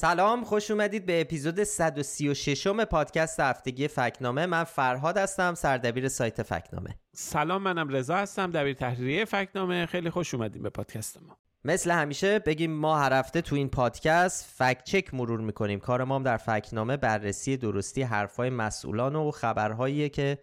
سلام 0.00 0.44
خوش 0.44 0.70
اومدید 0.70 1.06
به 1.06 1.20
اپیزود 1.20 1.64
136 1.64 2.66
م 2.66 2.84
پادکست 2.84 3.40
هفتگی 3.40 3.88
فکنامه. 3.88 4.46
من 4.46 4.64
فرهاد 4.64 5.18
هستم 5.18 5.54
سردبیر 5.54 6.08
سایت 6.08 6.42
فکنامه. 6.42 6.98
سلام 7.12 7.62
منم 7.62 7.88
رضا 7.88 8.16
هستم 8.16 8.50
دبیر 8.50 8.74
تحریریه 8.74 9.24
فکنامه. 9.24 9.86
خیلی 9.86 10.10
خوش 10.10 10.34
اومدید 10.34 10.62
به 10.62 10.70
پادکست 10.70 11.22
ما. 11.22 11.36
مثل 11.64 11.90
همیشه 11.90 12.38
بگیم 12.38 12.72
ما 12.72 12.98
هر 12.98 13.12
هفته 13.12 13.40
تو 13.40 13.56
این 13.56 13.68
پادکست 13.68 14.54
فکت 14.56 14.84
چک 14.84 15.14
مرور 15.14 15.40
می‌کنیم. 15.40 15.78
کار 15.78 16.04
ما 16.04 16.16
هم 16.16 16.22
در 16.22 16.36
فکنامه 16.36 16.96
بررسی 16.96 17.56
درستی 17.56 18.02
حرفای 18.02 18.50
مسئولان 18.50 19.16
و 19.16 19.30
خبرهایی 19.30 20.08
که 20.08 20.38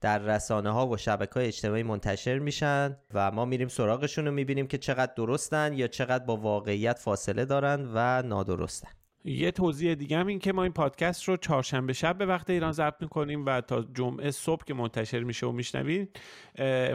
در 0.00 0.18
رسانه 0.18 0.70
ها 0.70 0.88
و 0.88 0.96
شبکه 0.96 1.34
های 1.34 1.46
اجتماعی 1.46 1.82
منتشر 1.82 2.38
میشن 2.38 2.96
و 3.14 3.30
ما 3.30 3.44
میریم 3.44 3.68
سراغشون 3.68 4.26
رو 4.26 4.32
می‌بینیم 4.32 4.66
که 4.66 4.78
چقدر 4.78 5.12
درستن 5.16 5.72
یا 5.72 5.86
چقدر 5.86 6.24
با 6.24 6.36
واقعیت 6.36 6.98
فاصله 6.98 7.44
دارن 7.44 7.90
و 7.94 8.22
نادرستن. 8.22 8.88
یه 9.24 9.50
توضیح 9.50 9.94
دیگه 9.94 10.18
هم 10.18 10.26
این 10.26 10.38
که 10.38 10.52
ما 10.52 10.62
این 10.62 10.72
پادکست 10.72 11.24
رو 11.24 11.36
چهارشنبه 11.36 11.92
شب 11.92 12.18
به 12.18 12.26
وقت 12.26 12.50
ایران 12.50 12.72
ضبط 12.72 12.94
می‌کنیم 13.00 13.46
و 13.46 13.60
تا 13.60 13.82
جمعه 13.82 14.30
صبح 14.30 14.64
که 14.64 14.74
منتشر 14.74 15.20
میشه 15.20 15.46
و 15.46 15.52
میشنوید 15.52 16.18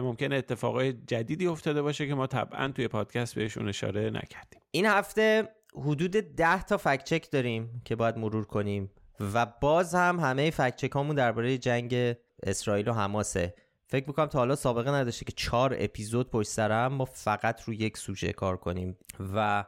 ممکن 0.00 0.32
اتفاقای 0.32 0.92
جدیدی 0.92 1.46
افتاده 1.46 1.82
باشه 1.82 2.06
که 2.06 2.14
ما 2.14 2.26
طبعا 2.26 2.68
توی 2.68 2.88
پادکست 2.88 3.34
بهشون 3.34 3.68
اشاره 3.68 4.10
نکردیم. 4.10 4.60
این 4.70 4.86
هفته 4.86 5.48
حدود 5.74 6.10
ده 6.10 6.62
تا 6.62 6.76
فکت 6.76 7.04
چک 7.04 7.30
داریم 7.30 7.82
که 7.84 7.96
باید 7.96 8.18
مرور 8.18 8.44
کنیم 8.44 8.90
و 9.34 9.46
باز 9.60 9.94
هم 9.94 10.20
همه 10.20 10.50
فکت 10.50 10.76
چک 10.76 10.92
هامون 10.92 11.16
درباره 11.16 11.58
جنگ 11.58 12.14
اسرائیل 12.42 12.88
و 12.88 12.92
حماسه. 12.92 13.54
فکر 13.86 14.06
می‌کنم 14.06 14.26
تا 14.26 14.38
حالا 14.38 14.56
سابقه 14.56 14.90
نداشته 14.90 15.24
که 15.24 15.32
چهار 15.32 15.76
اپیزود 15.78 16.30
پشت 16.30 16.48
سر 16.48 16.72
هم 16.84 16.92
ما 16.92 17.04
فقط 17.04 17.62
روی 17.62 17.76
یک 17.76 17.96
سوژه 17.96 18.32
کار 18.32 18.56
کنیم. 18.56 18.96
و 19.34 19.64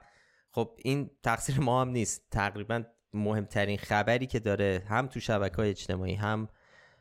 خب 0.51 0.71
این 0.83 1.11
تقصیر 1.23 1.61
ما 1.61 1.81
هم 1.81 1.89
نیست. 1.89 2.23
تقریبا 2.31 2.83
مهمترین 3.15 3.79
خبری 3.79 4.27
که 4.27 4.41
داره 4.41 4.83
هم 4.89 5.07
تو 5.07 5.21
شبکه 5.21 5.57
های 5.57 5.71
اجتماعی 5.71 6.15
هم 6.15 6.49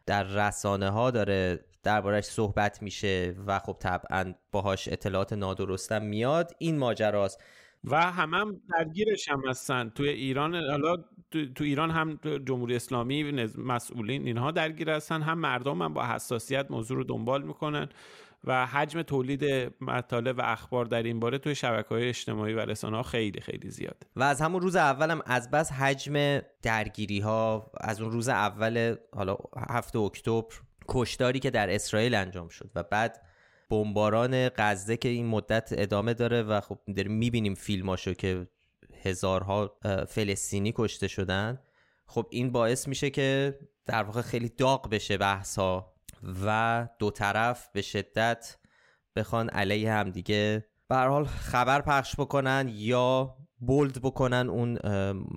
در 0.06 0.24
رسانه 0.24 0.90
ها 0.90 1.12
داره 1.12 1.66
دربارش 1.84 2.24
صحبت 2.24 2.82
میشه 2.82 3.36
و 3.48 3.60
خب 3.60 3.78
طبعا 3.80 4.34
باهاش 4.52 4.88
اطلاعات 4.88 5.34
نادرستم 5.34 6.04
میاد. 6.04 6.56
این 6.58 6.78
ماجراست. 6.78 7.44
و 7.88 8.12
همم 8.12 8.34
هم 8.34 8.62
درگیرش 8.78 9.30
هم 9.30 9.48
هستن. 9.48 9.90
توی 9.90 10.10
ایران 10.10 10.56
حالا 10.56 10.96
تو, 11.32 11.64
ایران 11.64 11.92
هم 11.92 12.20
جمهوری 12.48 12.76
اسلامی 12.76 13.48
مسئولین 13.58 14.28
اینها 14.28 14.52
درگیر 14.52 14.90
هستن. 14.90 15.22
هم 15.22 15.40
مردم 15.40 15.82
هم 15.82 15.94
با 15.94 16.06
حساسیت 16.06 16.72
موضوع 16.72 16.98
رو 16.98 17.04
دنبال 17.04 17.44
می‌کنن 17.44 17.90
و 18.46 18.66
حجم 18.66 19.02
تولید 19.02 19.74
مطالب 19.82 20.38
و 20.38 20.42
اخبار 20.42 20.86
در 20.86 21.04
این 21.04 21.20
باره 21.20 21.38
توی 21.38 21.56
شبکه 21.56 21.90
های 21.90 22.10
اجتماعی 22.10 22.54
و 22.54 22.60
رسانه 22.60 22.98
ها 22.98 23.04
خیلی 23.04 23.42
خیلی 23.42 23.70
زیاد 23.70 24.04
و 24.16 24.24
از 24.24 24.42
همون 24.42 24.62
روز 24.62 24.76
اولم 24.76 25.22
از 25.26 25.52
بس 25.52 25.72
حجم 25.72 26.40
درگیری 26.62 27.20
ها 27.20 27.72
از 27.82 28.02
اون 28.02 28.12
روز 28.12 28.30
اول 28.30 28.96
حالا 29.16 29.38
هفته 29.70 30.00
اکتبر 30.00 30.56
کشداری 30.88 31.40
که 31.40 31.50
در 31.50 31.76
اسرائیل 31.76 32.16
انجام 32.16 32.48
شد 32.48 32.70
و 32.76 32.84
بعد 32.84 33.22
بمباران 33.70 34.50
غزه 34.50 34.98
که 34.98 35.10
این 35.10 35.26
مدت 35.26 35.70
ادامه 35.72 36.14
داره 36.14 36.44
و 36.44 36.62
خب 36.62 36.80
داریم 36.96 37.12
می‌بینیم 37.12 37.54
فیلماشو 37.54 38.14
که 38.14 38.48
هزارها 39.04 39.78
فلسطینی 40.08 40.74
کشته 40.76 41.08
شدن. 41.08 41.60
خب 42.08 42.28
این 42.30 42.52
باعث 42.52 42.88
میشه 42.88 43.10
که 43.10 43.60
در 43.86 44.04
واقع 44.04 44.22
خیلی 44.22 44.50
داغ 44.50 44.90
بشه 44.90 45.18
بحث 45.18 45.60
ها 45.60 45.94
و 46.46 46.88
دو 47.00 47.12
طرف 47.12 47.70
به 47.74 47.82
شدت 47.82 48.58
بخوان 49.16 49.50
علیه 49.50 49.92
هم 49.92 50.10
دیگه. 50.10 50.66
به 50.88 50.96
حال 50.96 51.26
خبر 51.26 51.82
پخش 51.82 52.16
بکنن 52.16 52.72
یا 52.74 53.36
بولد 53.60 54.02
بکنن 54.02 54.50
اون 54.50 54.80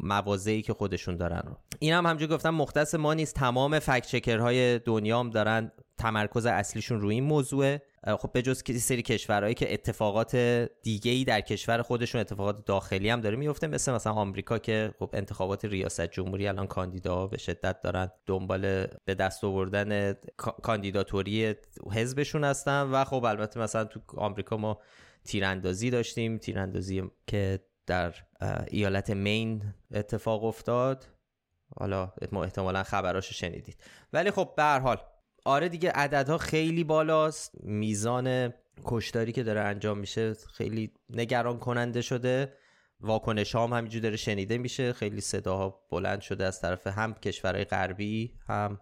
موازهی 0.02 0.62
که 0.62 0.74
خودشون 0.74 1.16
دارن 1.16 1.42
رو. 1.46 1.56
این 1.78 1.92
هم 1.92 2.06
همجور 2.06 2.28
گفتم 2.28 2.50
مختص 2.50 2.94
ما 2.94 3.14
نیست 3.14 3.34
تمام 3.34 3.78
فکت 3.78 4.28
های 4.28 4.78
دنیا 4.78 5.20
هم 5.20 5.30
دارن 5.30 5.72
تمرکز 5.98 6.46
اصلیشون 6.46 7.00
روی 7.00 7.14
این 7.14 7.24
موضوعه. 7.24 7.82
خب 8.06 8.32
به 8.32 8.42
جز 8.42 8.62
سری 8.82 9.02
کشورهایی 9.02 9.54
که 9.54 9.72
اتفاقات 9.72 10.36
دیگه 10.82 11.10
ای 11.10 11.24
در 11.24 11.40
کشور 11.40 11.82
خودشون 11.82 12.20
اتفاقات 12.20 12.64
داخلی 12.64 13.10
هم 13.10 13.20
داره 13.20 13.36
میفته 13.36 13.66
مثل 13.66 13.92
مثلا 13.92 14.12
آمریکا 14.12 14.58
که 14.58 14.94
خب 14.98 15.10
انتخابات 15.12 15.64
ریاست 15.64 16.00
جمهوری 16.00 16.48
الان 16.48 16.66
کاندیدا 16.66 17.26
به 17.26 17.38
شدت 17.38 17.80
دارن. 17.80 18.10
دنبال 18.26 18.86
به 19.04 19.14
دست 19.14 19.44
آوردن 19.44 20.12
کاندیداتوری 20.36 21.54
حزبشون 21.92 22.44
هستن 22.44 22.82
و 22.82 23.04
خب 23.04 23.24
البته 23.24 23.60
مثلا 23.60 23.84
تو 23.84 24.00
آمریکا 24.16 24.56
ما 24.56 24.78
تیراندازی 25.24 25.90
داشتیم 25.90 26.38
تیراندازی 26.38 27.02
که 27.26 27.60
در 27.86 28.14
ایالت 28.68 29.10
مین 29.10 29.74
اتفاق 29.94 30.44
افتاد. 30.44 31.06
حالا 31.76 32.12
ما 32.32 32.44
احتمالا 32.44 32.82
خبراشو 32.82 33.34
شنیدید. 33.34 33.76
ولی 34.12 34.30
خب 34.30 34.52
به 34.56 34.62
هر 34.62 34.78
حال 34.78 34.98
آره 35.48 35.68
دیگه 35.68 35.90
عددها 35.90 36.38
خیلی 36.38 36.84
بالاست. 36.84 37.52
میزان 37.62 38.54
کشتاری 38.84 39.32
که 39.32 39.42
داره 39.42 39.60
انجام 39.60 39.98
میشه 39.98 40.34
خیلی 40.34 40.92
نگران 41.10 41.58
کننده 41.58 42.00
شده. 42.00 42.52
واکنش 43.00 43.54
هم 43.54 43.72
همینجور 43.72 44.02
داره 44.02 44.16
شنیده 44.16 44.58
میشه. 44.58 44.92
خیلی 44.92 45.20
صداها 45.20 45.80
بلند 45.90 46.20
شده 46.20 46.44
از 46.44 46.60
طرف 46.60 46.86
هم 46.86 47.14
کشورهای 47.14 47.64
غربی 47.64 48.34
هم 48.48 48.80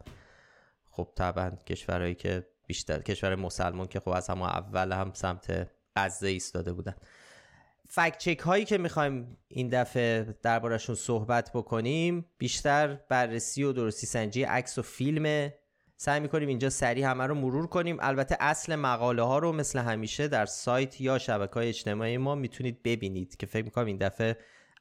خب 0.90 1.08
طبعا 1.16 1.50
کشورهایی 1.50 2.14
که 2.14 2.46
بیشتر 2.66 3.02
کشور 3.02 3.34
مسلمان 3.34 3.86
که 3.86 4.00
خب 4.00 4.08
از 4.08 4.28
همه 4.30 4.42
اول 4.42 4.92
هم 4.92 5.12
سمت 5.14 5.70
غزه 5.96 6.28
ایستاده 6.28 6.72
بودن. 6.72 6.94
فکت 7.88 8.18
چک 8.18 8.38
هایی 8.38 8.64
که 8.64 8.78
می‌خوایم 8.78 9.36
این 9.48 9.68
دفعه 9.68 10.38
دربارشون 10.42 10.94
صحبت 10.94 11.50
بکنیم 11.54 12.26
بیشتر 12.38 12.94
بررسی 12.94 13.62
و 13.62 13.72
درستی 13.72 14.06
سنجی 14.06 14.42
عکس 14.42 14.78
و 14.78 14.82
فیلم 14.82 15.52
سعی 15.98 16.20
می‌کنیم 16.20 16.48
اینجا 16.48 16.70
سریع 16.70 17.06
همه 17.06 17.26
رو 17.26 17.34
مرور 17.34 17.66
کنیم. 17.66 17.96
البته 18.00 18.36
اصل 18.40 18.76
مقاله 18.76 19.22
ها 19.22 19.38
رو 19.38 19.52
مثل 19.52 19.78
همیشه 19.78 20.28
در 20.28 20.46
سایت 20.46 21.00
یا 21.00 21.18
شبکه 21.18 21.54
های 21.54 21.68
اجتماعی 21.68 22.18
ما 22.18 22.34
می‌تونید 22.34 22.82
ببینید 22.82 23.36
که 23.36 23.46
فکر 23.46 23.64
می‌کنم 23.64 23.86
این 23.86 23.96
دفعه 23.96 24.36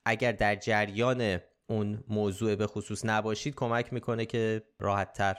اگر 0.06 0.32
در 0.32 0.56
جریان 0.56 1.40
اون 1.68 2.04
موضوع 2.08 2.56
به 2.56 2.68
خصوص 2.68 3.06
نباشید 3.06 3.56
کمک 3.56 3.94
می‌کنه 3.94 4.26
که 4.26 4.64
راحت 4.80 5.14
تر 5.14 5.36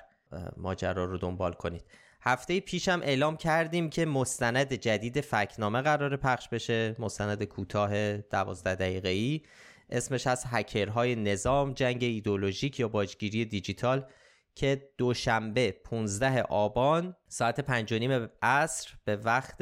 ماجرا 0.56 1.04
رو 1.04 1.18
دنبال 1.18 1.52
کنید. 1.52 1.84
هفته 2.20 2.60
پیشم 2.60 3.00
اعلام 3.02 3.36
کردیم 3.36 3.90
که 3.90 4.06
مستند 4.06 4.72
جدید 4.72 5.20
فکنامه 5.20 5.82
قرار 5.82 6.16
پخش 6.16 6.48
بشه. 6.48 6.96
مستند 6.98 7.42
کوتاه 7.42 8.16
دوازده 8.16 8.74
دقیقه 8.74 9.08
ای 9.08 9.40
اسمش 9.90 10.26
از 10.26 10.44
هکرهای 10.50 11.16
نظام 11.16 11.72
جنگ 11.72 11.98
ایدولوژیک 12.02 12.80
یا 12.80 12.88
باجگیری 12.88 13.44
دیجیتال. 13.44 14.06
که 14.56 14.90
دوشنبه 14.98 15.72
15 15.84 16.42
آبان 16.42 17.16
ساعت 17.28 17.60
پنج 17.60 17.94
نیم 17.94 18.28
عصر 18.42 18.94
به 19.04 19.16
وقت 19.16 19.60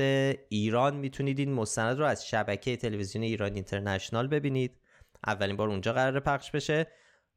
ایران 0.49 0.97
می‌تونید 0.97 1.39
این 1.39 1.53
مستند 1.53 1.99
رو 1.99 2.05
از 2.05 2.27
شبکه 2.27 2.77
تلویزیون 2.77 3.25
ایران 3.25 3.55
اینترنشنال 3.55 4.29
ببینید. 4.29 4.81
اولین 5.27 5.57
بار 5.57 5.69
اونجا 5.69 5.93
قرار 5.93 6.21
پخش 6.21 6.51
بشه 6.51 6.87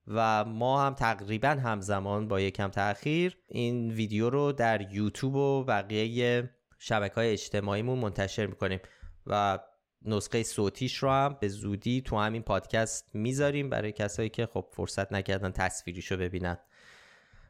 و 0.08 0.46
ما 0.46 0.86
هم 0.86 0.94
تقریبا 0.94 1.50
همزمان 1.50 2.28
با 2.28 2.42
یکم 2.42 2.68
تاخیر 2.68 3.38
این 3.48 3.92
ویدیو 3.92 4.30
رو 4.30 4.52
در 4.52 4.94
یوتیوب 4.94 5.36
و 5.36 5.64
بقیه 5.64 6.50
شبکه 6.80 7.16
های 7.16 7.32
اجتماعیمون 7.32 8.00
منتشر 8.00 8.46
می‌کنیم 8.46 8.80
و 9.28 9.60
نسخه 10.06 10.44
صوتیش 10.44 10.98
رو 10.98 11.10
هم 11.10 11.38
به 11.42 11.48
زودی 11.48 12.02
تو 12.02 12.18
همین 12.18 12.42
پادکست 12.42 13.16
می‌ذاریم 13.16 13.70
برای 13.70 13.92
کسایی 13.92 14.30
که 14.30 14.46
خب 14.46 14.66
فرصت 14.72 15.12
نکردن 15.14 15.52
تصویریشو 15.52 16.18
ببینن. 16.18 16.58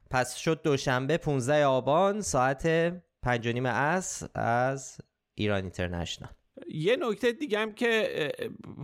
پس 0.09 0.35
شد 0.35 0.61
دوشنبه 0.61 1.17
15 1.17 1.65
آبان 1.65 2.21
ساعت 2.21 2.93
5 3.23 3.47
نیم 3.47 3.67
عصر 3.67 4.27
از 4.35 4.97
ایران 5.35 5.61
اینترنشنال. 5.61 6.29
یه 6.69 6.97
نکته 6.99 7.31
دیگه 7.31 7.59
هم 7.59 7.71
که 7.71 8.31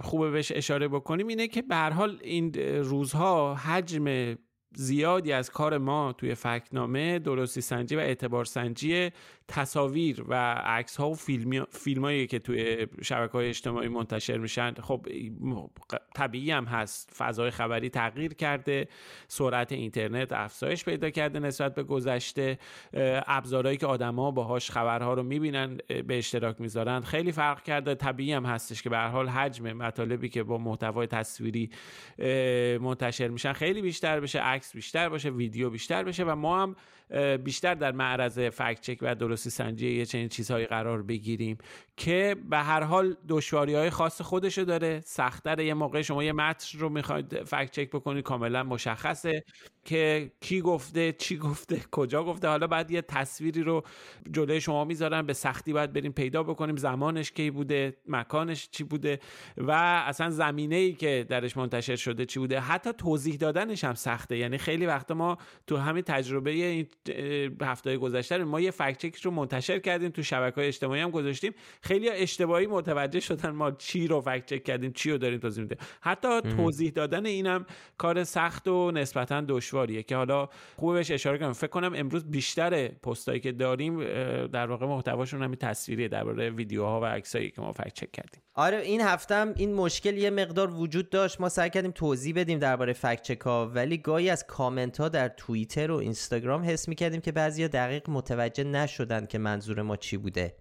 خوبه 0.02 0.32
بهش 0.32 0.52
اشاره 0.56 0.88
بکنیم 0.88 1.28
اینه 1.28 1.48
که 1.48 1.62
به 1.62 1.76
هر 1.76 1.90
حال 1.90 2.20
این 2.24 2.54
روزها 2.84 3.56
حجم 3.56 4.36
زیادی 4.76 5.32
از 5.32 5.50
کار 5.50 5.78
ما 5.78 6.14
توی 6.14 6.36
فکنامه 6.36 7.20
درستی 7.20 7.62
سنجی 7.62 7.96
و 7.96 8.00
اعتبار 8.00 8.46
سنجی 8.46 9.12
تصاویر 9.48 10.24
و 10.28 10.54
عکس 10.54 10.98
ها 10.98 11.10
و 11.10 11.16
فیلم 11.16 11.66
فیلمایی 11.72 12.28
که 12.28 12.40
توی 12.40 12.88
شبکه 13.02 13.32
های 13.32 13.50
اجتماعی 13.50 13.88
منتشر 13.88 14.38
میشن 14.38 14.74
خب 14.74 15.08
طبیعی 16.16 16.52
هم 16.52 16.66
هست. 16.66 17.14
فضای 17.18 17.52
خبری 17.52 17.90
تغییر 17.90 18.34
کرده 18.34 18.88
سرعت 19.28 19.72
اینترنت 19.72 20.32
افزایش 20.32 20.86
پیدا 20.86 21.10
کرده 21.10 21.40
نسبت 21.40 21.76
به 21.76 21.84
گذشته. 21.84 22.60
ابزارهایی 23.28 23.78
که 23.78 23.86
آدما 23.86 24.32
باهاش 24.32 24.72
خبرها 24.72 25.14
رو 25.14 25.24
می‌بینن 25.24 25.78
به 26.08 26.18
اشتراک 26.18 26.62
می‌ذارن. 26.62 27.02
خیلی 27.02 27.32
فرق 27.32 27.64
کرده. 27.64 27.96
طبیعی 27.96 28.34
هم 28.34 28.46
هستش 28.46 28.82
که 28.82 28.90
به 28.90 28.98
حال 28.98 29.30
حجم 29.30 29.74
مطالبی 29.74 30.30
که 30.30 30.44
با 30.44 30.58
محتوای 30.58 31.08
تصویری 31.08 31.70
منتشر 32.82 33.28
میشن 33.28 33.54
خیلی 33.54 33.82
بیشتر 33.82 34.20
بشه 34.20 34.40
عکس 34.40 34.74
بیشتر 34.74 35.10
باشه 35.10 35.30
ویدیو 35.30 35.70
بیشتر 35.70 36.04
بشه 36.04 36.24
و 36.24 36.36
ما 36.36 36.64
هم 36.64 36.76
بیشتر 37.38 37.74
در 37.74 37.92
معرض 37.92 38.40
فکت 38.40 38.82
چک 38.82 38.98
و 39.02 39.16
درستی 39.34 39.50
سنجی 39.50 39.90
یه 39.98 40.06
چنین 40.06 40.30
چیزهایی 40.30 40.66
قرار 40.66 41.04
بگیریم 41.04 41.58
که 41.98 42.36
به 42.50 42.58
هر 42.58 42.84
حال 42.84 43.16
دشواری 43.30 43.76
های 43.76 43.90
خاص 43.90 44.22
خودشو 44.22 44.64
داره. 44.64 45.02
سختتر 45.06 45.60
یه 45.60 45.74
موقع 45.74 46.02
شما 46.02 46.24
یه 46.24 46.32
متن 46.34 46.80
رو 46.80 46.90
می‌خواید 46.90 47.44
فکت 47.44 47.72
چک 47.72 47.90
بکنید 47.90 48.24
کاملا 48.24 48.64
مشخصه. 48.64 49.44
که 49.86 50.32
کی 50.42 50.62
گفته 50.62 51.12
چی 51.12 51.38
گفته 51.38 51.82
کجا 51.92 52.24
گفته. 52.24 52.48
حالا 52.48 52.68
بعد 52.68 52.92
یه 52.92 53.02
تصویری 53.02 53.64
رو 53.64 53.84
جلوی 54.32 54.62
شما 54.62 54.86
می‌ذارن 54.86 55.22
به 55.22 55.34
سختی 55.34 55.74
باید 55.74 55.94
بریم 55.94 56.12
پیدا 56.12 56.44
بکنیم. 56.44 56.76
زمانش 56.76 57.32
کی 57.32 57.52
بوده 57.52 57.98
مکانش 58.08 58.70
چی 58.72 58.84
بوده 58.84 59.20
و 59.58 59.72
اصلا 60.08 60.30
زمینه 60.30 60.76
ای 60.76 60.94
که 60.94 61.26
درش 61.30 61.58
منتشر 61.58 61.96
شده 61.96 62.26
چی 62.26 62.40
بوده. 62.40 62.60
حتی 62.60 62.94
توضیح 62.94 63.36
دادنش 63.36 63.84
هم 63.84 63.94
سخته. 63.94 64.38
یعنی 64.38 64.58
خیلی 64.58 64.86
وقت 64.86 65.12
ما 65.12 65.38
تو 65.68 65.78
همین 65.78 66.04
تجربه 66.04 66.52
این 66.52 66.88
هفته 67.62 67.98
گذشته 67.98 68.44
ما 68.44 68.60
یه 68.60 68.72
فکت 68.72 69.22
رو 69.26 69.32
منتشر 69.32 69.80
کردیم. 69.80 70.10
تو 70.10 70.24
شبکه 70.24 70.56
های 70.56 70.68
اجتماعی 70.68 71.02
هم 71.02 71.12
گذاشتیم. 71.12 71.54
خیلی 71.82 72.10
اشتباهی 72.10 72.68
متوجه 72.68 73.20
شدن 73.20 73.50
ما 73.50 73.72
چی 73.72 74.08
رو 74.08 74.22
فکت 74.22 74.46
چک 74.46 74.64
کردیم 74.64 74.92
چی 74.92 75.12
رو 75.12 75.18
داریم 75.18 75.40
توضیح 75.40 75.64
میدیم 75.64 75.78
حتی 76.02 76.42
توضیح 76.42 76.92
دادن 76.92 77.26
اینم 77.26 77.66
کار 77.98 78.24
سخت 78.24 78.68
و 78.68 78.92
نسبتا 78.92 79.42
دشواریه 79.74 80.04
که 80.04 80.16
حالا 80.16 80.50
خوبه 80.76 80.94
بهش 80.94 81.12
اشاره 81.12 81.38
کنم. 81.38 81.54
فکر 81.54 81.68
کنم 81.68 81.94
امروز 81.96 82.32
بیشتر 82.32 82.88
پستایی 82.88 83.40
که 83.40 83.52
داریم 83.52 83.98
در 84.48 84.68
واقع 84.68 84.86
محتواشون 84.86 85.44
همین 85.44 85.56
تصویریه 85.56 86.08
درباره 86.08 86.50
ویدیوها 86.50 87.02
و 87.02 87.06
عکسایی 87.06 87.52
که 87.52 87.62
ما 87.62 87.72
فکت 87.72 87.94
چک 87.94 88.12
کردیم. 88.12 88.42
آره 88.54 88.78
این 88.78 89.02
هفتم 89.02 89.54
این 89.56 89.74
مشکل 89.74 90.18
یه 90.18 90.30
مقدار 90.30 90.72
وجود 90.72 91.10
داشت. 91.10 91.42
ما 91.42 91.50
سعی 91.50 91.70
کردیم 91.70 91.92
توضیح 91.92 92.36
بدیم 92.36 92.60
درباره 92.60 92.94
فکت 92.94 93.22
چک 93.22 93.42
ها 93.42 93.68
ولی 93.68 93.98
گاهی 93.98 94.30
از 94.30 94.46
کامنت 94.48 95.00
ها 95.00 95.10
در 95.10 95.28
توییتر 95.28 95.92
و 95.92 95.96
اینستاگرام 95.96 96.64
حس 96.64 96.88
می‌کردیم 96.88 97.22
که 97.22 97.32
بعضیا 97.32 97.68
دقیق 97.68 98.10
متوجه 98.10 98.64
نشدن 98.64 99.26
که 99.26 99.38
منظور 99.38 99.82
ما 99.82 99.96
چی 99.96 100.18
بوده. 100.18 100.56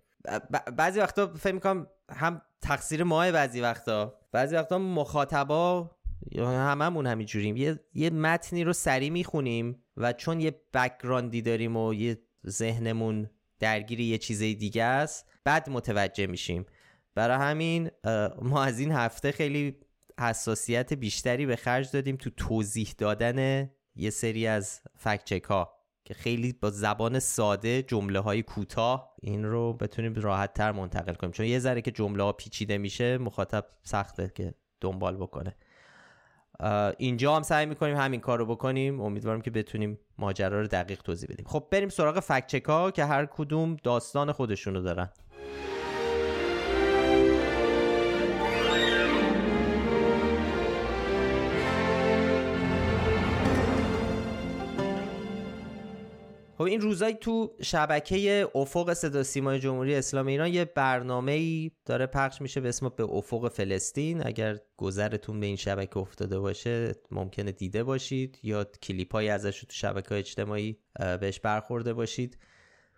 بعضی 0.77 1.01
وقتا 1.01 1.27
فکر 1.27 1.55
می‌کنم 1.55 1.87
هم 2.11 2.43
تقصیر 2.63 3.05
ماه 3.05 3.33
بعضی 3.33 3.61
وقتا. 3.61 4.15
بعضی 4.33 4.57
وقتا 4.57 4.79
مخاطبا 4.79 5.91
هممون 6.39 7.07
همینجوریم. 7.07 7.57
یه 7.57 7.81
یه 7.95 8.11
متنی 8.11 8.65
رو 8.65 8.73
سری 8.73 9.11
می‌خونیم 9.11 9.85
و 9.97 10.13
چون 10.13 10.41
یه 10.41 10.61
بکگراندی 10.75 11.43
داریم 11.43 11.77
و 11.77 11.95
یه 11.95 12.19
ذهنمون 12.47 13.31
درگیر 13.59 14.01
یه 14.01 14.19
چیز 14.19 14.39
دیگه 14.39 14.85
است 14.85 15.31
بعد 15.45 15.71
متوجه 15.71 16.27
میشیم. 16.27 16.67
برای 17.15 17.37
همین 17.37 17.91
ما 18.43 18.65
از 18.65 18.79
این 18.79 18.93
هفته 18.93 19.33
خیلی 19.33 19.77
حساسیت 20.21 20.93
بیشتری 20.93 21.47
به 21.47 21.57
خرج 21.57 21.91
دادیم 21.93 22.17
تو 22.17 22.31
توضیح 22.31 22.95
دادن 22.99 23.71
یه 23.97 24.11
سری 24.11 24.47
از 24.47 24.81
فکچک 24.97 25.45
ها 25.45 25.73
که 26.05 26.15
خیلی 26.15 26.53
با 26.53 26.71
زبان 26.71 27.19
ساده 27.19 27.83
جمله 27.83 28.21
های 28.21 28.43
کوتاه 28.43 29.15
این 29.23 29.45
رو 29.45 29.73
بتونیم 29.73 30.15
راحت 30.15 30.55
تر 30.55 30.73
منتقل 30.73 31.15
کنیم. 31.15 31.33
چون 31.33 31.47
یه 31.47 31.59
ذره 31.59 31.83
که 31.83 31.91
جمله 31.91 32.23
ها 32.23 32.33
پیچیده 32.33 32.79
میشه 32.79 33.19
مخاطب 33.19 33.67
سخته 33.83 34.33
که 34.35 34.55
دنبال 34.81 35.17
بکنه. 35.17 35.57
اینجا 36.99 37.37
هم 37.37 37.43
سعی 37.43 37.67
می‌کنیم 37.67 37.97
همین 37.97 38.21
کار 38.21 38.39
رو 38.39 38.47
بکنیم. 38.47 39.01
امیدوارم 39.01 39.41
که 39.41 39.51
بتونیم 39.51 39.99
ماجرا 40.19 40.61
رو 40.61 40.67
دقیق 40.67 41.03
توضیح 41.03 41.29
بدیم. 41.33 41.47
خب 41.49 41.69
بریم 41.71 41.89
سراغ 41.89 42.21
فکچک 42.21 42.65
ها 42.65 42.91
که 42.91 43.05
هر 43.05 43.27
کدوم 43.27 43.77
داستان 43.83 44.33
خودشونو 44.33 44.83
دارن. 44.83 45.11
خب 56.63 56.69
این 56.69 56.81
روزایی 56.81 57.15
تو 57.15 57.53
شبکه 57.63 58.49
افق 58.55 58.93
صدا 58.93 59.23
سیمای 59.23 59.59
جمهوری 59.59 59.95
اسلامی 59.95 60.33
ایران 60.33 60.55
یه 60.55 60.65
برنامه 60.65 61.33
ای 61.33 61.71
داره 61.87 62.07
پخش 62.07 62.41
میشه 62.41 62.61
به 62.61 62.69
اسم 62.69 62.89
به 62.97 63.05
افق 63.05 63.49
فلسطین. 63.49 64.27
اگر 64.27 64.59
گذرتون 64.77 65.41
به 65.41 65.47
این 65.47 65.57
شبکه 65.57 65.99
افتاده 65.99 66.39
باشه 66.39 66.95
ممکنه 67.11 67.53
دیده 67.53 67.85
باشید 67.85 68.39
یا 68.43 68.65
کلیپ 68.65 69.13
های 69.13 69.29
ازش 69.29 69.61
تو 69.61 69.67
شبکه 69.71 70.15
اجتماعی 70.15 70.79
بهش 71.21 71.41
برخورده 71.41 71.95
باشید. 71.95 72.39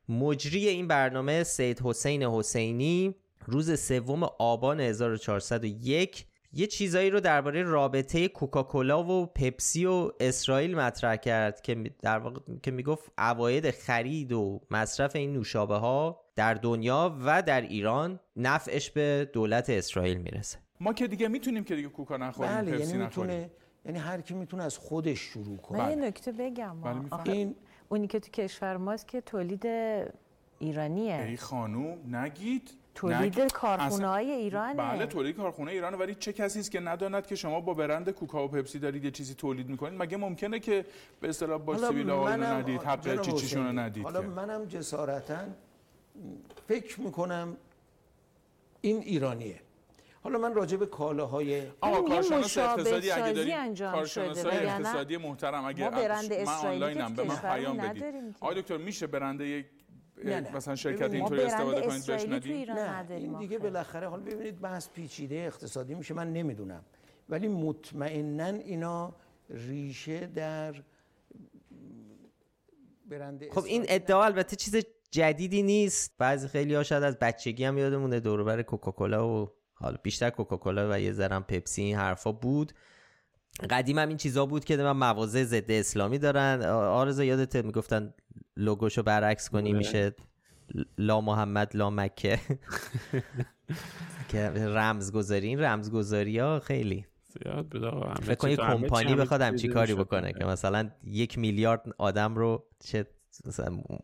مجری 0.09 0.69
این 0.69 0.89
برنامه 0.89 1.43
سید 1.43 1.81
حسین 1.85 2.23
حسینی 2.23 3.15
روز 3.47 3.81
سوم 3.81 4.23
آبان 4.39 4.81
1401 4.81 6.27
یه 6.57 6.67
چیزایی 6.67 7.11
رو 7.11 7.21
درباره 7.21 7.63
رابطه 7.63 8.29
کوکاکولا 8.29 9.05
و 9.05 9.27
پپسی 9.27 9.87
و 9.87 10.11
اسرائیل 10.21 10.77
مطرح 10.77 11.17
کرد 11.17 11.61
که 11.61 11.91
در 12.03 12.19
واقع 12.19 12.41
که 12.63 12.71
می‌گفت 12.71 13.13
عواید 13.19 13.71
خرید 13.71 14.33
و 14.33 14.61
مصرف 14.71 15.17
این 15.17 15.33
نوشابه 15.33 15.77
ها 15.77 16.21
در 16.37 16.55
دنیا 16.55 17.19
و 17.25 17.43
در 17.43 17.61
ایران 17.61 18.21
نفعش 18.37 18.91
به 18.91 19.31
دولت 19.33 19.71
اسرائیل 19.71 20.19
می‌رسه. 20.19 20.59
ما 20.81 20.93
که 20.93 21.07
دیگه 21.07 21.29
می‌تونیم 21.29 21.65
که 21.65 21.77
دیگه 21.77 21.89
کوکا 21.89 22.17
نخوریم 22.17 22.53
بله 22.53 22.81
یعنی 22.81 22.93
می‌تونه 22.93 23.51
یعنی 23.85 23.99
هر 23.99 24.21
کی 24.21 24.35
می‌تونه 24.35 24.63
از 24.63 24.79
خودش 24.79 25.19
شروع 25.19 25.57
کنه. 25.57 25.79
من 25.79 25.91
یه 25.91 25.97
نکته 25.97 26.33
بگم. 26.33 26.81
بله 26.81 27.01
این 27.25 27.57
اونی 27.89 28.07
که 28.07 28.21
تو 28.21 28.31
کشور 28.31 28.77
ماست 28.77 29.09
که 29.09 29.21
تولید 29.21 29.67
ایرانیه. 30.59 31.23
ای 31.23 31.37
خانوم 31.37 32.17
نگید. 32.17 32.71
تولید 32.95 33.53
کارخونه 33.53 34.09
های 34.09 34.31
ایرانه. 34.31 34.75
بله 34.75 35.07
تولید 35.07 35.37
کارخونه 35.37 35.71
ایرانه 35.71 35.97
ولی 35.97 36.15
چه 36.15 36.33
کسی 36.33 36.61
است 36.61 36.71
که 36.71 36.81
نداند 36.81 37.27
که 37.27 37.35
شما 37.35 37.61
با 37.61 37.75
برند 37.75 38.11
کوکا 38.11 38.45
و 38.45 38.49
پپسی 38.49 38.79
دارید 38.79 39.05
یه 39.05 39.11
چیزی 39.11 39.35
تولید 39.35 39.69
می‌کنید؟ 39.69 40.03
مگه 40.03 40.17
ممکنه 40.17 40.61
که 40.61 40.87
به 41.21 41.29
اصطلاح 41.29 41.59
با 41.59 41.77
سیویل 41.77 42.11
رو 42.11 42.29
ندید 42.29 42.83
حق 42.83 43.21
چیچیشون 43.21 43.67
رو 43.67 43.73
ندید 43.79 44.05
حالا 44.05 44.23
منم 44.23 44.65
جسارتا 44.65 45.39
فکر 46.69 47.01
می‌کنم 47.01 47.57
این 48.81 48.99
ایرانیه. 48.99 49.61
حالا 50.23 50.39
من 50.39 50.55
راجع 50.55 50.77
به 50.77 50.87
کالاهای 50.87 51.63
آقا 51.81 52.03
کارشناس 52.03 52.59
اقتصادی 52.59 53.11
اگه 53.11 53.33
داریم 53.33 53.75
کارشناس 53.75 54.47
اقتصادی 54.47 55.17
محترم 55.17 55.65
اگه 55.65 55.91
من 55.91 56.49
آنلاینم 56.49 57.15
به 57.15 57.25
من 57.25 57.37
پیام 57.37 57.77
بدید. 57.77 58.05
آقای 58.41 58.63
دکتر 58.63 58.77
میشه 58.77 59.07
برنده 59.07 59.65
نه 60.25 60.41
نه. 60.41 60.57
مثلا 60.57 60.75
شرکت 60.75 61.13
اینطوری 61.13 61.43
استفاده 61.43 61.81
کنید 61.81 62.07
بهش 62.07 62.25
ندید 62.29 62.71
نه. 62.71 63.07
این 63.11 63.39
دیگه 63.39 63.59
بالاخره 63.59 64.09
حالا 64.09 64.23
ببینید 64.23 64.61
بحث 64.61 64.89
پیچیده 64.89 65.35
اقتصادی 65.35 65.95
میشه 65.95 66.15
من 66.15 66.33
نمی‌دونم. 66.33 66.85
ولی 67.29 67.49
مطمئنا 67.49 68.45
اینا 68.45 69.15
ریشه 69.51 70.27
در 70.27 70.75
برند 73.07 73.51
خب 73.51 73.65
این 73.65 73.85
ادعا 73.89 74.25
البته 74.25 74.57
چیز 74.57 74.77
جدیدی 75.11 75.63
نیست. 75.63 76.15
بعضی 76.19 76.49
خیلی 76.49 76.75
ها 76.75 76.83
شاید 76.83 77.03
از 77.03 77.19
بچگی 77.19 77.65
هم 77.65 77.79
یادمونه 77.79 78.21
دوربر 78.21 78.63
کوکاکولا 78.63 79.29
و 79.29 79.51
حالا 79.75 79.97
بیشتر 80.03 80.31
کوکاکولا 80.31 80.91
و 80.93 81.01
یه 81.01 81.13
ذرم 81.13 81.43
پپسی 81.43 81.83
این 81.83 81.97
حرفا 81.97 82.33
بود. 82.33 82.73
قدیم 83.71 83.99
هم 83.99 84.09
این 84.09 84.17
چیزا 84.17 84.47
بود 84.47 84.65
که 84.65 84.77
من 84.77 84.93
مواضع 84.93 85.45
ضد 85.45 85.71
اسلامی 85.71 86.19
دارن. 86.19 86.63
آرزا 86.73 87.25
یادت 87.25 87.57
می‌گفتن 87.57 88.15
لوگوشو 88.57 89.03
برعکس 89.03 89.51
کنی 89.51 89.71
بله. 89.71 89.79
میشه 89.79 90.15
لا 90.99 91.21
محمد 91.21 91.77
لا 91.77 91.91
مکه. 91.91 92.41
که 94.29 94.49
رمزگذاری 94.51 95.49
این 95.49 95.61
رمزگذاری 95.61 96.39
ها 96.39 96.61
خیلی 96.61 97.07
فکر 98.23 98.35
کنید 98.35 98.59
کمپانی 98.59 99.15
بخواد 99.15 99.41
همچی 99.41 99.69
کاری 99.69 99.95
بکنه 99.95 100.33
که 100.33 100.45
مثلا 100.45 100.91
یک 101.05 101.39
میلیارد 101.39 101.83
آدم 101.99 102.35
رو 102.35 102.67
چه 102.81 103.07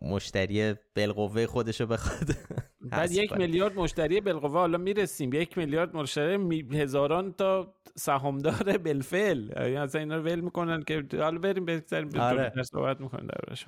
مشتری 0.03 0.75
بالقوه 0.97 1.47
خودشو 1.47 1.87
بخواد. 1.87 2.37
بعد 2.93 3.13
یک 3.13 3.33
میلیارد 3.33 3.75
مشتری 3.75 4.21
بالقوه 4.21 4.53
حالا 4.53 4.79
می‌رسیم. 4.79 5.33
یک 5.33 5.59
میلیارد 5.59 5.97
مشتری 5.97 6.69
هزاران 6.73 7.33
تا 7.33 7.75
سهامدار 7.97 8.79
بالفعل. 8.85 9.51
یعنی 9.57 9.77
اصلا 9.77 10.01
اینا 10.01 10.17
رو 10.17 10.23
ول 10.23 10.41
می‌کنن 10.41 10.83
که 10.83 11.05
حالا 11.13 11.39
بریم 11.39 11.65
بگذاریم 11.65 12.21
آره. 12.21 12.53
صحبت 12.63 13.01
می‌کنن 13.01 13.27
دربارش 13.27 13.67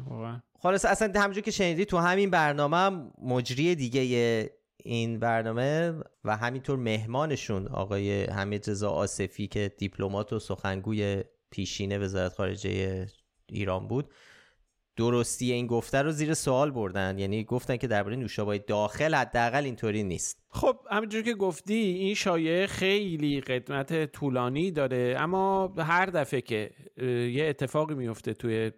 خلاص 0.58 0.84
اصلا 0.84 1.12
همونجور 1.20 1.42
که 1.42 1.50
شنیدی 1.50 1.84
تو 1.84 1.98
همین 1.98 2.30
برنامه 2.30 2.76
هم 2.76 3.12
مجری 3.22 3.74
دیگه 3.74 4.50
این 4.84 5.18
برنامه 5.18 5.94
و 6.24 6.36
همینطور 6.36 6.78
مهمانشون 6.78 7.68
آقای 7.68 8.24
حمید 8.24 8.70
رضا 8.70 8.90
آصفی 8.90 9.46
که 9.46 9.72
دیپلمات 9.78 10.32
و 10.32 10.38
سخنگوی 10.38 11.24
پیشین 11.50 12.02
وزارت 12.02 12.32
خارجه 12.32 13.06
ایران 13.48 13.88
بود 13.88 14.10
درستی 14.96 15.52
این 15.52 15.66
گفته 15.66 16.02
رو 16.02 16.10
زیر 16.10 16.34
سوال 16.34 16.70
بردن. 16.70 17.18
یعنی 17.18 17.44
گفتن 17.44 17.76
که 17.76 17.86
درباره 17.86 18.16
نوشابه 18.16 18.58
داخل 18.58 19.14
حداقل 19.14 19.64
اینطوری 19.64 20.02
نیست. 20.02 20.42
خب 20.50 20.76
همینجور 20.90 21.22
که 21.22 21.34
گفتی 21.34 21.74
این 21.74 22.14
شایعه 22.14 22.66
خیلی 22.66 23.40
قدمت 23.40 24.12
طولانی 24.12 24.70
داره. 24.70 25.16
اما 25.18 25.74
هر 25.78 26.06
دفعه 26.06 26.40
که 26.40 26.70
یه 27.32 27.44
اتفاقی 27.48 27.94
میفته 27.94 28.34
توی 28.34 28.70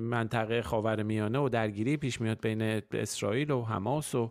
منطقه 0.00 0.62
خاورمیانه 0.62 1.38
و 1.38 1.48
درگیری 1.48 1.96
پیش 1.96 2.20
میاد 2.20 2.40
بین 2.40 2.62
اسرائیل 2.92 3.50
و 3.50 3.64
حماس 3.64 4.14
و 4.14 4.30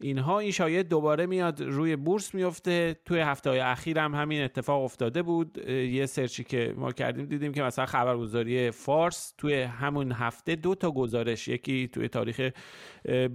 اینها 0.00 0.38
این 0.38 0.50
شایعه 0.50 0.82
دوباره 0.82 1.26
میاد 1.26 1.62
روی 1.62 1.96
بورس 1.96 2.34
میفته. 2.34 2.96
توی 3.04 3.20
هفته 3.20 3.50
های 3.50 3.58
اخیر 3.58 3.98
هم 3.98 4.14
همین 4.14 4.42
اتفاق 4.42 4.82
افتاده 4.84 5.22
بود. 5.22 5.68
یه 5.68 6.06
سرچی 6.06 6.44
که 6.44 6.74
ما 6.76 6.92
کردیم 6.92 7.26
دیدیم 7.26 7.52
که 7.52 7.62
مثلا 7.62 7.86
خبرگزاری 7.86 8.70
فارس 8.70 9.34
توی 9.38 9.62
همون 9.62 10.12
هفته 10.12 10.56
دو 10.56 10.74
تا 10.74 10.90
گزارش 10.90 11.48
یکی 11.48 11.88
توی 11.88 12.08
تاریخ 12.08 12.50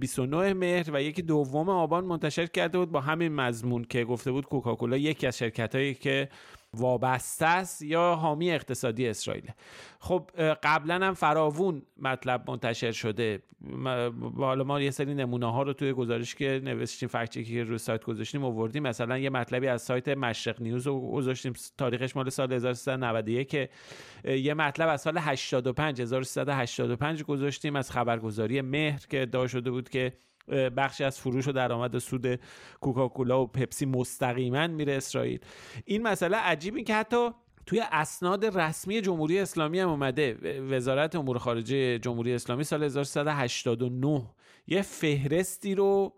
29 0.00 0.54
مهر 0.54 0.90
و 0.92 1.02
یکی 1.02 1.22
دوم 1.22 1.68
آبان 1.68 2.04
منتشر 2.04 2.46
کرده 2.46 2.78
بود 2.78 2.90
با 2.90 3.00
همین 3.00 3.32
مضمون 3.34 3.84
که 3.84 4.04
گفته 4.04 4.32
بود 4.32 4.46
کوکاکولا 4.46 4.96
یکی 4.96 5.26
از 5.26 5.38
شرکت 5.38 5.74
هایی 5.74 5.94
که 5.94 6.28
وابسته 6.76 7.46
است 7.46 7.82
یا 7.82 8.14
حامی 8.14 8.50
اقتصادی 8.50 9.08
اسرائیل؟ 9.08 9.50
خب 9.98 10.30
قبلا 10.62 11.06
هم 11.06 11.14
فراوون 11.14 11.82
مطلب 11.98 12.50
منتشر 12.50 12.92
شده. 12.92 13.42
حالا 14.36 14.64
ما 14.64 14.80
یه 14.80 14.90
سری 14.90 15.14
نمونه 15.14 15.52
ها 15.52 15.62
رو 15.62 15.72
توی 15.72 15.92
گزارش 15.92 16.34
که 16.34 16.60
نوشتیم 16.64 17.08
فکت 17.08 17.44
که 17.44 17.64
روی 17.64 17.78
سایت 17.78 18.04
گذاشتیم 18.04 18.44
آوردیم. 18.44 18.82
مثلا 18.82 19.18
یه 19.18 19.30
مطلبی 19.30 19.68
از 19.68 19.82
سایت 19.82 20.08
مشرق 20.08 20.62
نیوز 20.62 20.86
رو 20.86 21.10
گذاشتیم. 21.10 21.52
تاریخش 21.78 22.16
مال 22.16 22.30
سال 22.30 22.52
1391 22.52 23.48
که 23.48 23.68
یه 24.24 24.54
مطلب 24.54 24.88
از 24.88 25.00
سال 25.00 25.18
85 25.18 26.00
1385 26.00 27.22
گذاشتیم 27.22 27.76
از 27.76 27.90
خبرگزاری 27.90 28.60
مهر 28.60 29.06
که 29.10 29.22
ادعا 29.22 29.46
شده 29.46 29.70
بود 29.70 29.88
که 29.88 30.12
بخشی 30.48 31.04
از 31.04 31.20
فروش 31.20 31.48
و 31.48 31.52
درآمد 31.52 31.98
سود 31.98 32.40
کوکاکولا 32.80 33.42
و 33.42 33.46
پپسی 33.46 33.86
مستقیما 33.86 34.66
میره 34.66 34.92
اسرائیل. 34.92 35.40
این 35.84 36.02
مسئله 36.02 36.36
عجیبی 36.36 36.82
که 36.82 36.94
حتی 36.94 37.30
توی 37.66 37.82
اسناد 37.92 38.58
رسمی 38.58 39.00
جمهوری 39.00 39.38
اسلامی 39.38 39.80
هم 39.80 39.88
اومده. 39.88 40.60
وزارت 40.70 41.16
امور 41.16 41.38
خارجه 41.38 41.98
جمهوری 41.98 42.34
اسلامی 42.34 42.64
سال 42.64 42.82
1389 42.82 44.22
یه 44.66 44.82
فهرستی 44.82 45.74
رو 45.74 46.12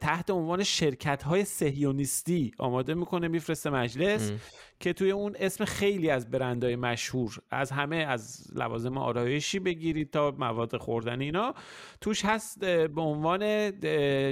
تحت 0.00 0.30
عنوان 0.30 0.62
شرکت 0.62 1.22
های 1.22 1.44
سهیونیستی 1.44 2.52
آماده 2.58 2.94
می‌کنه 2.94 3.28
میفرسته 3.28 3.70
مجلس. 3.70 4.32
که 4.80 4.92
توی 4.92 5.10
اون 5.10 5.36
اسم 5.38 5.64
خیلی 5.64 6.10
از 6.10 6.30
برندهای 6.30 6.76
مشهور 6.76 7.38
از 7.50 7.70
همه 7.70 7.96
از 7.96 8.44
لوازم 8.54 8.98
آرایشی 8.98 9.58
بگیرید 9.58 10.10
تا 10.10 10.34
مواد 10.38 10.76
خوردن 10.76 11.20
اینا. 11.20 11.54
توش 12.00 12.24
هست 12.24 12.64
به 12.64 13.00
عنوان 13.00 13.40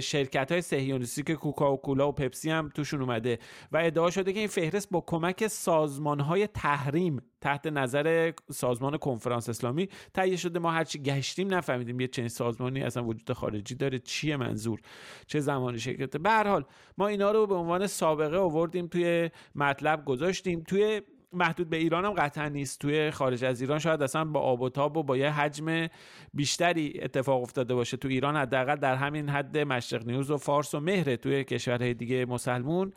شرکت 0.00 0.52
های 0.52 0.62
سهیونیستی 0.62 1.22
که 1.22 1.34
کوکاکولا 1.34 2.08
و 2.08 2.12
پپسی 2.12 2.50
هم 2.50 2.68
توشون 2.74 3.00
اومده. 3.02 3.38
و 3.72 3.76
ادعا 3.76 4.10
شده 4.10 4.32
که 4.32 4.38
این 4.38 4.48
فهرست 4.48 4.90
با 4.90 5.00
کمک 5.00 5.46
سازمان 5.46 6.20
های 6.20 6.46
تحریم 6.46 7.22
تحت 7.40 7.66
نظر 7.66 8.33
سازمان 8.50 8.97
کنفرانس 8.97 9.49
اسلامی 9.49 9.88
تهیه 10.14 10.37
شده 10.37 10.59
ما 10.59 10.71
هرچی 10.71 10.99
گشتیم 10.99 11.54
نفهمیدیم 11.54 12.00
یه 12.00 12.09
چنین 12.09 12.28
سازمانی 12.28 12.83
اصلا 12.83 13.04
وجود 13.04 13.33
خارجی 13.33 13.75
داره. 13.75 13.99
چیه 13.99 14.37
منظور؟ 14.37 14.80
چه 15.26 15.40
زمانی 15.40 15.78
شکل 15.78 16.07
به 16.07 16.30
هر 16.30 16.49
حال 16.49 16.64
ما 16.99 17.07
اینا 17.07 17.30
رو 17.30 17.47
به 17.47 17.54
عنوان 17.54 17.87
سابقه 17.87 18.37
آوردیم 18.37 18.87
توی 18.87 19.30
مطلب 19.54 20.04
گذاشتیم 20.04 20.62
توی 20.62 21.02
محدود 21.32 21.70
به 21.70 21.76
ایران 21.76 22.04
هم 22.04 22.12
قطعا 22.12 22.49
نیست. 22.49 22.80
توی 22.80 23.11
خارج 23.11 23.44
از 23.44 23.61
ایران 23.61 23.78
شاید 23.78 24.02
اصلا 24.02 24.25
با 24.25 24.40
آب 24.40 24.61
و 24.61 24.68
تاب 24.68 24.97
و 24.97 25.02
با 25.02 25.16
یه 25.16 25.30
حجم 25.30 25.87
بیشتری 26.35 27.00
اتفاق 27.02 27.42
افتاده 27.42 27.75
باشه. 27.75 27.97
تو 27.97 28.08
ایران 28.08 28.37
حداقل 28.37 28.76
در 28.76 28.94
همین 28.94 29.28
حد 29.28 29.58
مشرق 29.58 30.06
نیوز 30.06 30.30
و 30.30 30.37
فارس 30.37 30.75
و 30.75 30.80
مهره 30.80 31.16
توی 31.16 31.44
کشورهای 31.44 31.94
دیگه 31.94 32.26
مسلمون 32.26 32.92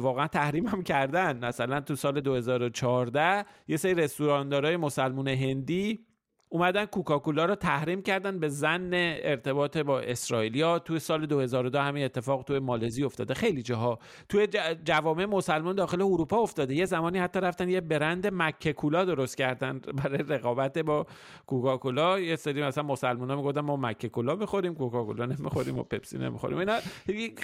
واقعا 0.00 0.26
تحریم 0.26 0.66
هم 0.66 0.82
کردن. 0.82 1.44
مثلا 1.44 1.80
تو 1.80 1.94
سال 1.96 2.20
2014 2.20 3.44
یه 3.68 3.76
سری 3.76 3.94
رستوراندارای 3.94 4.76
مسلمون 4.76 5.28
هندی 5.28 6.06
اومدن 6.52 6.84
کوکاکولا 6.84 7.44
رو 7.44 7.54
تحریم 7.54 8.02
کردن 8.02 8.38
به 8.38 8.48
زن 8.48 8.90
ارتباط 8.94 9.78
با 9.78 10.00
اسرائیلیا. 10.00 10.78
توی 10.78 10.98
سال 10.98 11.26
2002 11.26 11.78
همین 11.78 12.04
اتفاق 12.04 12.42
توی 12.42 12.58
مالزی 12.58 13.04
افتاده. 13.04 13.34
خیلی 13.34 13.62
جاها. 13.62 13.98
توی 14.28 14.48
جوامع 14.84 15.24
مسلمان 15.24 15.76
داخل 15.76 16.02
اروپا 16.02 16.38
افتاده. 16.38 16.74
یه 16.74 16.84
زمانی 16.84 17.18
حتی 17.18 17.40
رفتن 17.40 17.68
یه 17.68 17.80
برند 17.80 18.26
مکه 18.32 18.72
کولا 18.72 19.04
درست 19.04 19.36
کردن 19.36 19.78
برای 20.04 20.24
رقابت 20.28 20.78
با 20.78 21.06
کوکاکولا. 21.46 22.20
یه 22.20 22.36
سری 22.36 22.62
مثلا 22.62 22.84
مسلمانا 22.84 23.36
می‌گفتن 23.36 23.60
ما 23.60 23.76
مکه 23.76 24.08
کولا 24.08 24.34
می‌خوریم 24.34 24.74
کوکاکولا 24.74 25.26
نمی‌خوریم 25.26 25.78
و 25.78 25.82
پپسی 25.82 26.18
نمی‌خوریم. 26.18 26.58
اینا 26.58 26.78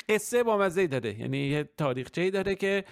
قصه 0.08 0.42
با 0.42 0.58
مزه 0.58 0.86
داره. 0.86 1.20
یعنی 1.20 1.38
یه 1.38 1.68
تاریخچه‌ای 1.76 2.30
داره 2.30 2.54
که 2.54 2.84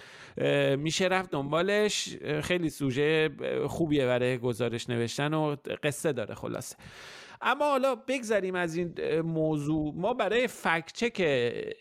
میشه 0.78 1.04
رفت 1.06 1.30
دنبالش. 1.30 2.16
خیلی 2.42 2.70
سوژه 2.70 3.30
خوبیه 3.66 4.06
برای 4.06 4.38
گزارش 4.38 4.90
نوشتن 4.90 5.34
و 5.34 5.56
قصه 5.82 6.05
داره 6.12 6.34
خلاصه. 6.34 6.76
اما 7.40 7.64
حالا 7.64 7.94
بگذریم 7.94 8.54
از 8.54 8.76
این 8.76 9.20
موضوع. 9.20 9.92
ما 9.96 10.14
برای 10.14 10.46
فکچک 10.46 11.20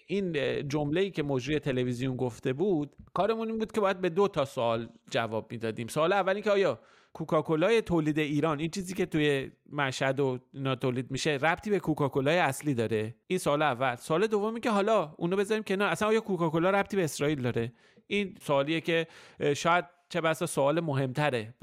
این 0.07 0.33
جمله 0.67 1.01
ای 1.01 1.11
که 1.11 1.23
مجری 1.23 1.59
تلویزیون 1.59 2.15
گفته 2.15 2.53
بود 2.53 2.95
کارمون 3.13 3.47
این 3.47 3.57
بود 3.57 3.71
که 3.71 3.81
باید 3.81 4.01
به 4.01 4.09
دو 4.09 4.27
تا 4.27 4.45
سوال 4.45 4.89
جواب 5.11 5.51
می‌دادیم. 5.51 5.87
سوال 5.87 6.13
اولی 6.13 6.41
که 6.41 6.51
آیا 6.51 6.79
کوکاکولای 7.13 7.81
تولید 7.81 8.19
ایران 8.19 8.59
این 8.59 8.69
چیزی 8.69 8.93
که 8.93 9.05
توی 9.05 9.51
مشهد 9.71 10.19
و 10.19 10.39
اینا 10.53 10.75
تولید 10.75 11.11
میشه 11.11 11.29
ربطی 11.31 11.69
به 11.69 11.79
کوکاکولای 11.79 12.37
اصلی 12.37 12.73
داره؟ 12.73 13.15
این 13.27 13.39
سوال 13.39 13.61
اول. 13.61 13.95
سوال 13.95 14.27
دومی 14.27 14.59
که 14.59 14.69
حالا 14.69 15.13
اونو 15.17 15.35
بذاریم 15.35 15.63
کنار. 15.63 15.89
اصلا 15.89 16.07
آیا 16.07 16.21
کوکاکولا 16.21 16.69
ربطی 16.69 16.97
به 16.97 17.03
اسرائیل 17.03 17.41
داره؟ 17.41 17.73
این 18.07 18.35
سوالیه 18.41 18.81
که 18.81 19.07
شاید 19.55 19.85
چه 20.09 20.21
بسا 20.21 20.45
سوال 20.45 20.79
مهمتره. 20.79 21.53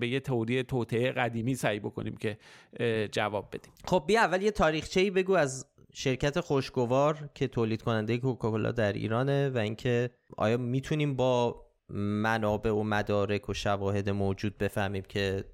به 0.00 0.08
یه 0.08 0.20
توری 0.20 0.62
توطعه 0.62 1.12
قدیمی 1.12 1.54
سعی 1.54 1.80
بکنیم 1.80 2.16
که 2.16 2.38
جواب 3.12 3.48
بدیم. 3.52 3.72
خب 3.84 4.04
بیا 4.06 4.20
اول 4.20 4.42
یه 4.42 4.50
تاریخچه 4.50 5.00
ای 5.00 5.10
بگو 5.10 5.32
از 5.32 5.66
شرکت 5.94 6.40
خوشگوار 6.40 7.30
که 7.34 7.48
تولید 7.48 7.82
کننده 7.82 8.18
کوکاکولا 8.18 8.72
در 8.72 8.92
ایرانه 8.92 9.50
و 9.50 9.58
اینکه 9.58 10.10
آیا 10.36 10.56
می‌تونیم 10.56 11.16
با 11.16 11.66
منابع 11.94 12.70
و 12.70 12.82
مدارک 12.82 13.48
و 13.48 13.54
شواهد 13.54 14.10
موجود 14.10 14.58
بفهمیم 14.58 15.02
که 15.02 15.44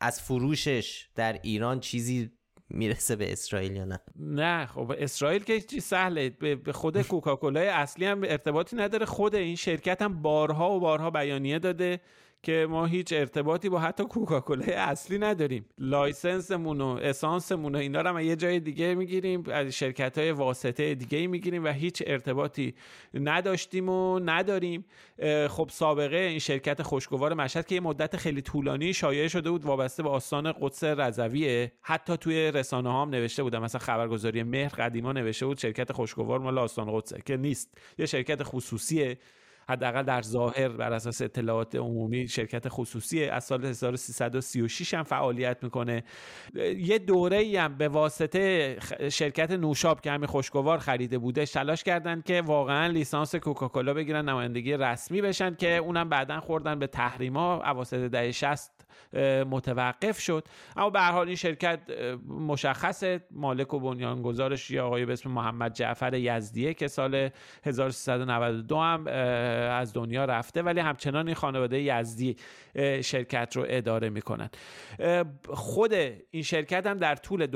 از 0.00 0.22
فروشش 0.22 1.08
در 1.14 1.40
ایران 1.42 1.80
چیزی 1.80 2.30
می‌رسه 2.70 3.16
به 3.16 3.32
اسرائیل 3.32 3.76
یا 3.76 3.84
نه؟ 3.84 4.00
نه 4.16 4.66
خب 4.66 4.92
اسرائیل 4.98 5.44
که 5.44 5.60
چیز 5.60 5.84
سهله. 5.84 6.30
به 6.64 6.72
خود 6.72 7.02
کوکاکولای 7.02 7.68
اصلی 7.68 8.06
هم 8.06 8.22
ارتباطی 8.22 8.76
نداره. 8.76 9.06
خود 9.06 9.34
این 9.34 9.56
شرکت 9.56 10.02
هم 10.02 10.22
بارها 10.22 10.70
و 10.76 10.80
بارها 10.80 11.10
بیانیه 11.10 11.58
داده. 11.58 12.00
که 12.42 12.66
ما 12.70 12.86
هیچ 12.86 13.12
ارتباطی 13.12 13.68
با 13.68 13.78
حتی 13.78 14.04
کوکاکولا 14.04 14.64
اصلی 14.66 15.18
نداریم. 15.18 15.66
لایسنسمون 15.78 16.80
و 16.80 16.86
اسانسمون 17.02 17.74
و 17.74 17.78
اینا 17.78 18.00
رو 18.00 18.20
یه 18.20 18.36
جای 18.36 18.60
دیگه 18.60 18.94
می‌گیریم 18.94 19.44
از 19.52 19.66
شرکت 19.66 20.18
های 20.18 20.30
واسطه 20.30 20.94
دیگه 20.94 21.26
می‌گیریم 21.26 21.64
و 21.64 21.68
هیچ 21.68 22.02
ارتباطی 22.06 22.74
نداشتیم 23.14 23.88
و 23.88 24.18
نداریم. 24.18 24.84
خب 25.48 25.70
سابقه 25.72 26.16
این 26.16 26.38
شرکت 26.38 26.82
خوشگوار 26.82 27.34
مشهد 27.34 27.66
که 27.66 27.74
یه 27.74 27.80
مدت 27.80 28.16
خیلی 28.16 28.42
طولانی 28.42 28.92
شایعه 28.92 29.28
شده 29.28 29.50
بود 29.50 29.64
وابسته 29.64 30.02
به 30.02 30.08
آستان 30.08 30.52
قدس 30.60 30.84
رضویه. 30.84 31.72
حتی 31.82 32.16
توی 32.16 32.50
رسانه 32.50 32.92
ها 32.92 33.02
هم 33.02 33.10
نوشته 33.10 33.42
بودن. 33.42 33.58
مثلا 33.58 33.78
خبرگزاری 33.78 34.42
مهر 34.42 34.74
قدیما 34.74 35.12
نوشته 35.12 35.46
بود 35.46 35.58
شرکت 35.58 35.92
خوشگوار 35.92 36.38
مال 36.38 36.58
آستان 36.58 36.96
قدسه 36.96 37.22
که 37.26 37.36
نیست. 37.36 37.78
یه 37.98 38.06
شرکت 38.06 38.42
خصوصیه. 38.42 39.18
حداقل 39.68 40.02
در 40.02 40.22
ظاهر 40.22 40.68
بر 40.68 40.92
اساس 40.92 41.22
اطلاعات 41.22 41.74
عمومی 41.74 42.28
شرکت 42.28 42.68
خصوصی 42.68 43.24
از 43.24 43.44
سال 43.44 43.64
1336 43.64 44.94
هم 44.94 45.02
فعالیت 45.02 45.62
می‌کنه. 45.62 46.04
یه 46.76 46.98
دوره 46.98 47.60
هم 47.60 47.74
به 47.78 47.88
واسطه 47.88 48.76
شرکت 49.12 49.50
نوشاب 49.50 50.00
که 50.00 50.10
همین 50.10 50.26
خوشگوار 50.26 50.78
خریده 50.78 51.18
بوده 51.18 51.46
تلاش 51.46 51.84
کردن 51.84 52.20
که 52.20 52.42
واقعا 52.42 52.86
لیسانس 52.86 53.34
کوکاکولا 53.34 53.94
بگیرن 53.94 54.28
نمایندگی 54.28 54.72
رسمی 54.72 55.22
بشن 55.22 55.54
که 55.54 55.76
اونم 55.76 56.08
بعدا 56.08 56.40
خوردن 56.40 56.78
به 56.78 56.86
تحریما 56.86 57.54
اواسط 57.54 57.98
دهه 57.98 58.30
60 58.30 58.77
متوقف 59.50 60.20
شد. 60.20 60.44
اما 60.76 60.90
به 60.90 61.00
حال 61.00 61.26
این 61.26 61.36
شرکت 61.36 61.80
مشخص 62.28 63.04
مالک 63.30 63.74
و 63.74 63.80
بنیانگذارش 63.80 64.70
یه 64.70 64.80
آقای 64.80 65.06
به 65.06 65.12
اسم 65.12 65.30
محمد 65.30 65.72
جعفر 65.72 66.14
یزدیه 66.14 66.74
که 66.74 66.88
سال 66.88 67.30
1392 67.64 68.76
هم 68.76 69.06
از 69.70 69.92
دنیا 69.92 70.24
رفته 70.24 70.62
ولی 70.62 70.80
همچنان 70.80 71.26
این 71.26 71.34
خانواده 71.34 71.82
یزدی 71.82 72.36
شرکت 73.00 73.56
رو 73.56 73.64
اداره 73.68 74.10
می‌کنن. 74.10 74.50
خود 75.48 75.92
این 76.30 76.42
شرکت 76.42 76.86
هم 76.86 76.96
در 76.96 77.14
طول 77.14 77.46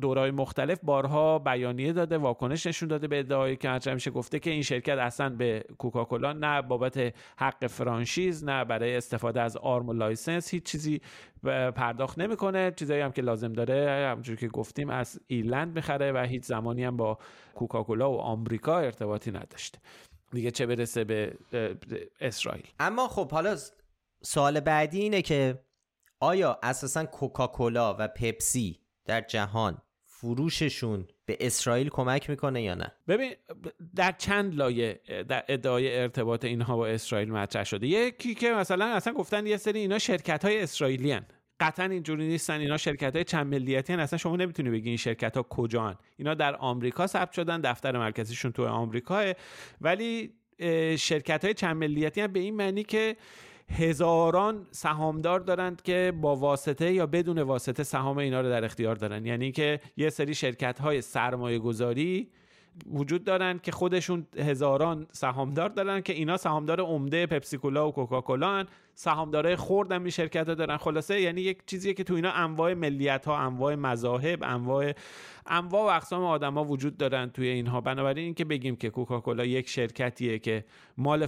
دورهای 0.00 0.30
مختلف 0.30 0.78
بارها 0.82 1.38
بیانیه 1.38 1.92
داده 1.92 2.18
واکنش 2.18 2.66
نشون 2.66 2.88
داده 2.88 3.08
به 3.08 3.18
ادعایی 3.18 3.56
که 3.56 3.68
هرچند 3.68 3.94
میشه. 3.94 4.10
گفته 4.10 4.38
که 4.38 4.50
این 4.50 4.62
شرکت 4.62 4.98
اصلا 4.98 5.28
به 5.28 5.64
کوکاکولا 5.78 6.32
نه 6.32 6.62
بابت 6.62 7.14
حق 7.36 7.66
فرانشیز 7.66 8.44
نه 8.44 8.64
برای 8.64 8.96
استفاده 8.96 9.40
از 9.40 9.56
آرم 9.56 9.88
و 9.88 9.92
license 9.92 10.50
هیچ 10.50 10.62
چیزی 10.62 10.91
خارجی 10.92 11.70
پرداخت 11.70 12.18
نمی‌کنه. 12.18 12.72
چیزایی 12.76 13.00
هم 13.00 13.12
که 13.12 13.22
لازم 13.22 13.52
داره 13.52 14.08
همونجوری 14.10 14.38
که 14.38 14.48
گفتیم 14.48 14.90
از 14.90 15.20
ایرلند 15.26 15.74
می‌خره 15.74 16.12
و 16.12 16.18
هیچ 16.18 16.44
زمانی 16.44 16.84
هم 16.84 16.96
با 16.96 17.18
کوکاکولا 17.54 18.12
و 18.12 18.18
آمریکا 18.18 18.78
ارتباطی 18.78 19.30
نداشته 19.30 19.78
دیگه 20.30 20.50
چه 20.50 20.66
برسه 20.66 21.04
به 21.04 21.36
اسرائیل. 22.20 22.66
اما 22.80 23.08
خب 23.08 23.30
حالا 23.30 23.56
سوال 24.22 24.60
بعدی 24.60 25.00
اینه 25.00 25.22
که 25.22 25.64
آیا 26.20 26.58
اساسا 26.62 27.04
کوکاکولا 27.04 27.96
و 27.98 28.08
پپسی 28.08 28.78
در 29.04 29.20
جهان 29.20 29.82
فروششون 30.04 31.08
به 31.26 31.36
اسرائیل 31.40 31.88
کمک 31.88 32.30
می‌کنه 32.30 32.62
یا 32.62 32.74
نه؟ 32.74 32.92
ببین 33.08 33.32
در 33.96 34.12
چند 34.12 34.54
لایه 34.54 35.00
در 35.28 35.44
ادعای 35.48 35.98
ارتباط 35.98 36.44
اینها 36.44 36.76
با 36.76 36.86
اسرائیل 36.86 37.32
مطرح 37.32 37.64
شده. 37.64 37.86
یکی 37.86 38.34
که 38.34 38.52
مثلا 38.52 38.84
اصلا 38.84 39.12
گفتن 39.12 39.46
یه 39.46 39.56
سری 39.56 39.78
اینا 39.78 39.98
شرکت 39.98 40.44
های 40.44 40.62
اسرائیلی 40.62 41.12
هن. 41.12 41.26
قطعا 41.60 41.86
اینجوری 41.86 42.28
نیستن. 42.28 42.60
اینا 42.60 42.76
شرکت 42.76 43.14
های 43.14 43.24
چند 43.24 43.46
ملیتی 43.46 43.92
هن. 43.92 44.00
اصلا 44.00 44.18
شما 44.18 44.36
نمی‌تونی 44.36 44.70
بگی 44.70 44.88
این 44.88 44.96
شرکت 44.98 45.36
ها 45.36 45.42
کجان. 45.42 45.96
اینا 46.16 46.34
در 46.34 46.56
آمریکا 46.56 47.06
ثبت 47.06 47.32
شدن 47.32 47.60
دفتر 47.60 47.98
مرکزیشون 47.98 48.52
تو 48.52 48.66
آمریکا 48.66 49.32
ولی 49.80 50.32
شرکت 50.98 51.44
های 51.44 51.54
چند 51.54 51.76
ملیتی 51.76 52.20
هن 52.20 52.26
به 52.26 52.40
این 52.40 52.56
معنی 52.56 52.84
که 52.84 53.16
هزاران 53.68 54.66
سهامدار 54.70 55.40
دارند 55.40 55.82
که 55.82 56.12
با 56.20 56.36
واسطه 56.36 56.92
یا 56.92 57.06
بدون 57.06 57.38
واسطه 57.38 57.82
سهام 57.82 58.18
اینا 58.18 58.40
رو 58.40 58.48
در 58.48 58.64
اختیار 58.64 58.94
دارن. 58.94 59.26
یعنی 59.26 59.52
که 59.52 59.80
یه 59.96 60.10
سری 60.10 60.34
شرکت 60.34 60.80
های 60.80 61.00
سرمایه 61.00 61.58
گذاری 61.58 62.30
وجود 62.86 63.24
دارن 63.24 63.58
که 63.58 63.72
خودشون 63.72 64.26
هزاران 64.38 65.06
سهامدار 65.12 65.68
دارن 65.68 66.00
که 66.00 66.12
اینا 66.12 66.36
سهامدار 66.36 66.80
عمده 66.80 67.26
پپسیکولا 67.26 67.88
و 67.88 67.92
کوکاکولا 67.92 68.64
سهامدارای 68.94 69.56
هم 69.90 70.02
این 70.02 70.10
شرکت 70.10 70.48
ها 70.48 70.54
دارن. 70.54 70.76
خلاصه 70.76 71.20
یعنی 71.20 71.40
یک 71.40 71.58
چیزیه 71.66 71.94
که 71.94 72.04
تو 72.04 72.14
اینا 72.14 72.30
انواع 72.30 72.74
ملیت 72.74 73.24
ها 73.24 73.38
انواع 73.38 73.74
مذاهب 73.74 74.42
انواع 74.42 74.92
انواع 75.46 75.82
و 75.82 75.96
اقسام 75.96 76.24
آدما 76.24 76.64
وجود 76.64 76.96
دارن 76.96 77.30
توی 77.30 77.48
اینها. 77.48 77.80
بنابراین 77.80 78.24
اینکه 78.24 78.44
بگیم 78.44 78.76
که 78.76 78.90
کوکاکولا 78.90 79.44
یک 79.44 79.68
شرکتیه 79.68 80.38
که 80.38 80.64
مال 80.96 81.26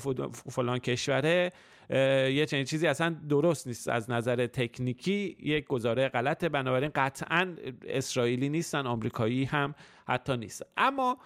فلان 0.51 0.79
کشوره 0.79 1.53
یه 1.91 2.47
چنین 2.47 2.65
چیزی 2.65 2.87
اصلا 2.87 3.17
درست 3.29 3.67
نیست. 3.67 3.89
از 3.89 4.11
نظر 4.11 4.47
تکنیکی 4.47 5.37
یک 5.41 5.67
گزاره 5.67 6.09
غلطه. 6.09 6.49
بنابراین 6.49 6.91
قطعا 6.95 7.57
اسرائیلی 7.89 8.49
نیستن 8.49 8.87
آمریکایی 8.87 9.45
هم 9.45 9.75
حتی 10.09 10.37
نیستن. 10.37 10.67
اما 10.77 11.19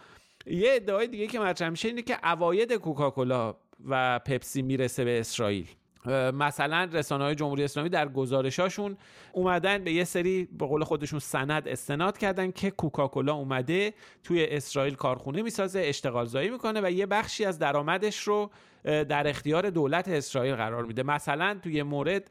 یه 0.47 0.71
ادعای 0.75 1.07
دیگه 1.07 1.27
که 1.27 1.41
مطرح 1.41 1.69
میشه 1.69 1.89
اینه 1.89 2.03
که 2.03 2.19
اواید 2.23 2.73
کوکاکولا 2.73 3.57
و 3.89 4.19
پپسی 4.19 4.63
می‌رسه 4.63 5.05
به 5.05 5.21
اسرائیل. 5.21 5.67
مثلا 6.33 6.89
رسانه 6.93 7.25
های 7.25 7.35
جمهوری 7.35 7.65
اسلامی 7.65 7.89
در 7.89 8.09
گزارشاشون 8.09 8.97
اومدن 9.33 9.85
به 9.85 9.93
یه 9.93 10.05
سری 10.05 10.49
به 10.59 10.67
قول 10.67 10.85
خودشون 10.85 11.19
سند 11.19 11.69
استناد 11.69 12.19
کردن 12.19 12.51
که 12.51 12.71
کوکاکولا 12.71 13.35
اومده 13.35 13.95
توی 14.23 14.47
اسرائیل 14.47 14.95
کارخونه 14.95 15.43
می‌سازه 15.43 15.81
اشتغال 15.85 16.27
زایی 16.27 16.51
می‌کنه 16.51 16.81
و 16.85 16.91
یه 16.91 17.07
بخشی 17.07 17.45
از 17.45 17.59
درآمدش 17.59 18.19
رو 18.19 18.51
در 18.85 19.29
اختیار 19.29 19.71
دولت 19.71 20.09
اسرائیل 20.09 20.55
قرار 20.55 20.85
میده. 20.85 21.03
مثلا 21.03 21.59
توی 21.63 21.83
مورد 21.83 22.31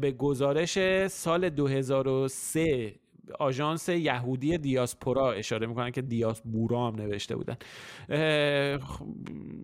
به 0.00 0.14
گزارش 0.18 1.06
سال 1.08 1.48
2003 1.48 2.94
آژانس 3.38 3.88
یهودی 3.88 4.58
دیاسپورا 4.58 5.32
اشاره 5.32 5.66
می‌کنن 5.66 5.90
که 5.90 6.02
دیاسپورا 6.02 6.88
هم 6.88 6.94
نوشته 6.94 7.36
بودن. 7.36 7.56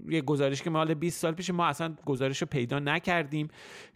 یه 0.08 0.20
گزارش 0.26 0.62
که 0.62 0.70
مال 0.70 0.94
20 0.94 1.20
سال 1.20 1.32
پیش 1.32 1.50
ما 1.50 1.66
اصلا 1.66 1.94
گزارش 2.06 2.42
رو 2.42 2.48
پیدا 2.50 2.78
نکردیم 2.78 3.48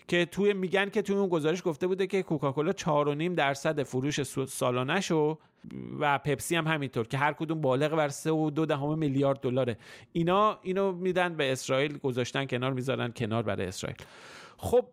که 0.08 0.25
توی 0.25 0.52
میگن 0.52 0.90
که 0.90 1.02
توی 1.02 1.16
اون 1.16 1.28
گزارش 1.28 1.62
گفته 1.64 1.87
بوده 1.87 2.06
که 2.06 2.22
کوکاکولا 2.22 2.72
4.5 2.72 3.34
درصد 3.37 3.82
فروش 3.82 4.22
سالانه 4.22 5.00
شو 5.00 5.38
و 6.00 6.18
پپسی 6.18 6.57
هم 6.57 6.66
همینطور 6.66 7.07
که 7.07 7.18
هر 7.18 7.33
کدوم 7.33 7.61
بالغ 7.61 7.96
بر 7.96 8.09
3 8.09 8.31
و 8.31 8.50
دو 8.50 8.66
دهم 8.66 8.98
میلیارد 8.98 9.40
دلاره. 9.40 9.76
اینا 10.12 10.59
اینو 10.62 10.92
میدن 10.92 11.37
به 11.37 11.52
اسرائیل 11.52 11.98
گذاشتن 11.98 12.46
کنار 12.46 12.72
می‌ذارن 12.72 13.12
کنار 13.16 13.42
برای 13.42 13.66
اسرائیل. 13.66 13.96
خب 14.61 14.85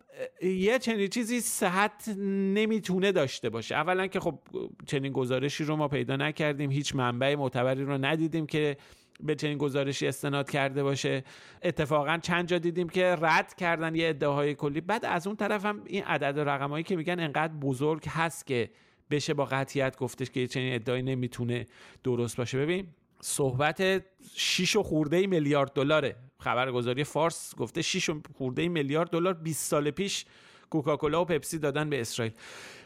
یه 0.42 0.78
چنین 0.78 1.08
چیزی 1.08 1.40
صحت 1.40 2.08
نمی‌تونه 2.18 3.12
داشته 3.12 3.50
باشه. 3.50 3.74
اولا 3.74 4.06
که 4.06 4.20
خب 4.20 4.38
چنین 4.86 5.12
گزارشی 5.12 5.64
رو 5.64 5.76
ما 5.76 5.88
پیدا 5.88 6.16
نکردیم. 6.16 6.70
هیچ 6.70 6.94
منبع 6.94 7.34
معتبری 7.34 7.84
رو 7.84 7.98
ندیدیم 7.98 8.46
که 8.46 8.76
به 9.20 9.34
چنین 9.34 9.58
گزارشی 9.58 10.06
استناد 10.06 10.50
کرده 10.50 10.82
باشه. 10.82 11.24
اتفاقا 11.62 12.18
چند 12.22 12.48
جا 12.48 12.58
دیدیم 12.58 12.88
که 12.88 13.16
رد 13.20 13.54
کردن 13.54 13.94
یه 13.94 14.08
ادعاهای 14.08 14.54
کلی. 14.54 14.80
بعد 14.80 15.04
از 15.04 15.26
اون 15.26 15.36
طرف 15.36 15.64
هم 15.64 15.82
این 15.86 16.04
عدد 16.04 16.38
و 16.38 16.44
رقمایی 16.44 16.84
که 16.84 16.96
میگن 16.96 17.20
انقدر 17.20 17.52
بزرگ 17.52 18.08
هست 18.08 18.46
که 18.46 18.70
بشه 19.10 19.34
با 19.34 19.44
قطعیت 19.44 19.96
گفتش 19.96 20.30
که 20.30 20.46
چنین 20.46 20.74
ادعایی 20.74 21.02
نمی‌تونه 21.02 21.66
درست 22.04 22.36
باشه. 22.36 22.58
ببین 22.58 22.86
صحبت 23.20 24.04
6 24.34 24.76
و 24.76 24.82
خورده 24.82 25.26
میلیارد 25.26 25.72
دلاره. 25.72 26.16
خبرگزاری 26.40 27.04
فارس 27.04 27.54
گفته 27.56 27.82
6 27.82 28.10
خورده 28.34 28.68
میلیارد 28.68 29.10
دلار 29.10 29.34
20 29.34 29.70
سال 29.70 29.90
پیش 29.90 30.24
کوکاکولا 30.70 31.22
و 31.22 31.24
پپسی 31.24 31.58
دادن 31.58 31.90
به 31.90 32.00
اسرائیل. 32.00 32.32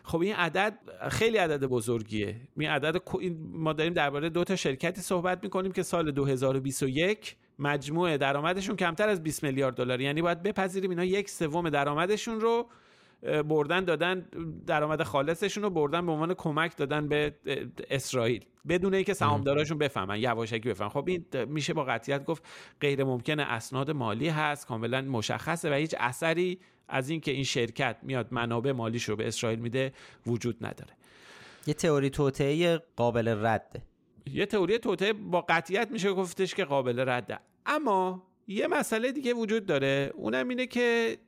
خب 0.03 0.21
این 0.21 0.35
عدد 0.35 0.79
خیلی 1.11 1.37
عدد 1.37 1.65
بزرگیه. 1.65 2.37
این 2.59 2.71
عدد 2.71 2.97
ما 3.53 3.73
داریم 3.73 3.93
درباره 3.93 4.29
دو 4.29 4.45
تا 4.45 4.57
شرکتی 4.57 5.01
صحبت 5.01 5.45
می‌کنیم 5.45 5.73
که 5.73 5.83
سال 5.83 6.11
2021 6.11 7.37
مجموع 7.59 8.17
درآمدشون 8.17 8.77
کمتر 8.77 9.09
از 9.09 9.23
20 9.23 9.43
میلیارد 9.43 9.75
دلار. 9.75 10.01
یعنی 10.01 10.23
باید 10.23 10.43
بپذیریم 10.43 10.91
اینا 10.91 11.05
یک 11.05 11.31
سوم 11.31 11.71
درآمدشون 11.71 12.41
رو 12.41 12.69
بردن 13.23 13.85
دادن 13.85 14.29
درآمد 14.67 15.03
خالصشون 15.03 15.63
رو 15.63 15.71
بردن 15.71 16.07
به 16.07 16.13
عنوان 16.13 16.35
کمک 16.35 16.77
دادن 16.77 17.09
به 17.09 17.35
اسرائیل. 17.91 18.45
بدون 18.69 18.95
اینکه 18.95 19.15
سهامداراشون 19.15 19.79
بفهمن 19.79 20.19
یواشکی 20.19 20.69
بفهمن. 20.69 20.91
خب 20.91 21.09
این 21.09 21.25
میشه 21.45 21.75
با 21.75 21.85
قطعیت 21.85 22.25
گفت 22.25 22.43
غیر 22.81 23.05
ممکنه 23.05 23.43
اسناد 23.43 23.91
مالی 23.91 24.29
هست 24.29 24.67
کاملا 24.67 25.03
مشخصه 25.03 25.71
و 25.71 25.75
هیچ 25.75 25.95
اثری 25.99 26.61
از 26.89 27.11
اینکه 27.11 27.31
این 27.31 27.45
شرکت 27.45 27.97
میاد 28.03 28.29
منابع 28.31 28.73
مالیش 28.73 29.05
رو 29.05 29.17
به 29.17 29.29
اسرائیل 29.29 29.59
میده 29.59 29.93
وجود 30.27 30.67
نداره. 30.67 30.91
یه 31.67 31.75
تئوری 31.75 32.11
توطئه 32.11 32.83
قابل 32.97 33.29
رده. 33.29 33.83
یه 34.27 34.47
تئوری 34.47 34.79
توطئه 34.79 35.13
با 35.13 35.41
قطعیت 35.41 35.91
میشه 35.91 36.13
گفتش 36.13 36.55
که 36.55 36.65
قابل 36.65 37.09
رده. 37.09 37.39
اما 37.67 38.23
یه 38.47 38.67
مسئله 38.67 39.13
دیگه 39.13 39.35
وجود 39.35 39.67
داره 39.67 40.13
اونم 40.15 40.49
اینه 40.49 40.67
که 40.67 41.19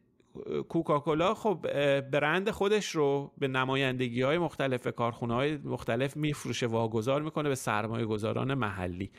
کوکاکولا 0.68 1.35
خب 1.35 1.66
برند 2.01 2.51
خودش 2.51 2.90
رو 2.90 3.33
به 3.38 3.49
نمایندگی 3.49 4.23
های 4.23 4.38
مختلف 4.38 4.87
کارخونه 4.87 5.35
های 5.35 5.57
مختلف 5.57 6.16
میفروشه 6.16 6.66
واگذار 6.66 7.23
می‌کنه 7.23 7.49
به 7.49 7.55
سرمایه 7.55 8.07
گذاران 8.07 8.55
محلی 8.55 9.11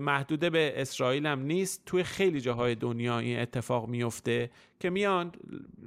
محدود 0.00 0.40
به 0.40 0.72
اسرائیل 0.76 1.26
هم 1.26 1.42
نیست. 1.42 1.82
توی 1.86 2.02
خیلی 2.02 2.40
جاهای 2.40 2.74
دنیا 2.74 3.18
این 3.18 3.38
اتفاق 3.38 3.88
میفته 3.88 4.50
که 4.80 4.90
میان 4.90 5.32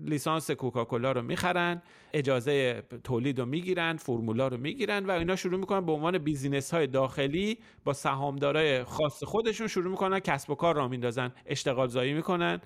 لیسانس 0.06 0.52
کوکاکولا 0.52 1.12
رو 1.12 1.22
می‌خرن 1.22 1.82
اجازه 2.14 2.84
تولید 3.04 3.40
رو 3.40 3.46
می‌گیرن 3.46 3.98
فرمولا 3.98 4.48
رو 4.48 4.58
می‌گیرن 4.58 5.06
و 5.06 5.12
اینا 5.12 5.36
شروع 5.36 5.60
می‌کنن 5.60 5.86
به 5.86 5.92
عنوان 5.92 6.18
بیزینس 6.18 6.74
های 6.74 6.88
داخلی 6.88 7.58
با 7.84 7.94
سهامدارای 7.94 8.84
خاص 8.84 9.24
خودشون 9.24 9.68
شروع 9.68 9.92
می‌کنن 9.92 10.20
کسب 10.20 10.50
و 10.50 10.56
کار 10.56 10.76
را 10.76 10.88
میندازن 10.88 11.32
اشتغال 11.46 11.88
زایی 11.88 12.14
می‌کنن. 12.14 12.62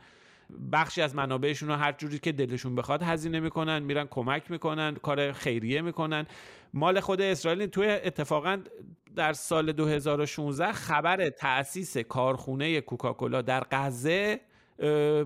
بخشی 0.71 1.01
از 1.01 1.15
منابعشون 1.15 1.69
رو 1.69 1.75
هر 1.75 1.91
جوری 1.91 2.19
که 2.19 2.31
دلشون 2.31 2.75
بخواد 2.75 3.03
هزینه 3.03 3.39
می‌کنن 3.39 3.79
میرن 3.84 4.08
کمک 4.12 4.51
می‌کنن 4.51 4.95
کار 4.95 5.31
خیریه 5.31 5.81
می‌کنن. 5.81 6.25
مال 6.73 6.99
خود 6.99 7.21
اسرائیل 7.21 7.65
توی 7.65 7.88
اتفاقا 7.88 8.58
در 9.15 9.34
سال 9.34 9.71
2016 9.71 10.71
خبر 10.71 11.29
تأسیس 11.29 11.97
کارخونه 11.97 12.81
کوکاکولا 12.81 13.41
در 13.41 13.63
غزه 13.71 14.39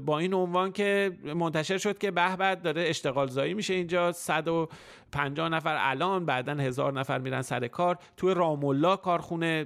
با 0.05 0.19
این 0.19 0.34
عنوان 0.34 0.71
که 0.71 1.12
منتشر 1.36 1.77
شد 1.77 1.97
که 1.97 2.12
به 2.12 2.55
داره 2.55 2.82
اشتغال 2.82 3.27
زایی 3.27 3.53
میشه 3.53 3.73
اینجا. 3.73 4.12
150 4.12 5.49
نفر 5.49 5.77
الان 5.79 6.25
بعدا 6.25 6.53
هزار 6.53 6.93
نفر 6.93 7.19
میرن 7.19 7.41
سر 7.41 7.67
کار. 7.67 7.97
توی 8.17 8.34
رامولا 8.34 8.95
کارخونه 8.95 9.65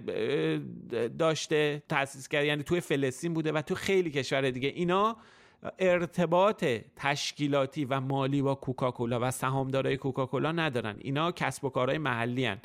داشته 1.20 1.84
تأسیس 1.90 2.28
کرد 2.28 2.46
یعنی 2.46 2.64
توی 2.64 2.80
فلسطین 2.80 3.34
بوده 3.34 3.52
و 3.52 3.62
تو 3.62 3.76
خیلی 3.76 4.12
کشور 4.12 4.50
دیگه. 4.50 4.70
اینا 4.70 5.18
ارتباط 5.80 6.66
تشکیلاتی 6.96 7.86
و 7.86 8.00
مالی 8.00 8.42
با 8.42 8.56
کوکاکولا 8.56 9.20
و 9.22 9.32
سهامدارای 9.32 9.98
کوکاکولا 9.98 10.52
ندارن. 10.52 10.96
اینا 11.00 11.32
کسب 11.32 11.66
و 11.66 11.70
کارهای 11.70 11.98
محلی 11.98 12.46
هن. 12.46 12.58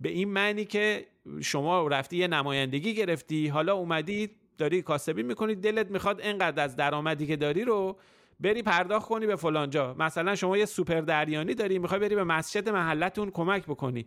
به 0.00 0.08
این 0.08 0.28
معنی 0.28 0.64
که 0.64 1.06
شما 1.40 1.88
رفتی 1.88 2.16
یه 2.16 2.28
نمایندگی 2.28 2.94
گرفتی 2.94 3.48
حالا 3.48 3.74
اومدی 3.74 4.30
داری 4.58 4.82
کاسبی 4.82 5.22
می‌کنی 5.22 5.54
دلت 5.54 5.90
می‌خواد 5.90 6.20
اینقدر 6.20 6.64
از 6.64 6.76
درآمدی 6.76 7.26
که 7.26 7.36
داری 7.36 7.64
رو 7.64 7.96
بری 8.40 8.62
پرداخت 8.62 9.08
کنی 9.08 9.26
به 9.26 9.36
فلانجا. 9.36 9.94
مثلا 9.98 10.34
شما 10.34 10.56
یه 10.56 10.64
سوپر 10.64 11.00
دریانی 11.00 11.54
داری 11.54 11.78
می‌خوای 11.78 12.00
بری 12.00 12.14
به 12.14 12.24
مسجد 12.24 12.68
محلتون 12.68 13.30
کمک 13.30 13.64
بکنی. 13.64 14.06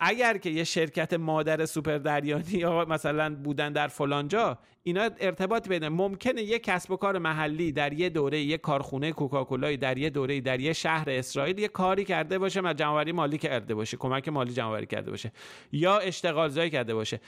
اگر 0.00 0.38
که 0.38 0.50
یه 0.50 0.64
شرکت 0.64 1.12
مادر 1.12 1.66
سوپر 1.66 1.98
دریانی 1.98 2.44
یا 2.52 2.84
مثلا 2.84 3.34
بودن 3.34 3.72
در 3.72 3.88
فلانجا 3.88 4.58
اینا 4.82 5.10
ارتباط 5.20 5.68
بده 5.68 5.88
ممکنه 5.88 6.42
یه 6.42 6.58
کسب 6.58 6.90
و 6.90 6.96
کار 6.96 7.18
محلی 7.18 7.72
در 7.72 7.92
یه 7.92 8.08
دوره 8.08 8.40
یه 8.40 8.58
کارخونه 8.58 9.12
کوکاکولای 9.12 9.76
در 9.76 9.98
یه 9.98 10.10
دوره 10.10 10.40
در 10.40 10.60
یه 10.60 10.72
شهر 10.72 11.10
اسرائیل 11.10 11.58
یه 11.58 11.68
کاری 11.68 12.04
کرده 12.04 12.38
باشه 12.38 12.60
و 12.60 12.72
جمعوری 12.72 13.12
مالی 13.12 13.38
کرده 13.38 13.74
باشه 13.74 13.96
کمک 13.96 14.28
مالی 14.28 14.52
جمعوری 14.52 14.86
کرده 14.86 15.10
باشه 15.10 15.32
یا 15.72 15.98
اشتغال 15.98 16.68
کرده 16.68 16.94
باشه. 16.94 17.20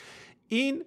این 0.49 0.85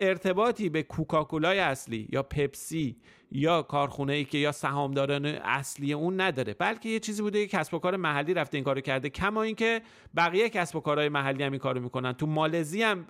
ارتباطی 0.00 0.68
به 0.68 0.82
کوکاکولای 0.82 1.58
اصلی 1.58 2.08
یا 2.12 2.22
پپسی 2.22 2.96
یا 3.32 3.62
کارخونه 3.62 4.12
ای 4.12 4.24
که 4.24 4.38
یا 4.38 4.52
سهامداران 4.52 5.26
اصلی 5.26 5.92
اون 5.92 6.20
نداره 6.20 6.54
بلکه 6.54 6.88
یه 6.88 7.00
چیزی 7.00 7.22
بوده 7.22 7.46
که 7.46 7.58
کسب 7.58 7.74
و 7.74 7.78
کار 7.78 7.96
محلی 7.96 8.34
رفته 8.34 8.56
این 8.56 8.64
کارو 8.64 8.80
کرده 8.80 9.08
کما 9.10 9.42
اینکه 9.42 9.82
بقیه 10.16 10.48
کسب 10.48 10.76
و 10.76 10.80
کارهای 10.80 11.08
محلی 11.08 11.42
هم 11.42 11.52
این 11.52 11.58
کارو 11.58 11.80
می‌کنن. 11.80 12.12
تو 12.12 12.26
مالزی 12.26 12.82
هم 12.82 13.06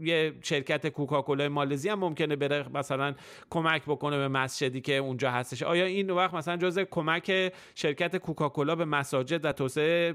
یه 0.00 0.34
شرکت 0.42 0.86
کوکاکولا 0.88 1.48
مالزی 1.48 1.88
هم 1.88 1.98
ممکنه 1.98 2.36
بره 2.36 2.68
مثلا 2.74 3.14
کمک 3.50 3.82
بکنه 3.82 4.16
به 4.16 4.28
مسجدی 4.28 4.80
که 4.80 4.96
اونجا 4.96 5.30
هستش. 5.30 5.62
آیا 5.62 5.84
این 5.84 6.10
وقت 6.10 6.34
مثلا 6.34 6.56
جزء 6.56 6.84
کمک 6.84 7.52
شرکت 7.74 8.16
کوکاکولا 8.16 8.76
به 8.76 8.84
مساجد 8.84 9.44
و 9.44 9.52
توسعه 9.52 10.14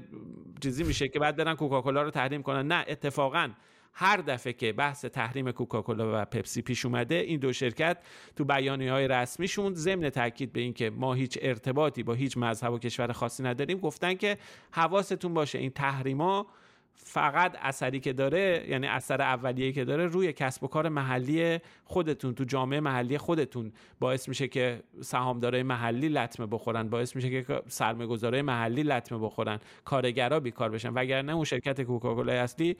چیزی 0.62 0.84
میشه 0.84 1.08
که 1.08 1.18
بعد 1.18 1.36
برن 1.36 1.54
کوکاکولا 1.54 2.02
رو 2.02 2.10
تحریم 2.10 2.42
کنن؟ 2.42 2.66
نه 2.66 2.84
اتفاقا. 2.88 3.50
هر 3.92 4.16
دفعه 4.16 4.52
که 4.52 4.72
بحث 4.72 5.04
تحریم 5.04 5.50
کوکاکولا 5.50 6.22
و 6.22 6.24
پپسی 6.24 6.62
پیش 6.62 6.84
اومده 6.84 7.14
این 7.14 7.40
دو 7.40 7.52
شرکت 7.52 7.98
تو 8.36 8.44
بیانیه 8.44 8.92
های 8.92 9.08
رسمیشون 9.08 9.74
ضمن 9.74 10.10
تاکید 10.10 10.52
به 10.52 10.60
اینکه 10.60 10.90
ما 10.90 11.14
هیچ 11.14 11.38
ارتباطی 11.42 12.02
با 12.02 12.12
هیچ 12.12 12.36
مذهب 12.36 12.72
و 12.72 12.78
کشور 12.78 13.12
خاصی 13.12 13.42
نداریم 13.42 13.78
گفتن 13.78 14.14
که 14.14 14.38
حواستون 14.70 15.34
باشه 15.34 15.58
این 15.58 15.70
تحریما 15.70 16.46
فقط 16.94 17.56
اثری 17.60 18.00
که 18.00 18.12
داره 18.12 18.66
یعنی 18.68 18.86
اثر 18.86 19.22
اولیه 19.22 19.72
که 19.72 19.84
داره 19.84 20.06
روی 20.06 20.32
کسب 20.32 20.64
و 20.64 20.66
کار 20.66 20.88
محلی 20.88 21.58
خودتون 21.84 22.34
تو 22.34 22.44
جامعه 22.44 22.80
محلی 22.80 23.18
خودتون. 23.18 23.72
باعث 24.00 24.28
میشه 24.28 24.48
که 24.48 24.82
سهامدارای 25.00 25.62
محلی 25.62 26.08
لطمه 26.08 26.46
بخورن 26.46 26.88
باعث 26.88 27.16
میشه 27.16 27.30
که 27.30 27.62
سرمایه‌گذارای 27.68 28.42
محلی 28.42 28.82
لطمه 28.82 29.18
بخورن 29.18 29.60
کارگرا 29.84 30.40
بیکار 30.40 30.70
بشن. 30.70 30.92
وگرنه 30.94 31.32
اون 31.32 31.44
شرکت 31.44 31.82
کوکاکولا 31.82 32.32
اصلی 32.32 32.76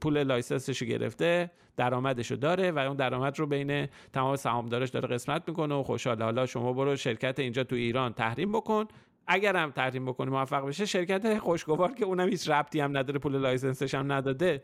پول 0.00 0.22
license 0.22 0.69
ش 0.69 0.82
رو 0.82 0.88
گرفته 0.88 1.50
درآمدش 1.76 2.30
رو 2.30 2.36
داره 2.36 2.70
و 2.70 2.78
اون 2.78 2.96
درآمد 2.96 3.38
رو 3.38 3.46
بین 3.46 3.88
تمام 4.12 4.36
سهامدارش 4.36 4.88
داره 4.88 5.08
قسمت 5.08 5.48
می‌کنه 5.48 5.74
و 5.74 5.82
خوشحال 5.82 6.22
حالا 6.22 6.46
شما 6.46 6.72
برو 6.72 6.96
شرکت 6.96 7.38
اینجا 7.38 7.64
تو 7.64 7.76
ایران 7.76 8.12
تحریم 8.12 8.52
بکن. 8.52 8.84
اگر 9.26 9.56
هم 9.56 9.70
تحریم 9.70 10.06
بکنی 10.06 10.30
موفق 10.30 10.66
بشه 10.66 10.86
شرکت 10.86 11.38
خوشگوار 11.38 11.94
که 11.94 12.04
اونم 12.04 12.28
هیچ 12.28 12.50
ربطی 12.50 12.80
هم 12.80 12.96
نداره 12.96 13.18
پول 13.18 13.36
license 13.36 13.81
ش 13.81 13.94
هم 13.94 14.12
نداده 14.12 14.62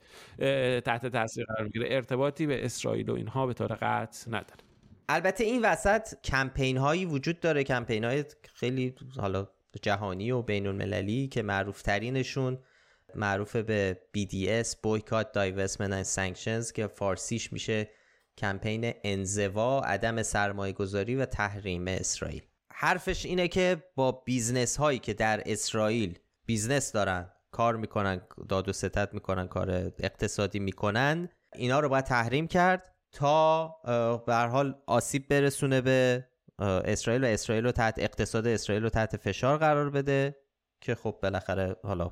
تحت 0.81 1.07
تاثیر 1.07 1.45
قرار 1.45 1.63
می‌گیره. 1.63 1.87
ارتباطی 1.91 2.47
به 2.47 2.65
اسرائیل 2.65 3.11
و 3.11 3.15
اینها 3.15 3.47
به 3.47 3.55
طور 3.55 3.67
قطع 3.67 4.31
نداره. 4.31 4.61
البته 5.09 5.45
این 5.45 5.65
وسط 5.65 6.21
کمپین 6.25 6.77
هایی 6.77 7.05
وجود 7.05 7.41
داره 7.41 7.65
کمپین 7.65 8.05
های 8.05 8.25
خیلی 8.55 8.95
حالا 9.17 9.49
جهانی 9.83 10.31
و 10.31 10.43
بین 10.43 10.67
المللی 10.67 11.29
که 11.29 11.43
معروف 11.43 11.83
ترینشون 11.83 12.59
معروف 13.17 13.57
به 13.57 14.01
BDS 14.17 14.67
Boycott 14.67 15.27
Divestment 15.35 15.93
and 15.93 16.15
Sanctions 16.17 16.73
که 16.73 16.87
فارسیش 16.87 17.53
میشه 17.53 17.89
کمپین 18.39 18.93
انزوا 19.05 19.81
عدم 19.81 20.23
سرمایه 20.23 20.73
گذاری 20.73 21.17
و 21.17 21.27
تحریم 21.27 21.89
اسرائیل. 21.89 22.43
حرفش 22.73 23.27
اینه 23.27 23.49
که 23.49 23.83
با 23.95 24.13
business 24.13 24.77
هایی 24.77 24.99
که 24.99 25.15
در 25.15 25.43
اسرائیل 25.47 26.19
business 26.47 26.93
دارن 26.93 27.33
کار 27.51 27.77
می‌کنن 27.77 28.21
داد 28.49 28.69
و 28.69 28.73
ستد 28.73 29.15
می‌کنن 29.15 29.49
کار 29.49 29.71
اقتصادی 29.99 30.59
می‌کنن 30.59 31.29
اینا 31.55 31.81
رو 31.81 31.89
باید 31.89 32.05
تحریم 32.05 32.49
کرد 32.49 32.95
تا 33.13 33.69
به 34.27 34.35
حال 34.35 34.75
آسیب 34.87 35.29
برسونه 35.29 35.81
به 35.81 36.27
اسرائیل 36.59 37.25
و 37.25 37.27
اسرائیل 37.27 37.65
رو 37.65 37.73
تحت 37.73 37.95
اقتصاد 37.99 38.47
اسرائیل 38.47 38.83
رو 38.83 38.89
تحت 38.89 39.17
فشار 39.17 39.59
قرار 39.59 39.91
بده 39.91 40.37
که 40.81 40.95
خب 40.95 41.19
بالاخره 41.23 41.77
حالا 41.83 42.11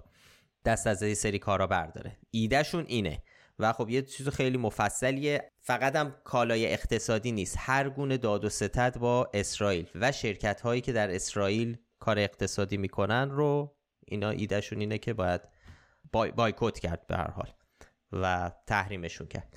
دست 0.65 0.87
از 0.87 1.03
این 1.03 1.15
سری 1.15 1.39
کارا 1.39 1.67
برداره. 1.67 2.19
ایدهشون 2.31 2.85
اینه. 2.89 3.23
و 3.59 3.73
خب 3.73 3.91
یه 3.91 4.03
چیز 4.03 4.29
خیلی 4.29 4.59
مفصلیه. 4.59 5.51
فقط 5.61 5.97
هم 5.97 6.15
کالای 6.25 6.73
اقتصادی 6.73 7.33
نیست. 7.33 7.57
هر 7.59 7.89
گونه 7.89 8.17
داد 8.17 8.45
و 8.45 8.49
ستد 8.49 8.99
با 8.99 9.31
اسرائیل. 9.35 9.87
و 9.95 10.13
شرکت 10.13 10.61
هایی 10.61 10.81
که 10.81 10.93
در 10.93 11.15
اسرائیل 11.15 11.77
کار 11.99 12.19
اقتصادی 12.19 12.77
می‌کنن 12.77 13.31
رو 13.31 13.77
اینا 14.07 14.31
ایدهشون 14.31 14.81
اینه 14.81 14.99
که 14.99 15.13
باید 15.13 15.41
بای 16.13 16.31
بایکوت 16.31 16.79
کرد 16.79 17.07
به 17.07 17.17
هر 17.17 17.31
حال. 17.31 17.53
و 18.13 18.53
تحریمشون 18.67 19.27
کرد. 19.27 19.57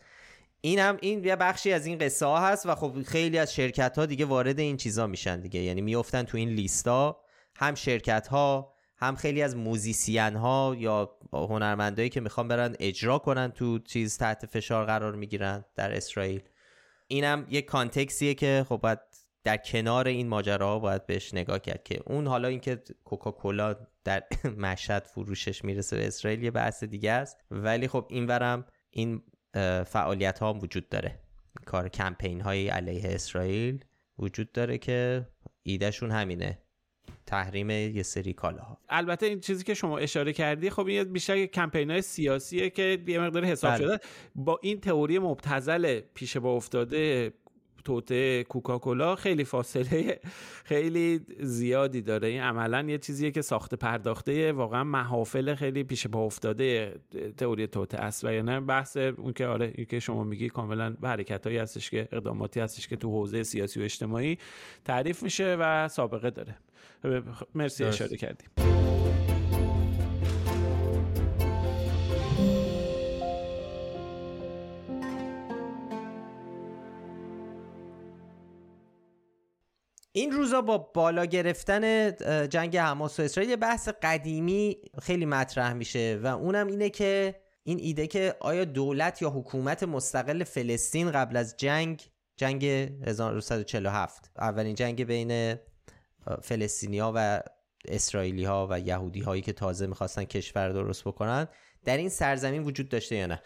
این 0.61 0.79
هم 0.79 0.97
این 1.01 1.23
یه 1.23 1.35
بخشی 1.35 1.73
از 1.73 1.85
این 1.85 1.97
قصه 1.97 2.25
ها 2.25 2.47
هست 2.47 2.65
و 2.65 2.75
خب 2.75 3.03
خیلی 3.03 3.37
از 3.37 3.53
شرکت 3.53 3.97
ها 3.97 4.05
دیگه 4.05 4.25
وارد 4.25 4.59
این 4.59 4.77
چیزا 4.77 5.07
میشن 5.07 5.39
دیگه. 5.39 5.59
یعنی 5.59 5.81
میفتن 5.81 6.23
تو 6.23 6.37
این 6.37 6.49
لیستا. 6.49 7.21
هم 7.55 7.75
شرکت 7.75 8.27
ها 8.27 8.76
هم 8.99 9.15
خیلی 9.15 9.41
از 9.41 9.55
موزیسین 9.55 10.35
ها 10.35 10.75
یا 10.77 11.17
هنرمندایی 11.33 12.09
که 12.09 12.21
می‌خوان 12.21 12.47
برن 12.47 12.75
اجرا 12.79 13.19
کنن 13.19 13.51
تو 13.51 13.79
چیز 13.79 14.17
تحت 14.17 14.45
فشار 14.45 14.85
قرار 14.85 15.15
می‌گیرن 15.15 15.65
در 15.75 15.95
اسرائیل. 15.95 16.41
اینم 17.07 17.47
یه 17.49 17.61
کانتکسیه 17.61 18.33
که 18.33 18.65
خب 18.69 18.77
باید 18.77 18.99
در 19.43 19.57
کنار 19.57 20.07
این 20.07 20.27
ماجراها 20.27 20.79
باید 20.79 21.05
بهش 21.05 21.33
نگاه 21.33 21.59
کرد 21.59 21.83
که 21.83 22.01
اون 22.05 22.27
حالا 22.27 22.47
اینکه 22.47 22.83
کوکاکولا 23.03 23.75
در 24.03 24.23
مشهد 24.57 25.03
فروشش 25.03 25.63
می‌رسه 25.63 25.97
به 25.97 26.07
اسرائیل 26.07 26.43
یه 26.43 26.51
بحث 26.51 26.83
دیگه 26.83 27.11
است. 27.11 27.37
ولی 27.51 27.87
خب 27.87 28.07
اینورم 28.09 28.65
این 28.89 29.21
فعالیت 29.85 30.39
ها 30.39 30.53
هم 30.53 30.59
وجود 30.59 30.89
داره. 30.89 31.19
کار 31.65 31.89
کمپین 31.89 32.41
های 32.41 32.67
علیه 32.67 33.03
اسرائیل 33.05 33.85
وجود 34.19 34.51
داره 34.51 34.77
که 34.77 35.27
ایدهشون 35.63 36.11
همینه. 36.11 36.66
تحریم 37.25 37.69
یه 37.69 38.03
سری 38.03 38.33
کالاها. 38.33 38.77
البته 38.89 39.25
این 39.25 39.39
چیزی 39.39 39.63
که 39.63 39.73
شما 39.73 39.97
اشاره 39.97 40.33
کردی 40.33 40.69
خب 40.69 40.87
این 40.87 41.03
بیشتر 41.03 41.45
کمپین 41.45 41.91
های 41.91 42.01
سیاسیه 42.01 42.69
که 42.69 43.03
یه 43.07 43.19
مقدار 43.19 43.45
حساب 43.45 43.71
بله. 43.71 43.85
شده. 43.85 43.99
با 44.35 44.59
این 44.61 44.79
تئوری 44.79 45.19
مبتزل 45.19 45.99
پیش 46.13 46.37
با 46.37 46.55
افتاده 46.55 47.33
توته 47.87 48.43
کوکاکولا 48.43 49.15
خیلی 49.15 49.43
فاصله 49.43 50.19
خیلی 50.63 51.21
زیادی 51.39 52.01
داره. 52.01 52.27
این 52.27 52.41
عملا 52.41 52.81
یه 52.81 52.97
چیزیه 52.97 53.31
که 53.31 53.41
ساخت 53.41 53.75
پرداخته 53.75 54.51
واقعا 54.51 54.83
محافل 54.83 55.55
خیلی 55.55 55.83
پیش 55.83 56.07
با 56.07 56.25
افتاده 56.25 56.99
تئوری 57.37 57.67
توته 57.67 57.97
است. 57.97 58.25
و 58.25 58.33
یعنی 58.33 58.59
بحث 58.59 58.97
اون 58.97 59.33
که 59.33 59.47
آره 59.47 59.73
این 59.75 59.85
که 59.85 59.99
شما 59.99 60.23
میگی 60.23 60.49
کاملا 60.49 60.95
حرکتایی 61.03 61.57
هستش 61.57 61.89
که 61.89 62.07
اقداماتی 62.11 62.59
هستش 62.59 62.87
که 62.87 62.95
تو 62.95 63.09
حوزه 63.09 63.43
سیاسی 63.43 63.79
و 63.79 63.83
اجتماعی 63.83 64.37
تعریف 64.85 65.23
میشه 65.23 65.57
و 65.59 65.87
سابقه 65.87 66.29
داره. 66.29 66.57
مرسی 67.55 67.83
اشاره 67.83 68.17
کردیم 68.17 68.49
این 80.17 80.31
روزا 80.31 80.61
با 80.61 80.77
بالا 80.77 81.25
گرفتن 81.25 82.11
جنگ 82.47 82.77
حماس 82.77 83.19
و 83.19 83.23
اسرائیل 83.23 83.49
یه 83.49 83.55
بحث 83.55 83.89
قدیمی 84.01 84.77
خیلی 85.01 85.25
مطرح 85.25 85.73
میشه 85.73 86.19
و 86.23 86.27
اونم 86.27 86.67
اینه 86.67 86.89
که 86.89 87.35
این 87.63 87.79
ایده 87.79 88.07
که 88.07 88.35
آیا 88.39 88.65
دولت 88.65 89.21
یا 89.21 89.29
حکومت 89.29 89.83
مستقل 89.83 90.43
فلسطین 90.43 91.11
قبل 91.11 91.37
از 91.37 91.57
جنگ 91.57 92.09
جنگ 92.35 92.65
1947 92.65 94.31
اولین 94.37 94.75
جنگ 94.75 95.03
بین 95.03 95.57
فلسطینیا 96.41 97.13
و 97.15 97.41
اسرائیلی 97.85 98.43
ها 98.43 98.67
و 98.71 98.79
یهودی 98.79 99.21
هایی 99.21 99.41
که 99.41 99.53
تازه 99.53 99.87
می‌خواستن 99.87 100.23
کشور 100.23 100.69
درست 100.69 101.03
بکنن 101.03 101.47
در 101.85 101.97
این 101.97 102.09
سرزمین 102.09 102.63
وجود 102.63 102.89
داشته 102.89 103.15
یا 103.15 103.27
نه؟ 103.27 103.41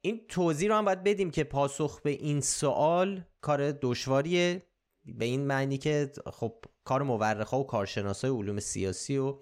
این 0.00 0.20
توضیح 0.28 0.68
رو 0.68 0.74
هم 0.74 0.84
باید 0.84 1.04
بدیم 1.04 1.30
که 1.30 1.44
پاسخ 1.44 2.00
به 2.00 2.10
این 2.10 2.40
سوال 2.40 3.24
کار 3.40 3.72
دشواریه. 3.72 4.62
به 5.04 5.24
این 5.24 5.46
معنی 5.46 5.78
که 5.78 6.12
خب 6.32 6.54
کار 6.84 7.02
مورخ 7.02 7.52
و 7.52 7.62
کارشناسای 7.62 8.30
علوم 8.30 8.60
سیاسی 8.60 9.18
و 9.18 9.38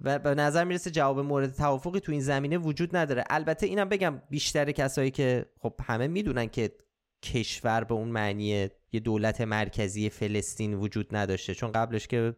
و 0.00 0.18
به 0.18 0.34
نظر 0.34 0.64
می‌رسه 0.64 0.90
جواب 0.90 1.20
مورد 1.20 1.54
توافقی 1.54 2.00
تو 2.00 2.12
این 2.12 2.20
زمینه 2.20 2.58
وجود 2.58 2.96
نداره. 2.96 3.24
البته 3.30 3.66
اینم 3.66 3.88
بگم 3.88 4.22
بیشتر 4.30 4.72
کسایی 4.72 5.10
که 5.10 5.46
خب 5.60 5.74
همه 5.82 6.06
می‌دونن 6.06 6.46
که 6.46 6.72
کشور 7.22 7.84
به 7.84 7.94
اون 7.94 8.08
معنی 8.08 8.68
یه 8.92 9.00
دولت 9.04 9.40
مرکزی 9.40 10.10
فلسطین 10.10 10.74
وجود 10.74 11.16
نداشته. 11.16 11.54
چون 11.54 11.72
قبلش 11.72 12.06
که 12.06 12.36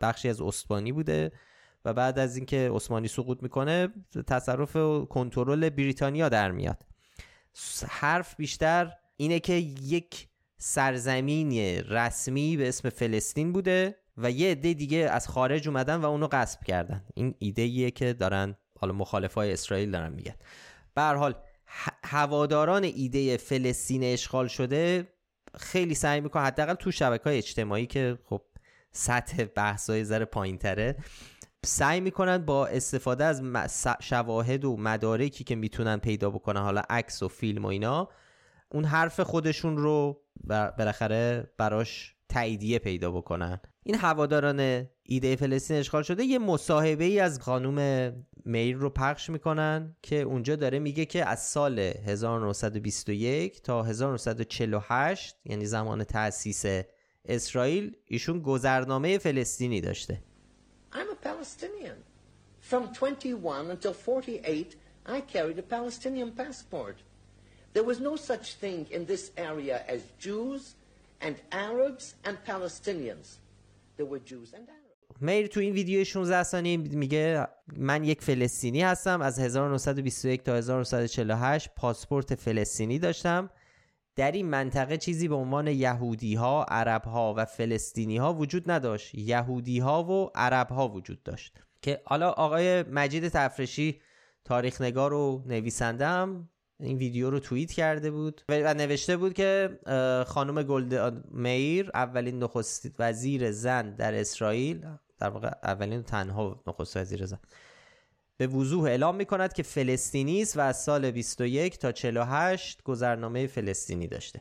بخشی 0.00 0.28
از 0.28 0.40
اسپانی 0.40 0.92
بوده 0.92 1.32
و 1.84 1.94
بعد 1.94 2.18
از 2.18 2.36
اینکه 2.36 2.70
عثمانی 2.74 3.08
سقوط 3.08 3.42
می‌کنه 3.42 3.88
تصرف 4.26 4.76
و 4.76 5.04
کنترل 5.04 5.70
بریتانیا 5.70 6.28
در 6.28 6.50
میاد. 6.50 6.82
حرف 7.88 8.36
بیشتر 8.36 8.92
اینه 9.16 9.40
که 9.40 9.52
یک 9.82 10.28
سرزمین 10.58 11.52
رسمی 11.88 12.56
به 12.56 12.68
اسم 12.68 12.88
فلسطین 12.88 13.52
بوده 13.52 13.96
و 14.16 14.30
یه 14.30 14.50
عده 14.50 14.74
دیگه 14.74 14.98
از 14.98 15.28
خارج 15.28 15.68
اومدن 15.68 15.96
و 15.96 16.04
اونو 16.04 16.26
غصب 16.26 16.64
کردن. 16.64 17.04
این 17.14 17.34
ایده 17.38 17.62
ایه 17.62 17.90
که 17.90 18.12
دارن 18.12 18.56
حالا 18.78 18.92
مخالفای 18.92 19.52
اسرائیل 19.52 19.90
دارن 19.90 20.12
میگن. 20.12 20.34
به 20.94 21.02
حال 21.02 21.34
هواداران 22.04 22.84
ایده 22.84 23.36
فلسطین 23.36 24.04
اشغال 24.04 24.48
شده 24.48 25.08
خیلی 25.58 25.94
سعی 25.94 26.20
می‌کنن 26.20 26.44
حداقل 26.44 26.74
تو 26.74 26.90
شبکه 26.90 27.24
های 27.24 27.38
اجتماعی 27.38 27.86
که 27.86 28.18
خب 28.24 28.42
سطح 28.92 29.44
بحثای 29.44 30.04
ذره 30.04 30.24
پایین 30.24 30.58
تره 30.58 30.96
سعی 31.64 32.00
می‌کنن 32.00 32.38
با 32.38 32.66
استفاده 32.66 33.24
از 33.24 33.42
شواهد 34.00 34.64
و 34.64 34.76
مدارکی 34.76 35.44
که 35.44 35.54
می‌تونن 35.54 35.96
پیدا 35.96 36.30
بکنن 36.30 36.60
حالا 36.60 36.82
عکس 36.90 37.22
و 37.22 37.28
فیلم 37.28 37.64
و 37.64 37.68
اینا 37.68 38.08
اون 38.72 38.84
حرف 38.84 39.20
خودشون 39.20 39.76
رو 39.76 40.22
بالاخره 40.78 41.52
براش 41.58 42.14
تاییدیه 42.28 42.78
پیدا 42.78 43.10
بکنن. 43.10 43.60
این 43.82 43.94
هواداران 43.94 44.88
ایده 45.02 45.36
فلسطین 45.36 45.76
اشغال 45.76 46.02
شده 46.02 46.24
یه 46.24 46.38
مصاحبه 46.38 47.04
ای 47.04 47.20
از 47.20 47.40
خانوم 47.40 48.12
میر 48.44 48.76
رو 48.76 48.90
پخش 48.90 49.30
می‌کنن 49.30 49.96
که 50.02 50.20
اونجا 50.20 50.56
داره 50.56 50.78
میگه 50.78 51.04
که 51.04 51.24
از 51.24 51.42
سال 51.42 51.78
1921 51.78 53.62
تا 53.62 53.82
1948 53.82 55.36
یعنی 55.44 55.66
زمان 55.66 56.04
تأسیس 56.04 56.64
اسرائیل 57.24 57.96
ایشون 58.06 58.40
گذرنامه 58.40 59.18
فلسطینی 59.18 59.80
داشته 59.80 60.22
I'm 60.92 61.10
a 61.10 61.26
Palestinian. 61.28 61.96
From 62.60 62.92
21 62.92 63.70
until 63.70 63.92
48 63.92 64.76
I 65.06 65.20
carried 65.20 65.58
a 65.58 65.62
Palestinian 65.62 66.32
passport. 66.32 66.96
There 67.72 67.82
was 67.82 67.98
no 68.00 68.16
such 68.16 68.54
thing 68.54 68.86
in 68.90 69.06
this 69.06 69.32
area 69.36 69.82
as 69.88 70.02
Jews 70.18 70.74
and 71.20 71.36
Arabs 71.50 72.14
and 72.24 72.36
Palestinians. 72.44 73.38
There 73.96 74.06
were 74.06 74.18
Jews 74.18 74.52
and 74.52 74.68
Arabs. 74.68 74.81
میر 75.20 75.46
تو 75.46 75.60
این 75.60 75.72
ویدیو 75.72 76.04
16 76.04 76.42
ثانیه 76.42 76.76
میگه 76.76 77.46
من 77.76 78.04
یک 78.04 78.22
فلسطینی 78.22 78.82
هستم. 78.82 79.20
از 79.22 79.38
1921 79.38 80.42
تا 80.42 80.54
1948 80.54 81.70
پاسپورت 81.76 82.34
فلسطینی 82.34 82.98
داشتم. 82.98 83.50
در 84.16 84.32
این 84.32 84.46
منطقه 84.46 84.96
چیزی 84.96 85.28
به 85.28 85.34
عنوان 85.34 85.66
یهودی 85.66 86.34
ها، 86.34 86.64
عرب 86.64 87.04
ها 87.04 87.34
و 87.36 87.44
فلسطینی 87.44 88.16
ها 88.16 88.34
وجود 88.34 88.70
نداشت. 88.70 89.14
یهودی 89.14 89.78
ها 89.78 90.04
و 90.04 90.30
عرب 90.34 90.68
ها 90.68 90.88
وجود 90.88 91.22
داشت. 91.22 91.58
که 91.82 92.02
حالا 92.04 92.30
آقای 92.30 92.82
مجید 92.82 93.28
تفرشی 93.28 94.00
تاریخ 94.44 94.80
نگار 94.80 95.12
و 95.12 95.42
نویسندم. 95.46 96.48
این 96.82 96.98
ویدیو 96.98 97.30
رو 97.30 97.38
توییت 97.38 97.72
کرده 97.72 98.10
بود 98.10 98.42
و 98.48 98.74
نوشته 98.74 99.16
بود 99.16 99.34
که 99.34 99.78
خانم 100.26 100.62
گلد 100.62 101.24
میر 101.30 101.90
اولین 101.94 102.42
نخست 102.42 102.90
وزیر 102.98 103.50
زن 103.50 103.94
در 103.94 104.14
اسرائیل 104.14 104.86
در 105.18 105.28
واقع 105.28 105.50
اولین 105.62 106.02
تنها 106.02 106.62
نخست 106.66 106.96
وزیر 106.96 107.26
زن 107.26 107.38
به 108.36 108.46
وضوح 108.46 108.84
اعلام 108.84 109.16
می 109.16 109.24
کند 109.24 109.52
که 109.52 109.62
فلسطینی 109.62 110.42
است 110.42 110.56
و 110.56 110.60
از 110.60 110.82
سال 110.82 111.10
21 111.10 111.78
تا 111.78 111.92
48 111.92 112.82
گذرنامه 112.82 113.46
فلسطینی 113.46 114.06
داشته. 114.06 114.40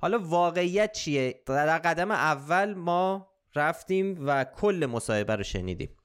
حالا 0.00 0.18
واقعیت 0.18 0.92
چیه؟ 0.92 1.42
در 1.46 1.78
قدم 1.78 2.10
اول 2.10 2.74
ما 2.74 3.30
رفتیم 3.54 4.26
و 4.26 4.44
کل 4.44 4.88
مصاحبه 4.90 5.36
رو 5.36 5.42
شنیدیم. 5.42 5.96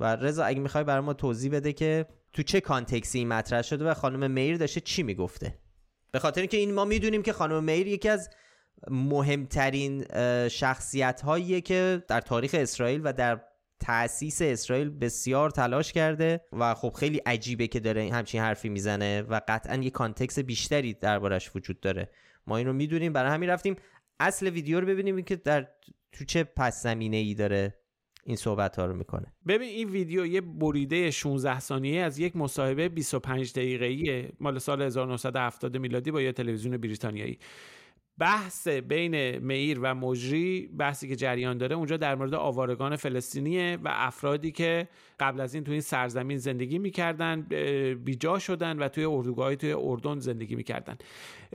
و 0.00 0.16
رضا 0.16 0.44
اگه 0.44 0.60
می‌خوای 0.60 0.84
برای 0.84 1.00
ما 1.00 1.14
توضیح 1.14 1.52
بده 1.52 1.72
که 1.72 2.06
تو 2.32 2.42
چه 2.42 2.60
context 2.60 3.11
ی 3.11 3.18
این 3.18 3.28
مطرح 3.28 3.62
شده 3.62 3.84
و 3.84 3.94
خانم 3.94 4.30
میر 4.30 4.56
داشته 4.56 4.80
چی 4.80 5.02
می‌گفته؟ 5.02 5.58
به 6.12 6.18
خاطر 6.18 6.40
اینکه 6.40 6.56
این 6.56 6.74
ما 6.74 6.84
می‌دونیم 6.84 7.22
که 7.22 7.32
خانم 7.32 7.64
میر 7.64 7.86
یکی 7.86 8.08
از 8.08 8.30
مهمترین 8.90 10.04
شخصیت 10.48 11.20
هاییه 11.20 11.60
که 11.60 12.04
در 12.08 12.20
تاریخ 12.20 12.54
اسرائیل 12.58 13.00
و 13.04 13.12
در 13.12 13.40
تأسیس 13.80 14.42
اسرائیل 14.42 14.90
بسیار 14.90 15.50
تلاش 15.50 15.92
کرده 15.92 16.40
و 16.52 16.74
خب 16.74 16.92
خیلی 16.98 17.18
عجیبه 17.18 17.66
که 17.66 17.80
داره 17.80 18.10
همچین 18.12 18.40
حرفی 18.40 18.68
می‌زنه 18.68 19.22
و 19.22 19.40
قطعا 19.48 19.76
یه 19.76 19.90
context 19.90 20.38
بیشتری 20.38 20.94
دربارش 20.94 21.50
وجود 21.56 21.80
داره. 21.80 22.10
ما 22.46 22.56
این 22.56 22.66
رو 22.66 22.72
می‌دونیم 22.72 23.12
برای 23.12 23.32
همین 23.32 23.50
رفتیم. 23.50 23.76
اصل 24.20 24.48
ویدیو 24.48 24.80
رو 24.80 24.86
ببینیم 24.86 25.22
که 25.22 25.36
در 25.36 25.68
تو 26.12 26.24
چه 26.24 26.44
پس 26.44 26.82
زمینه 26.82 27.16
ای 27.16 27.34
داره. 27.34 27.79
این 28.30 28.36
صحبت 28.36 28.78
ها 28.78 28.86
رو 28.86 28.96
می‌کنه. 28.96 29.26
ببین 29.48 29.68
این 29.68 29.90
ویدیو 29.90 30.26
یه 30.26 30.40
بریده 30.40 31.10
16 31.10 31.60
ثانیه 31.60 32.00
از 32.00 32.18
یک 32.18 32.36
مصاحبه 32.36 32.88
25 32.88 33.52
دقیقه‌ای 33.52 34.28
مال 34.40 34.58
سال 34.58 34.82
1970 34.82 35.76
میلادی 35.76 36.10
با 36.10 36.22
یه 36.22 36.32
تلویزیون 36.32 36.76
بریتانیایی. 36.76 37.38
بحث 38.20 38.68
بین 38.68 39.38
میر 39.38 39.78
و 39.82 39.94
مجری 39.94 40.70
بحثی 40.78 41.08
که 41.08 41.16
جریان 41.16 41.58
داره 41.58 41.76
اونجا 41.76 41.96
در 41.96 42.14
مورد 42.14 42.34
آوارگان 42.34 42.96
فلسطینیه 42.96 43.78
و 43.84 43.88
افرادی 43.92 44.52
که 44.52 44.88
قبل 45.20 45.40
از 45.40 45.54
این 45.54 45.64
توی 45.64 45.72
این 45.72 45.80
سرزمین 45.80 46.38
زندگی 46.38 46.78
می‌کردن 46.78 47.40
بیجا 48.04 48.38
شدن 48.38 48.78
و 48.78 48.88
توی 48.88 49.04
اردوگاهی 49.04 49.56
توی 49.56 49.72
اردن 49.72 50.18
زندگی 50.18 50.54
می‌کردن. 50.54 50.96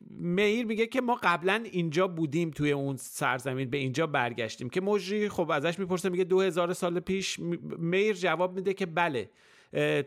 میر 0.10 0.66
میگه 0.66 0.88
که 0.88 1.02
ما 1.02 1.20
قبلا 1.24 1.64
اینجا 1.72 2.08
بودیم 2.08 2.52
توی 2.52 2.72
اون 2.72 2.96
سرزمین 2.98 3.70
به 3.70 3.78
اینجا 3.78 4.08
برگشتیم. 4.08 4.70
که 4.70 4.82
مجری 4.82 5.30
خب 5.30 5.52
ازش 5.52 5.80
می‌پرسه 5.80 6.10
میگه 6.10 6.24
دو 6.24 6.42
هزار 6.42 6.74
سال 6.74 7.00
پیش 7.00 7.40
میر 7.80 8.16
جواب 8.16 8.56
میده 8.56 8.74
که 8.74 8.86
بله 8.86 9.30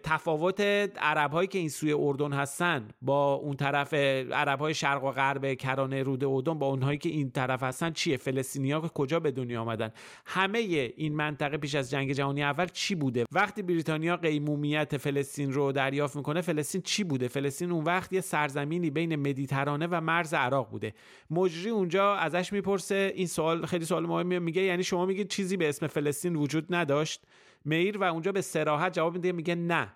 تفاوت 0.03 0.61
عرب 0.99 1.33
هایی 1.33 1.49
که 1.49 1.59
این 1.59 1.69
سوی 1.69 1.93
اردن 1.93 2.33
هستن 2.33 2.89
با 3.03 3.35
اون 3.35 3.57
طرف 3.57 3.95
عرب 4.33 4.59
های 4.59 4.75
شرق 4.75 5.05
و 5.05 5.11
غرب 5.11 5.55
کرانه 5.55 6.03
رود 6.03 6.25
اردن 6.25 6.55
با 6.55 6.67
اونهایی 6.67 6.99
که 6.99 7.09
این 7.09 7.31
طرف 7.31 7.63
هستن 7.63 7.91
چیه؟ 7.91 8.17
فلسطینی 8.17 8.73
ها 8.73 8.81
کجا 8.81 9.21
به 9.21 9.31
دنیا 9.31 9.61
آمدن؟ 9.61 9.91
همه 10.27 10.59
این 10.59 11.15
منطقه 11.15 11.57
پیش 11.57 11.75
از 11.75 11.91
جنگ 11.91 12.13
جهانی 12.13 12.43
اول 12.43 12.67
چی 12.67 12.95
بوده؟ 12.95 13.25
وقتی 13.33 13.63
بریتانیا 13.63 14.17
قیمومیت 14.17 14.97
فلسطین 14.97 15.53
رو 15.53 15.73
دریافت 15.73 16.17
می‌کنه 16.17 16.41
فلسطین 16.41 16.83
چی 16.83 17.05
بوده؟ 17.05 17.29
فلسطین 17.29 17.73
اون 17.73 17.85
وقت 17.85 18.13
یه 18.13 18.21
سرزمینی 18.21 18.91
بین 18.91 19.17
مدیترانه 19.17 19.87
و 19.91 20.01
مرز 20.01 20.35
عراق 20.35 20.71
بوده. 20.71 20.95
مجری 21.31 21.71
اونجا 21.71 22.15
ازش 22.15 22.53
می‌پرسه 22.53 23.13
این 23.15 23.27
سوال 23.27 23.67
خیلی 23.67 23.85
سوال 23.85 24.07
مهمیه 24.07 24.39
میگه 24.39 24.63
یعنی 24.63 24.85
شما 24.85 25.07
میگید 25.07 25.29
چیزی 25.29 25.57
به 25.57 25.69
اسم 25.69 25.87
فلسطین 25.87 26.37
وجود 26.37 26.75
نداشت؟ 26.75 27.23
میر 27.65 27.99
و 27.99 28.03
اونجا 28.05 28.33
به 28.33 28.41
سراحت 28.41 28.93
جواب 28.93 29.15
میده 29.15 29.33
میگه 29.33 29.55
نه. 29.55 29.93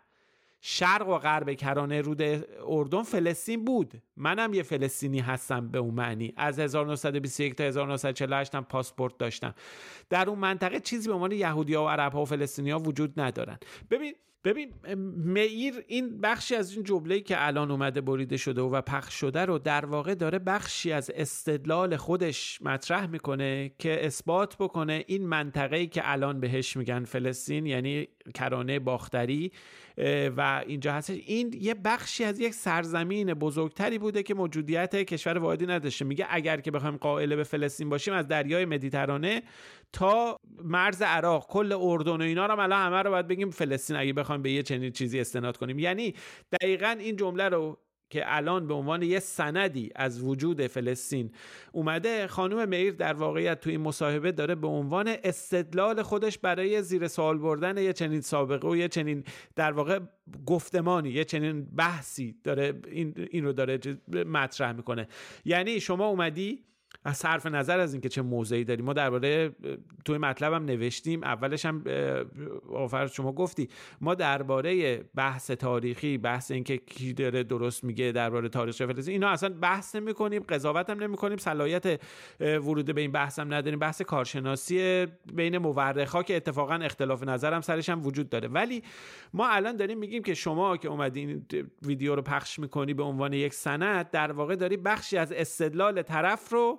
شرق 0.64 1.08
و 1.08 1.18
غرب 1.18 1.54
کرانه 1.54 2.00
رود 2.00 2.22
اردن 2.66 3.02
فلسطین 3.02 3.64
بود. 3.64 4.02
منم 4.16 4.54
یه 4.54 4.62
فلسطینی 4.62 5.18
هستم 5.18 5.68
به 5.68 5.78
اون 5.78 5.94
معنی. 5.94 6.32
از 6.36 6.58
1921 6.58 7.54
تا 7.54 7.64
1948 7.64 8.54
هم 8.54 8.64
پاسپورت 8.64 9.18
داشتم. 9.18 9.54
در 10.10 10.28
اون 10.28 10.38
منطقه 10.38 10.80
چیزی 10.80 11.08
به 11.08 11.14
عنوان 11.14 11.32
یهودی 11.32 11.74
ها 11.74 11.84
و 11.84 11.88
عرب 11.88 12.12
ها 12.12 12.22
و 12.22 12.24
فلسطینی 12.24 12.70
ها 12.70 12.78
وجود 12.78 13.20
ندارن. 13.20 13.58
ببین 13.90 14.14
ببین 14.44 14.72
میر 15.24 15.84
این 15.86 16.20
بخشی 16.20 16.54
از 16.54 16.72
این 16.72 16.82
جمله 16.82 17.20
که 17.20 17.46
الان 17.46 17.70
اومده 17.70 18.00
بریده 18.00 18.36
شده 18.36 18.62
و 18.62 18.82
پخش 18.82 19.14
شده 19.14 19.44
رو 19.44 19.58
در 19.58 19.86
واقع 19.86 20.14
داره 20.14 20.38
بخشی 20.38 20.92
از 20.92 21.10
استدلال 21.14 21.96
خودش 21.96 22.62
مطرح 22.62 23.06
می‌کنه 23.06 23.72
که 23.78 24.06
اثبات 24.06 24.56
بکنه 24.56 25.04
این 25.06 25.26
منطقه‌ای 25.26 25.86
که 25.86 26.02
الان 26.04 26.40
بهش 26.40 26.76
میگن 26.76 27.04
فلسطین 27.04 27.66
یعنی 27.66 28.08
کرانه 28.34 28.78
باختری 28.78 29.52
و 30.36 30.62
اینجا 30.66 30.92
هستش. 30.92 31.16
این 31.26 31.58
یه 31.60 31.74
بخشی 31.74 32.24
از 32.24 32.40
یک 32.40 32.54
سرزمین 32.54 33.34
بزرگتری 33.34 33.98
بوده 33.98 34.22
که 34.22 34.34
موجودیت 34.34 34.96
کشور 34.96 35.38
واحدی 35.38 35.66
نداشته. 35.66 36.04
میگه 36.04 36.26
اگر 36.30 36.60
که 36.60 36.70
بخوایم 36.70 36.96
قائل 36.96 37.36
به 37.36 37.44
فلسطین 37.44 37.88
باشیم 37.88 38.14
از 38.14 38.28
دریای 38.28 38.64
مدیترانه 38.64 39.42
تا 39.92 40.36
مرز 40.64 41.02
عراق 41.02 41.46
کل 41.46 41.72
اردن 41.72 42.16
و 42.16 42.22
اینا 42.22 42.46
رو 42.46 42.60
الان 42.60 42.86
همه 42.86 43.02
رو 43.02 43.10
باید 43.10 43.28
بگیم 43.28 43.50
فلسطین. 43.50 43.96
اگه 43.96 44.12
بخوایم 44.12 44.42
به 44.42 44.50
یه 44.50 44.62
چنین 44.62 44.92
چیزی 44.92 45.20
استناد 45.20 45.56
کنیم. 45.56 45.78
یعنی 45.78 46.14
دقیقا 46.60 46.96
این 47.00 47.16
جمله 47.16 47.48
رو 47.48 47.78
که 48.12 48.22
الان 48.26 48.66
به 48.66 48.74
عنوان 48.74 49.02
یه 49.02 49.18
سندی 49.18 49.90
از 49.96 50.22
وجود 50.22 50.66
فلسطین 50.66 51.30
اومده 51.72 52.26
خانم 52.26 52.68
میر 52.68 52.92
در 52.92 53.12
واقعیت 53.12 53.60
توی 53.60 53.72
این 53.72 53.80
مصاحبه 53.80 54.32
داره 54.32 54.54
به 54.54 54.66
عنوان 54.66 55.14
استدلال 55.24 56.02
خودش 56.02 56.38
برای 56.38 56.82
زیر 56.82 57.08
سوال 57.08 57.38
بردن 57.38 57.78
یه 57.78 57.92
چنین 57.92 58.20
سابقه 58.20 58.68
و 58.68 58.76
یه 58.76 58.88
چنین 58.88 59.24
در 59.56 59.72
واقع 59.72 60.00
گفتمانی 60.46 61.10
یه 61.10 61.24
چنین 61.24 61.64
بحثی 61.64 62.36
داره 62.44 62.80
این, 62.90 63.14
این 63.30 63.44
رو 63.44 63.52
داره 63.52 63.80
مطرح 64.26 64.72
می‌کنه. 64.72 65.08
یعنی 65.44 65.80
شما 65.80 66.06
اومدی 66.06 66.64
از 67.04 67.16
صرف 67.16 67.46
نظر 67.46 67.80
از 67.80 67.92
اینکه 67.92 68.08
چه 68.08 68.22
موضعی 68.22 68.64
داریم 68.64 68.84
ما 68.84 68.92
درباره 68.92 69.52
توی 70.04 70.18
مطلبم 70.18 70.64
نوشتیم 70.64 71.24
اولش 71.24 71.66
هم 71.66 71.84
آفر 72.72 73.06
شما 73.06 73.32
گفتی 73.32 73.68
ما 74.00 74.14
درباره 74.14 75.02
بحث 75.14 75.50
تاریخی 75.50 76.18
بحث 76.18 76.50
اینکه 76.50 76.76
کی 76.76 77.12
داره 77.12 77.42
درست 77.42 77.84
میگه 77.84 78.12
درباره 78.12 78.48
تاریخ 78.48 78.76
فلسطین 78.76 79.12
اینا 79.12 79.28
اصلا 79.28 79.48
بحث 79.48 79.96
نمی 79.96 80.14
کنیم 80.14 80.42
قضاوت 80.42 80.90
هم 80.90 81.02
نمی 81.02 81.16
کنیم 81.16 81.36
صلاحیت 81.36 82.00
ورود 82.40 82.94
به 82.94 83.00
این 83.00 83.12
بحث 83.12 83.38
هم 83.38 83.54
نداریم 83.54 83.78
بحث 83.78 84.02
کارشناسی 84.02 85.06
بین 85.34 85.58
مورخا 85.58 86.22
که 86.22 86.36
اتفاقا 86.36 86.74
اختلاف 86.74 87.22
نظر 87.22 87.54
هم 87.54 87.60
سرش 87.60 87.88
هم 87.88 88.06
وجود 88.06 88.28
داره. 88.28 88.48
ولی 88.48 88.82
ما 89.32 89.48
الان 89.48 89.76
داریم 89.76 89.98
میگیم 89.98 90.22
که 90.22 90.34
شما 90.34 90.76
که 90.76 90.88
اومدین 90.88 91.46
ویدیو 91.82 92.14
رو 92.14 92.22
پخش 92.22 92.58
می‌کنی 92.58 92.94
به 92.94 93.02
عنوان 93.02 93.32
یک 93.32 93.54
سند 93.54 94.10
در 94.10 94.32
واقع 94.32 94.56
داری 94.56 94.76
بخشی 94.76 95.16
از 95.16 95.32
استدلال 95.32 96.02
طرف 96.02 96.52
رو 96.52 96.78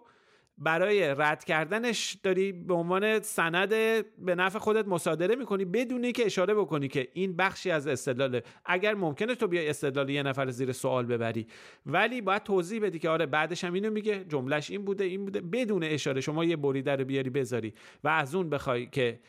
برای 0.57 1.15
رد 1.17 1.43
کردنش 1.43 2.17
داری 2.23 2.51
به 2.51 2.73
عنوان 2.73 3.21
سند 3.21 3.69
به 4.17 4.35
نفع 4.35 4.59
خودت 4.59 4.87
مصادره 4.87 5.35
می‌کنی 5.35 5.65
بدونی 5.65 6.11
که 6.11 6.25
اشاره 6.25 6.53
بکنی 6.53 6.87
که 6.87 7.07
این 7.13 7.35
بخشی 7.35 7.71
از 7.71 7.87
استدلاله. 7.87 8.43
اگر 8.65 8.93
ممکنه 8.93 9.35
تو 9.35 9.47
بیای 9.47 9.69
استدلال 9.69 10.09
یه 10.09 10.23
نفر 10.23 10.49
زیر 10.49 10.71
سوال 10.71 11.05
ببری. 11.05 11.47
ولی 11.85 12.21
باید 12.21 12.43
توضیح 12.43 12.81
بدی 12.81 12.99
که 12.99 13.09
آره 13.09 13.25
بعدش 13.25 13.63
هم 13.63 13.73
اینو 13.73 13.91
میگه 13.91 14.25
جملهش 14.25 14.71
این 14.71 14.85
بوده 14.85 15.03
این 15.03 15.25
بوده. 15.25 15.41
بدون 15.41 15.83
اشاره 15.83 16.21
شما 16.21 16.45
یه 16.45 16.55
بریده 16.55 16.95
رو 16.95 17.05
بیاری 17.05 17.29
بذاری 17.29 17.73
و 18.03 18.07
از 18.07 18.35
اون 18.35 18.49
بخوای 18.49 18.85
که 18.85 19.19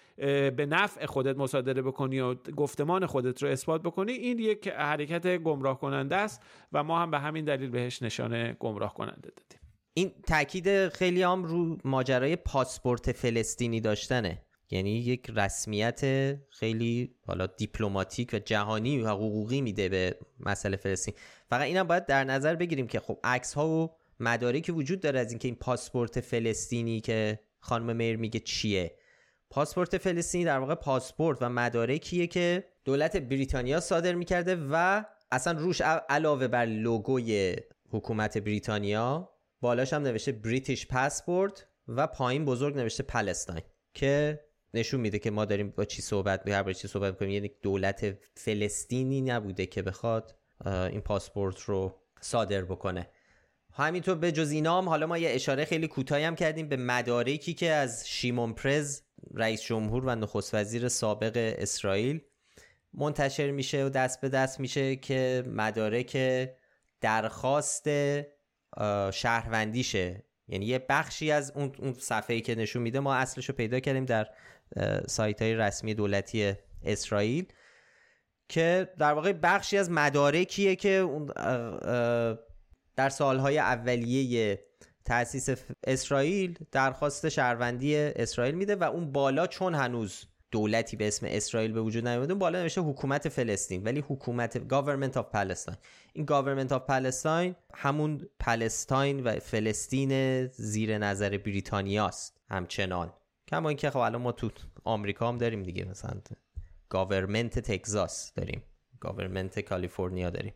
به 0.56 0.66
نفع 0.70 1.06
خودت 1.06 1.36
مصادره 1.36 1.82
بکنی 1.82 2.20
و 2.20 2.34
گفتمان 2.34 3.06
خودت 3.06 3.42
رو 3.42 3.48
اثبات 3.48 3.82
بکنی 3.82 4.12
این 4.12 4.38
یک 4.38 4.68
حرکت 4.68 5.36
گمراه 5.36 5.80
کننده 5.80 6.16
است 6.16 6.42
و 6.72 6.84
ما 6.84 7.02
هم 7.02 7.10
به 7.10 7.18
همین 7.18 7.44
دلیل 7.44 7.70
بهش 7.70 8.02
نشانه 8.02 8.56
گمراه 8.60 8.94
کننده 8.94 9.30
دادیم. 9.36 9.63
این 9.96 10.12
تاکید 10.26 10.88
خیلی 10.88 11.22
هم 11.22 11.44
رو 11.44 11.78
ماجرای 11.84 12.36
پاسپورت 12.36 13.12
فلسطینی 13.12 13.80
داشتنه. 13.80 14.42
یعنی 14.70 14.90
یک 14.90 15.30
رسمیت 15.36 16.00
خیلی 16.48 17.14
حالا 17.26 17.46
دیپلماتیک 17.46 18.30
و 18.32 18.38
جهانی 18.38 18.98
و 18.98 19.08
حقوقی 19.08 19.60
میده 19.60 19.88
به 19.88 20.18
مسئله 20.40 20.76
فلسطین. 20.76 21.14
فقط 21.50 21.62
اینم 21.62 21.86
باید 21.86 22.06
در 22.06 22.24
نظر 22.24 22.54
بگیریم 22.54 22.86
که 22.86 23.00
خب 23.00 23.18
عکس 23.24 23.54
ها 23.54 23.68
و 23.68 23.90
مدارکی 24.20 24.72
وجود 24.72 25.00
داره 25.00 25.20
از 25.20 25.30
اینکه 25.30 25.48
این 25.48 25.54
پاسپورت 25.54 26.20
فلسطینی 26.20 27.00
که 27.00 27.40
خانم 27.58 27.96
میر 27.96 28.16
میگه 28.16 28.40
چیه. 28.40 28.96
پاسپورت 29.50 29.98
فلسطینی 29.98 30.44
در 30.44 30.58
واقع 30.58 30.74
پاسپورت 30.74 31.38
و 31.40 31.48
مدارکیه 31.48 32.26
که 32.26 32.64
دولت 32.84 33.16
بریتانیا 33.16 33.80
صادر 33.80 34.14
می‌کرده 34.14 34.56
و 34.70 35.04
اصلا 35.32 35.58
روش 35.58 35.80
علاوه 36.08 36.48
بر 36.48 36.66
لوگوی 36.66 37.56
حکومت 37.90 38.38
بریتانیا 38.38 39.33
بالاش 39.64 39.92
هم 39.92 40.02
نوشته 40.02 40.32
بریتیش 40.32 40.86
پاسپورت 40.86 41.66
و 41.88 42.06
پایین 42.06 42.44
بزرگ 42.44 42.76
نوشته 42.76 43.02
پلستاین 43.02 43.62
که 43.94 44.40
نشون 44.74 45.00
میده 45.00 45.18
که 45.18 45.30
ما 45.30 45.44
داریم 45.44 45.70
با 45.70 45.84
چی 45.84 46.02
صحبت 46.02 46.48
هر 46.48 46.72
چی 46.72 46.88
صحبت 46.88 47.18
کنیم 47.18 47.30
یعنی 47.30 47.50
دولت 47.62 48.18
فلسطینی 48.34 49.20
نبوده 49.20 49.66
که 49.66 49.82
بخواد 49.82 50.34
این 50.66 51.00
پاسپورت 51.00 51.60
رو 51.60 52.00
صادر 52.20 52.64
بکنه. 52.64 53.08
همینطور 53.72 54.14
به 54.14 54.32
جز 54.32 54.50
اینا 54.50 54.78
هم 54.78 54.88
حالا 54.88 55.06
ما 55.06 55.18
یه 55.18 55.30
اشاره 55.30 55.64
خیلی 55.64 55.88
کوتاهی 55.88 56.24
هم 56.24 56.34
کردیم 56.34 56.68
به 56.68 56.76
مدارکی 56.76 57.54
که 57.54 57.70
از 57.70 58.08
شیمون 58.08 58.52
پرز 58.52 59.02
رئیس 59.34 59.62
جمهور 59.62 60.04
و 60.04 60.14
نخست 60.14 60.54
وزیر 60.54 60.88
سابق 60.88 61.54
اسرائیل 61.58 62.20
منتشر 62.94 63.50
میشه 63.50 63.84
و 63.84 63.88
دست 63.88 64.20
به 64.20 64.28
دست 64.28 64.60
میشه 64.60 64.96
که 64.96 65.42
مدارک 65.46 66.18
درخواست 67.00 67.88
شهروندیشه. 69.12 70.24
یعنی 70.48 70.66
یه 70.66 70.86
بخشی 70.88 71.30
از 71.30 71.52
اون 71.56 71.72
اون 71.78 71.92
صفحه‌ای 71.92 72.40
که 72.40 72.54
نشون 72.54 72.82
میده 72.82 73.00
ما 73.00 73.14
اصلش 73.14 73.48
رو 73.48 73.54
پیدا 73.54 73.80
کردیم 73.80 74.04
در 74.04 74.26
سایت 75.06 75.42
های 75.42 75.54
رسمی 75.54 75.94
دولتی 75.94 76.54
اسرائیل 76.84 77.46
که 78.48 78.92
در 78.98 79.12
واقع 79.12 79.32
بخشی 79.32 79.76
از 79.78 79.90
مدارکیه 79.90 80.76
که 80.76 80.88
اون 80.88 81.26
در 82.96 83.08
سالهای 83.08 83.58
اولیه 83.58 84.64
تأسیس 85.04 85.48
اسرائیل 85.84 86.58
درخواست 86.72 87.28
شهروندی 87.28 87.96
اسرائیل 87.96 88.54
میده 88.54 88.76
و 88.76 88.84
اون 88.84 89.12
بالا 89.12 89.46
چون 89.46 89.74
هنوز 89.74 90.26
دولتی 90.54 90.96
به 90.96 91.08
اسم 91.08 91.26
اسرائیل 91.30 91.72
به 91.72 91.80
وجود 91.80 92.08
نیومده 92.08 92.32
اون 92.32 92.38
بالا 92.38 92.62
نوشته 92.62 92.80
حکومت 92.80 93.28
فلسطین 93.28 93.82
ولی 93.82 94.00
حکومت 94.00 94.58
government 94.58 95.14
of 95.14 95.24
Palestine. 95.36 95.76
این 96.12 96.26
government 96.26 96.70
of 96.70 96.80
Palestine 96.88 97.54
همون 97.74 98.28
پلستاین 98.40 99.22
و 99.22 99.38
فلسطین 99.38 100.46
زیر 100.46 100.98
نظر 100.98 101.38
بریتانیاست 101.38 102.40
همچنان. 102.50 103.12
کما 103.48 103.68
اینکه 103.68 103.90
خب 103.90 103.96
الان 103.96 104.22
ما 104.22 104.32
تو 104.32 104.50
آمریکا 104.84 105.28
هم 105.28 105.38
داریم 105.38 105.62
دیگه 105.62 105.84
مثلا 105.84 106.20
government 106.88 107.58
تگزاس 107.58 108.32
داریم 108.34 108.62
government 109.00 109.60
کالیفرنیا 109.60 110.30
داریم. 110.30 110.54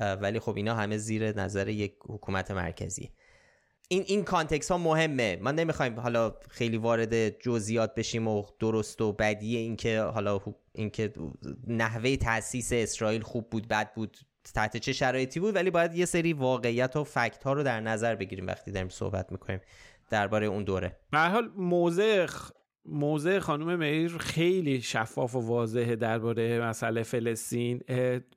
ولی 0.00 0.40
خب 0.40 0.56
اینا 0.56 0.74
همه 0.74 0.96
زیر 0.96 1.40
نظر 1.40 1.68
یک 1.68 1.94
حکومت 2.08 2.50
مرکزی 2.50 3.10
این 3.92 4.04
این 4.06 4.24
context 4.24 4.70
ها 4.70 4.78
مهمه. 4.78 5.38
ما 5.42 5.50
نمی‌خوایم 5.50 6.00
حالا 6.00 6.34
خیلی 6.48 6.76
وارد 6.76 7.38
جزئیات 7.38 7.94
بشیم 7.94 8.28
و 8.28 8.44
درست 8.60 9.00
و 9.00 9.12
بدی 9.12 9.56
اینکه 9.56 10.00
حالا 10.00 10.40
اینکه 10.72 11.12
نحوه 11.66 12.16
تاسیس 12.16 12.72
اسرائیل 12.72 13.22
خوب 13.22 13.50
بود 13.50 13.68
بد 13.68 13.94
بود 13.94 14.16
تحت 14.54 14.76
چه 14.76 14.92
شرایطی 14.92 15.40
بود 15.40 15.54
ولی 15.54 15.70
باید 15.70 15.94
یه 15.94 16.04
سری 16.04 16.32
واقعیت 16.32 16.96
و 16.96 17.04
fact 17.04 17.44
ها 17.44 17.52
رو 17.52 17.62
در 17.62 17.80
نظر 17.80 18.14
بگیریم 18.14 18.46
وقتی 18.46 18.70
داریم 18.72 18.88
صحبت 18.88 19.32
می‌کنیم 19.32 19.60
درباره 20.10 20.46
اون 20.46 20.64
دوره. 20.64 20.96
به 21.10 21.18
حال 21.18 21.50
موضع 21.56 22.26
موضع 22.86 23.38
خانم 23.38 23.78
میر 23.78 24.18
خیلی 24.18 24.80
شفاف 24.80 25.34
و 25.34 25.40
واضحه 25.40 25.96
درباره 25.96 26.60
مسئله 26.60 27.02
فلسطین. 27.02 27.80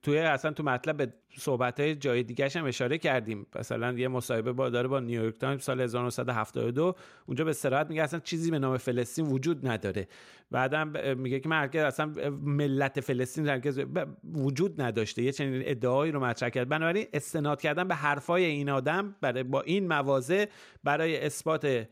توی 0.04 0.18
اصلا 0.18 0.52
تو 0.52 0.64
مطلب 0.64 0.98
به 0.98 1.14
صحبت 1.38 1.80
های 1.80 1.96
جای 1.96 2.24
دیگه 2.24 2.50
هم 2.56 2.66
اشاره 2.66 2.98
کردیم. 2.98 3.46
مثلا 3.56 3.94
یه 3.94 4.08
مصاحبه 4.08 4.54
با 4.54 4.70
داره 4.70 4.88
با 4.88 5.00
نیویورک 5.00 5.38
تایمز 5.38 5.64
سال 5.64 5.82
1972 5.82 6.96
اونجا 7.26 7.46
به 7.46 7.54
صراحت 7.54 7.90
میگه 7.90 8.04
اصلا 8.04 8.20
چیزی 8.20 8.52
به 8.52 8.60
نام 8.60 8.78
فلسطین 8.78 9.26
وجود 9.26 9.68
نداره. 9.68 10.08
بعدم 10.52 11.18
میگه 11.18 11.40
که 11.40 11.50
مرکز 11.50 11.82
اصلا 11.84 12.14
ملت 12.44 13.00
فلسطین 13.00 13.48
هرگز 13.48 13.82
وجود 14.34 14.82
نداشته. 14.82 15.24
یه 15.24 15.32
چنین 15.32 15.62
ادعایی 15.66 16.12
رو 16.12 16.20
مطرح 16.20 16.50
کرد. 16.50 16.70
بنابراین 16.70 17.08
استناد 17.14 17.62
کردن 17.62 17.88
به 17.88 17.96
حرفای 17.96 18.46
این 18.46 18.70
آدم 18.70 19.16
برای 19.22 19.44
با 19.44 19.62
این 19.62 19.88
مواضع 19.88 20.46
برای 20.84 21.26
اثبات 21.26 21.88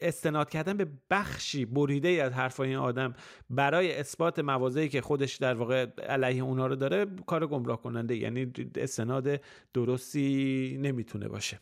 استناد 0.00 0.50
کردن 0.50 0.76
به 0.76 0.86
بخشی 1.10 1.64
بریده 1.64 2.08
از 2.08 2.32
حرفای 2.32 2.68
این 2.68 2.78
آدم 2.78 3.14
برای 3.50 3.94
اثبات 3.94 4.38
موازهی 4.38 4.88
که 4.88 5.00
خودش 5.00 5.36
در 5.36 5.54
واقع 5.54 5.86
علیه 6.08 6.42
اونا 6.42 6.66
رو 6.66 6.76
داره 6.76 7.06
کار 7.26 7.46
گمراه 7.46 7.82
کننده 7.82 8.16
یعنی 8.16 8.52
استناد 8.74 9.40
درستی 9.74 10.78
نمی‌تونه 10.80 11.28
باشه. 11.28 11.60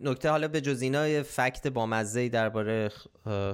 نکته 0.00 0.30
حالا 0.30 0.48
به 0.48 0.60
جز 0.60 0.82
اینا 0.82 1.22
فکت 1.22 1.66
با 1.66 1.86
مزه 1.86 2.28
درباره 2.28 2.90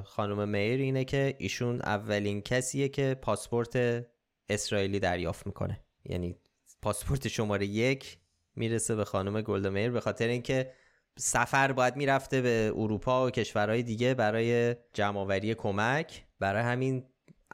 خانم 0.05 0.49
میر 0.49 0.81
اینه 0.81 1.05
که 1.05 1.35
ایشون 1.39 1.81
اولین 1.81 2.41
کسیه 2.41 2.89
که 2.89 3.17
پاسپورت 3.23 4.05
اسرائیلی 4.49 5.01
دریافت 5.01 5.47
می‌کنه. 5.47 5.81
یعنی 6.05 6.37
پاسپورت 6.83 7.29
شماره 7.29 7.67
یک 7.67 8.19
می‌رسه 8.57 8.95
به 8.95 9.05
خانم 9.05 9.41
گلدا 9.41 9.71
میر 9.71 9.91
به 9.91 10.01
خاطر 10.01 10.29
اینکه 10.29 10.73
سفر 11.19 11.73
باید 11.73 11.97
می‌رفته 11.97 12.41
به 12.41 12.73
اروپا 12.77 13.27
و 13.27 13.31
کشورهای 13.31 13.83
دیگه 13.83 14.15
برای 14.15 14.77
جمعآوری 14.93 15.55
کمک. 15.55 16.25
برای 16.41 16.63
همین 16.63 17.05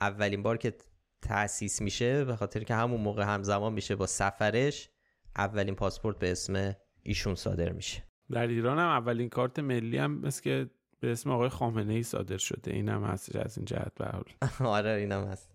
اولین 0.01 0.43
بار 0.43 0.57
که 0.57 0.75
تأسیس 1.23 1.83
میشه 1.83 2.25
به 2.25 2.37
خاطر 2.37 2.65
که 2.65 2.75
همون 2.75 3.01
موقع 3.01 3.23
همزمان 3.23 3.73
میشه 3.73 3.97
با 3.97 4.07
سفرش 4.07 4.91
اولین 5.37 5.75
پاسپورت 5.75 6.19
به 6.19 6.33
اسم 6.33 6.77
ایشون 7.03 7.35
صادر 7.35 7.73
میشه. 7.73 8.03
در 8.31 8.47
ایران 8.47 8.79
هم 8.79 8.89
اولین 8.89 9.29
کارت 9.29 9.59
ملی 9.59 9.99
هم 9.99 10.21
مثل 10.21 10.43
که 10.43 10.71
به 11.01 11.13
اسم 11.13 11.31
آقای 11.31 11.49
خامنه 11.49 11.93
ای 11.93 12.03
صادر 12.03 12.39
شده. 12.39 12.73
اینم 12.73 13.05
هست 13.05 13.37
از 13.37 13.59
این 13.59 13.65
جهت 13.65 13.93
به 13.95 14.07
آره 14.67 14.91
اینم 14.91 15.25
هست. 15.25 15.51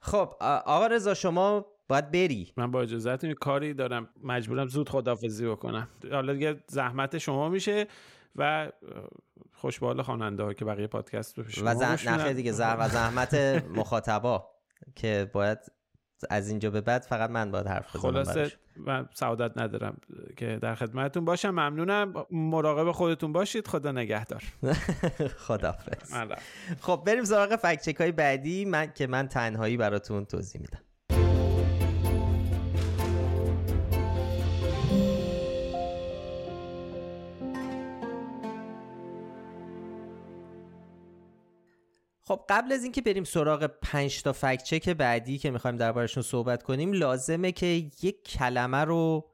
خب 0.00 0.34
آقا 0.40 0.86
رضا 0.86 1.14
شما 1.14 1.66
باید 1.88 2.10
بری. 2.10 2.52
من 2.56 2.70
با 2.70 2.82
اجازهتون 2.82 3.34
کاری 3.34 3.74
دارم. 3.74 4.08
مجبورم 4.22 4.68
زود 4.68 4.88
خدافزی 4.88 5.46
بکنم. 5.46 5.88
حالا 6.10 6.32
دیگه 6.32 6.56
زحمت 6.66 7.18
شما 7.18 7.48
میشه 7.48 7.86
و 8.36 8.72
خوشبال 9.52 10.02
خواننده 10.02 10.42
ها 10.42 10.54
که 10.54 10.64
بقیه 10.64 10.86
پادکست 10.86 11.38
رو 11.38 11.44
و 11.64 11.74
زح... 11.74 12.32
دیگه. 12.32 12.52
زح... 12.52 12.76
و 12.76 12.88
زحمت 12.88 13.34
مخاطبا 13.78 14.50
که 14.94 15.30
باید 15.32 15.58
از 16.30 16.48
اینجا 16.48 16.70
به 16.70 16.80
بعد 16.80 17.02
فقط 17.02 17.30
من 17.30 17.50
باید 17.50 17.66
حرف 17.66 17.96
بزنم 17.96 18.12
خلاصه 18.12 18.52
من 18.76 19.08
سعادت 19.14 19.58
ندارم 19.58 19.96
که 20.36 20.58
در 20.62 20.74
خدمتتون 20.74 21.24
باشم. 21.24 21.50
ممنونم. 21.50 22.26
مراقب 22.30 22.92
خودتون 22.92 23.32
باشید. 23.32 23.68
خدا 23.68 23.92
نگهدار. 23.92 24.42
خدا 25.46 25.74
خب 26.80 27.02
بریم 27.06 27.24
سراغ 27.24 27.56
فکچک 27.56 27.96
های 27.96 28.12
بعدی. 28.12 28.64
من 28.64 28.92
که 28.92 29.06
من 29.06 29.28
تنهایی 29.28 29.76
براتون 29.76 30.24
توضیح 30.24 30.60
میدم. 30.60 30.80
خب 42.26 42.40
قبل 42.48 42.72
از 42.72 42.82
اینکه 42.82 43.02
بریم 43.02 43.24
سراغ 43.24 43.66
پنج 43.66 44.22
تا 44.22 44.32
فکت 44.32 44.62
چک 44.62 44.88
بعدی 44.88 45.38
که 45.38 45.50
می‌خوایم 45.50 45.76
دربارشون 45.76 46.22
صحبت 46.22 46.62
کنیم 46.62 46.92
لازمه 46.92 47.52
که 47.52 47.66
یک 48.02 48.24
کلمه 48.24 48.84
رو 48.84 49.30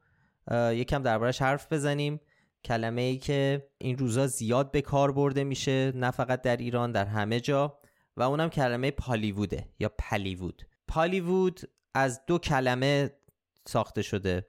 یکم 0.51 1.03
دربارش 1.03 1.41
حرف 1.41 1.73
بزنیم. 1.73 2.21
کلمه 2.63 3.01
ای 3.01 3.17
که 3.17 3.67
این 3.77 3.97
روزا 3.97 4.27
زیاد 4.27 4.71
به 4.71 4.81
کار 4.81 5.11
برده 5.11 5.43
میشه 5.43 5.91
نه 5.95 6.11
فقط 6.11 6.41
در 6.41 6.57
ایران 6.57 6.91
در 6.91 7.05
همه 7.05 7.39
جا. 7.39 7.79
و 8.17 8.21
اونم 8.23 8.49
کلمه 8.49 8.91
پالیووده 8.91 9.67
یا 9.79 9.91
پلیوود. 9.99 10.67
پالیوود 10.87 11.61
از 11.93 12.25
دو 12.25 12.37
کلمه 12.37 13.09
ساخته 13.67 14.01
شده 14.01 14.47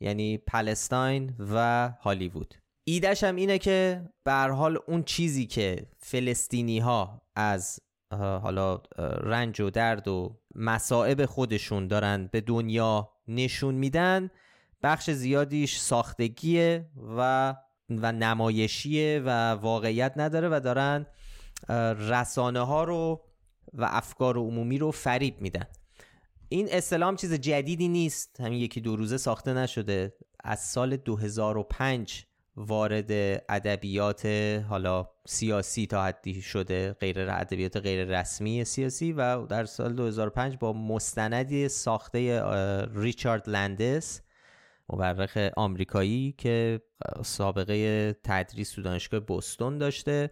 یعنی 0.00 0.38
پلستاین 0.38 1.34
و 1.38 1.88
هالیوود. 2.00 2.54
ایدش 2.88 3.24
هم 3.24 3.36
اینه 3.36 3.58
که 3.58 4.04
به 4.24 4.32
حال 4.32 4.78
اون 4.86 5.02
چیزی 5.02 5.46
که 5.46 5.86
فلسطینی 5.98 6.78
ها 6.78 7.22
از 7.36 7.80
حالا 8.12 8.82
رنج 9.20 9.60
و 9.60 9.70
درد 9.70 10.08
و 10.08 10.36
مصائب 10.54 11.26
خودشون 11.26 11.88
دارن 11.88 12.28
به 12.32 12.40
دنیا 12.40 13.12
نشون 13.28 13.74
میدن 13.74 14.30
بخش 14.82 15.10
زیادیش 15.10 15.78
ساختگیه 15.78 16.86
و 17.18 17.54
و 17.90 18.12
نمایشیه 18.12 19.22
و 19.24 19.50
واقعیت 19.50 20.12
نداره 20.16 20.48
و 20.48 20.60
دارن 20.60 21.06
رسانه 22.08 22.60
ها 22.60 22.84
رو 22.84 23.24
و 23.72 23.88
افکار 23.90 24.36
عمومی 24.36 24.78
رو 24.78 24.90
فریب 24.90 25.40
میدن. 25.40 25.66
این 26.48 26.68
اسلام 26.70 27.16
چیز 27.16 27.32
جدیدی 27.32 27.88
نیست. 27.88 28.40
همین 28.40 28.60
یکی 28.60 28.80
دو 28.80 28.96
روزه 28.96 29.16
ساخته 29.16 29.54
نشده. 29.54 30.14
از 30.44 30.64
سال 30.64 30.96
2005 30.96 32.26
وارد 32.56 33.12
ادبیات 33.48 34.26
حالا 34.68 35.08
سیاسی 35.26 35.86
تا 35.86 36.04
حدی 36.04 36.42
شده 36.42 36.92
غیر 36.92 37.30
ادبیات 37.30 37.76
غیر 37.76 38.18
رسمی 38.18 38.64
سیاسی 38.64 39.12
و 39.12 39.46
در 39.46 39.64
سال 39.64 39.92
2005 39.92 40.56
با 40.56 40.72
مستندی 40.72 41.68
ساخته 41.68 42.42
ریچارد 42.94 43.50
لندس 43.50 44.20
مورخ 44.88 45.38
آمریکایی 45.56 46.34
که 46.38 46.80
سابقه 47.24 48.12
تدریس 48.24 48.70
تو 48.70 48.82
دانشگاه 48.82 49.20
بوستون 49.20 49.78
داشته. 49.78 50.30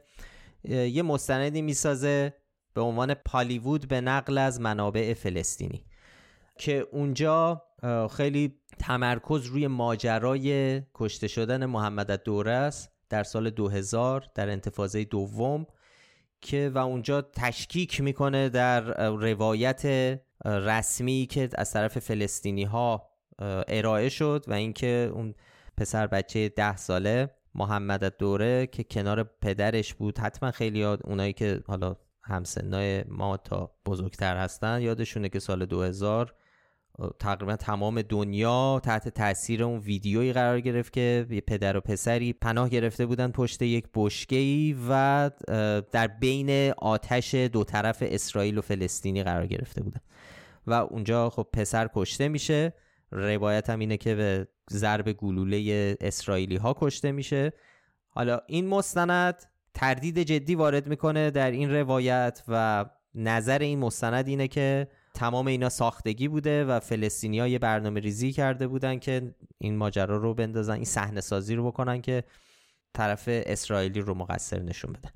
یه 0.68 1.02
مستندی 1.02 1.62
می‌سازه 1.62 2.34
به 2.74 2.80
عنوان 2.80 3.14
پالیوود 3.14 3.88
به 3.88 4.00
نقل 4.00 4.38
از 4.38 4.60
منابع 4.60 5.14
فلسطینی 5.14 5.84
که 6.58 6.86
اونجا 6.92 7.62
خیلی 8.10 8.54
تمرکز 8.78 9.46
روی 9.46 9.66
ماجرای 9.66 10.82
کشته 10.94 11.28
شدن 11.28 11.66
محمد 11.66 12.22
دوره 12.22 12.52
است 12.52 12.90
در 13.08 13.22
سال 13.22 13.50
2000 13.50 14.30
در 14.34 14.50
انتفاضه 14.50 15.04
دوم 15.04 15.66
که 16.40 16.70
و 16.74 16.78
اونجا 16.78 17.22
تشکیک 17.22 18.00
می‌کنه 18.00 18.48
در 18.48 19.10
روایت 19.10 19.82
رسمی 20.44 21.26
که 21.30 21.48
از 21.54 21.72
طرف 21.72 21.98
فلسطینی 21.98 22.64
ها 22.64 23.10
ارائه 23.68 24.08
شد 24.08 24.44
و 24.48 24.52
اینکه 24.52 25.10
اون 25.14 25.34
پسر 25.76 26.06
بچه 26.06 26.48
ده 26.48 26.76
ساله 26.76 27.30
محمد 27.54 28.16
دوره 28.16 28.66
که 28.66 28.84
کنار 28.84 29.22
پدرش 29.22 29.94
بود 29.94 30.18
حتما 30.18 30.50
خیلی 30.50 30.78
یاد 30.78 31.00
اونایی 31.04 31.32
که 31.32 31.62
حالا 31.66 31.96
همسنای 32.22 33.04
ما 33.08 33.36
تا 33.36 33.74
بزرگتر 33.86 34.36
هستن 34.36 34.82
یادشونه 34.82 35.28
که 35.28 35.38
سال 35.38 35.66
2000 35.66 36.34
تقریبا 37.18 37.56
تمام 37.56 38.02
دنیا 38.02 38.80
تحت 38.84 39.08
تاثیر 39.08 39.64
اون 39.64 39.78
ویدیویی 39.78 40.32
قرار 40.32 40.60
گرفت 40.60 40.92
که 40.92 41.26
یه 41.30 41.40
پدر 41.40 41.76
و 41.76 41.80
پسری 41.80 42.32
پناه 42.32 42.68
گرفته 42.68 43.06
بودن 43.06 43.30
پشت 43.30 43.62
یک 43.62 43.84
بشکه 43.94 44.76
و 44.88 45.30
در 45.92 46.06
بین 46.06 46.70
آتش 46.70 47.34
دو 47.34 47.64
طرف 47.64 48.02
اسرائیل 48.06 48.58
و 48.58 48.60
فلسطینی 48.60 49.22
قرار 49.22 49.46
گرفته 49.46 49.82
بودن. 49.82 50.00
و 50.66 50.72
اونجا 50.72 51.30
خب 51.30 51.46
پسر 51.52 51.90
کشته 51.94 52.28
میشه. 52.28 52.74
روایت 53.10 53.70
هم 53.70 53.78
اینه 53.78 53.96
که 53.96 54.14
به 54.14 54.48
ضرب 54.70 55.12
گلوله 55.12 55.96
اسرائیلی 56.00 56.56
ها 56.56 56.76
کشته 56.78 57.12
میشه. 57.12 57.52
حالا 58.08 58.40
این 58.46 58.66
مستند 58.66 59.34
تردید 59.74 60.18
جدی 60.18 60.54
وارد 60.54 60.86
می‌کنه 60.86 61.30
در 61.30 61.50
این 61.50 61.70
روایت 61.74 62.42
و 62.48 62.84
نظر 63.14 63.58
این 63.58 63.78
مستند 63.78 64.28
اینه 64.28 64.48
که 64.48 64.88
تمام 65.14 65.46
اینا 65.46 65.68
ساختگی 65.68 66.28
بوده 66.28 66.64
و 66.64 66.80
فلسطینی 66.80 67.40
ها 67.40 67.48
یه 67.48 67.58
برنامه 67.58 68.00
ریزی 68.00 68.32
کرده 68.32 68.66
بودن 68.66 68.98
که 68.98 69.34
این 69.58 69.76
ماجرا 69.76 70.16
رو 70.16 70.34
بندازن 70.34 70.74
این 70.74 70.84
صحنه 70.84 71.20
سازی 71.20 71.54
رو 71.54 71.66
بکنن 71.66 72.00
که 72.00 72.24
طرف 72.94 73.24
اسرائیلی 73.28 74.00
رو 74.00 74.14
مقصر 74.14 74.62
نشون 74.62 74.92
بدن. 74.92 75.10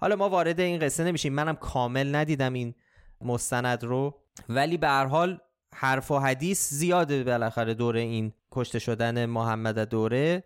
حالا 0.00 0.16
ما 0.16 0.28
وارد 0.28 0.60
این 0.60 0.78
قصه 0.78 1.04
نمیشیم. 1.04 1.32
منم 1.32 1.56
کامل 1.56 2.14
ندیدم 2.14 2.52
این 2.52 2.74
مستند 3.20 3.84
رو. 3.84 4.14
ولی 4.48 4.76
به 4.76 4.86
هر 4.86 5.06
حال 5.06 5.40
حرف 5.74 6.10
و 6.10 6.18
حدیث 6.18 6.70
زیاده 6.70 7.24
بالاخره 7.24 7.74
دور 7.74 7.96
این 7.96 8.32
کشته 8.50 8.78
شدن 8.78 9.26
محمد 9.26 9.78
دوره. 9.78 10.44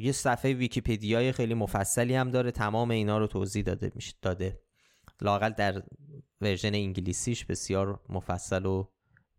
یه 0.00 0.12
صفحه 0.12 0.52
ویکیپدیای 0.52 1.32
خیلی 1.32 1.54
مفصلی 1.54 2.14
هم 2.14 2.30
داره. 2.30 2.50
تمام 2.50 2.90
اینا 2.90 3.18
رو 3.18 3.26
توضیح 3.26 3.62
داده 3.62 3.92
میشه 3.94 4.14
داده. 4.22 4.63
لاقل 5.24 5.50
در 5.50 5.82
version 6.40 6.74
انگلیسیش 6.74 7.44
بسیار 7.44 8.00
مفصل 8.08 8.66
و 8.66 8.88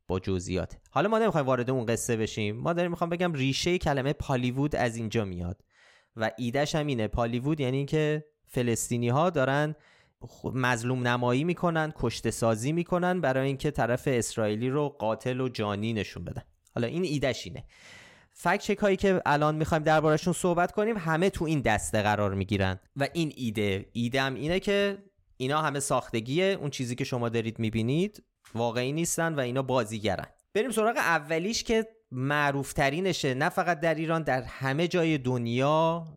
با 0.08 0.20
جزئیات. 0.20 0.78
حالا 0.92 1.10
ما 1.10 1.20
نمی‌خوایم 1.20 1.48
وارد 1.48 1.70
اون 1.70 1.86
قصه 1.86 2.18
بشیم. 2.18 2.56
ما 2.58 2.74
داریم 2.74 2.92
می‌خوام 2.92 3.10
بگم 3.10 3.34
ریشه 3.34 3.78
کلمه 3.78 4.14
پالیوود 4.14 4.76
از 4.76 4.96
اینجا 4.96 5.26
میاد. 5.26 5.62
و 6.16 6.32
ایدهش 6.38 6.76
هم 6.76 6.88
اینه 6.88 7.08
پالیوود 7.08 7.60
یعنی 7.60 7.78
اینکه 7.78 8.26
فلسطینی 8.46 9.10
ها 9.10 9.30
دارن 9.30 9.76
مظلوم 10.54 11.08
نمایی 11.08 11.44
می‌کنن 11.44 11.94
کشته 11.96 12.32
سازی 12.32 12.72
می‌کنن 12.72 13.22
برای 13.22 13.48
اینکه 13.48 13.72
طرف 13.72 14.08
اسرائیلی 14.12 14.70
رو 14.70 14.90
قاتل 14.90 15.42
و 15.42 15.50
جانی 15.50 15.94
نشون 15.94 16.24
بدن. 16.24 16.44
حالا 16.76 16.88
این 16.88 17.04
ایدهش 17.04 17.48
اینه. 17.48 17.66
فکت 18.32 18.62
چک 18.62 18.78
هایی 18.78 18.98
که 18.98 19.22
الان 19.26 19.56
می‌خوایم 19.56 19.84
دربارشون 19.84 20.34
صحبت 20.34 20.72
کنیم 20.72 20.98
همه 20.98 21.30
تو 21.30 21.46
این 21.46 21.62
دسته 21.62 22.02
قرار 22.02 22.34
می‌گیرن. 22.34 22.80
و 22.96 23.08
این 23.14 23.32
ایده 23.94 24.22
هم 24.22 24.36
اینه 24.36 24.60
که 24.60 24.98
اینا 25.38 25.62
همه 25.62 25.80
ساختگیه. 25.80 26.58
اون 26.62 26.70
چیزی 26.70 26.96
که 26.96 27.04
شما 27.04 27.30
دارید 27.30 27.60
می‌بینید 27.60 28.24
واقعی 28.54 28.92
نیستن 28.92 29.36
و 29.36 29.40
اینا 29.40 29.62
بازیگرن. 29.62 30.28
بریم 30.54 30.72
سراغ 30.72 30.98
اولیش 30.98 31.64
که 31.64 31.88
معروف 32.12 32.74
ترینشه 32.74 33.34
نه 33.34 33.50
فقط 33.50 33.80
در 33.80 33.96
ایران 33.96 34.24
در 34.24 34.42
همه 34.42 34.88
جای 34.88 35.18
دنیا 35.18 36.08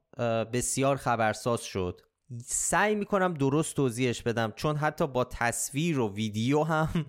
بسیار 0.53 0.97
خبرساز 0.97 1.62
شد. 1.62 2.01
سعی 2.45 2.95
می‌کنم 2.95 3.35
درست 3.35 3.77
توضیحش 3.77 4.23
بدم 4.23 4.53
چون 4.57 4.77
حتی 4.77 5.07
با 5.07 5.25
تصویر 5.25 5.99
و 5.99 6.14
ویدیو 6.14 6.62
هم 6.62 7.07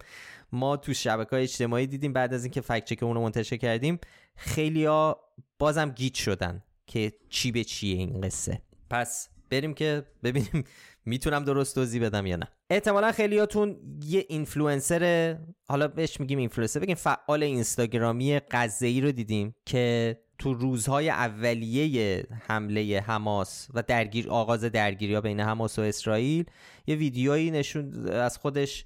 ما 0.51 0.77
تو 0.77 0.93
شبکه 0.93 1.35
اجتماعی 1.35 1.87
دیدیم 1.87 2.13
بعد 2.13 2.33
از 2.33 2.43
اینکه 2.43 2.61
fact 2.61 2.85
check 2.85 3.03
اون 3.03 3.15
رو 3.15 3.21
منتشر 3.21 3.57
کردیم. 3.57 3.99
خیلیا 4.35 5.19
بازم 5.59 5.89
گیج 5.89 6.13
شدن 6.13 6.63
که 6.87 7.13
چی 7.29 7.51
به 7.51 7.63
چیه 7.63 7.97
این 7.97 8.21
قصه. 8.21 8.61
پس 8.89 9.29
بریم 9.49 9.73
که 9.73 10.05
ببینیم 10.23 10.63
می‌تونم 11.05 11.43
درست 11.43 11.75
توضیح 11.75 12.05
بدم 12.05 12.25
یا 12.25 12.35
نه؟ 12.35 12.47
احتمالا 12.69 13.11
خیلیاتون 13.11 13.77
یه 14.03 14.25
اینفلوئنسر 14.29 15.37
حالا 15.67 15.87
بهش 15.87 16.19
میگیم 16.19 16.39
اینفلوئنسر 16.39 16.79
بگیم 16.79 16.95
فعال 16.95 17.43
اینستاگرامی 17.43 18.39
غزه 18.51 18.99
رو 18.99 19.11
دیدیم 19.11 19.55
که 19.65 20.17
تو 20.39 20.53
روزهای 20.53 21.09
اولیه 21.09 22.23
حمله 22.47 23.03
حماس 23.07 23.67
و 23.73 23.83
درگیر 23.83 24.29
آغاز 24.29 24.63
درگیری 24.63 25.13
ها 25.13 25.21
بین 25.21 25.39
حماس 25.39 25.79
و 25.79 25.81
اسرائیل 25.81 26.45
یه 26.87 26.95
ویدیویی 26.95 27.51
نشون 27.51 28.07
از 28.09 28.37
خودش 28.37 28.85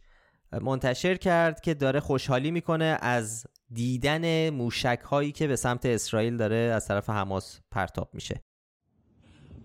منتشر 0.61 1.15
کرد 1.15 1.61
که 1.61 1.73
داره 1.73 1.99
خوشحالی 1.99 2.51
می‌کنه 2.51 2.97
از 3.01 3.47
دیدن 3.71 4.49
موشک 4.49 4.99
هایی 5.03 5.31
که 5.31 5.47
به 5.47 5.55
سمت 5.55 5.85
اسرائیل 5.85 6.37
داره 6.37 6.55
از 6.55 6.87
طرف 6.87 7.09
حماس 7.09 7.59
پرتاب 7.71 8.09
میشه. 8.13 8.41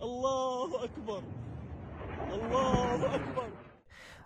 الله 0.01 0.75
اکبر. 0.83 1.48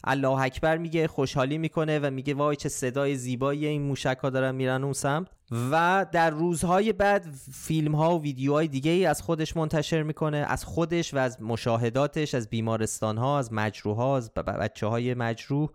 الله 0.05 0.41
اکبر 0.41 0.79
میگه 0.79 1.09
خوشحالی 1.09 1.59
می‌کنه 1.59 1.99
و 1.99 2.11
میگه 2.11 2.35
وای 2.35 2.57
چه 2.57 2.69
صدای 2.69 3.17
زیبایی 3.17 3.67
این 3.67 3.83
موشک 3.83 4.19
ها 4.23 4.31
دارن 4.31 4.55
میرن 4.55 4.85
اون 4.85 4.93
سمت. 4.93 5.27
و 5.71 6.07
در 6.13 6.31
روزهای 6.31 6.93
بعد 6.93 7.27
فیلم 7.53 7.95
ها 7.95 8.19
و 8.19 8.23
ویدیوهای 8.23 8.69
دیگه 8.69 8.91
ای 8.91 9.07
از 9.07 9.23
خودش 9.23 9.57
منتشر 9.57 10.03
می‌کنه 10.03 10.37
از 10.37 10.65
خودش 10.65 11.15
و 11.15 11.19
از 11.19 11.43
مشاهداتش 11.43 12.35
از 12.35 12.49
بیمارستان 12.49 13.19
ها 13.19 13.39
از 13.39 13.53
مجروح 13.53 13.97
ها 13.97 14.17
از 14.17 14.35
بچه 14.35 14.87
های 14.87 15.15
مجروح. 15.15 15.69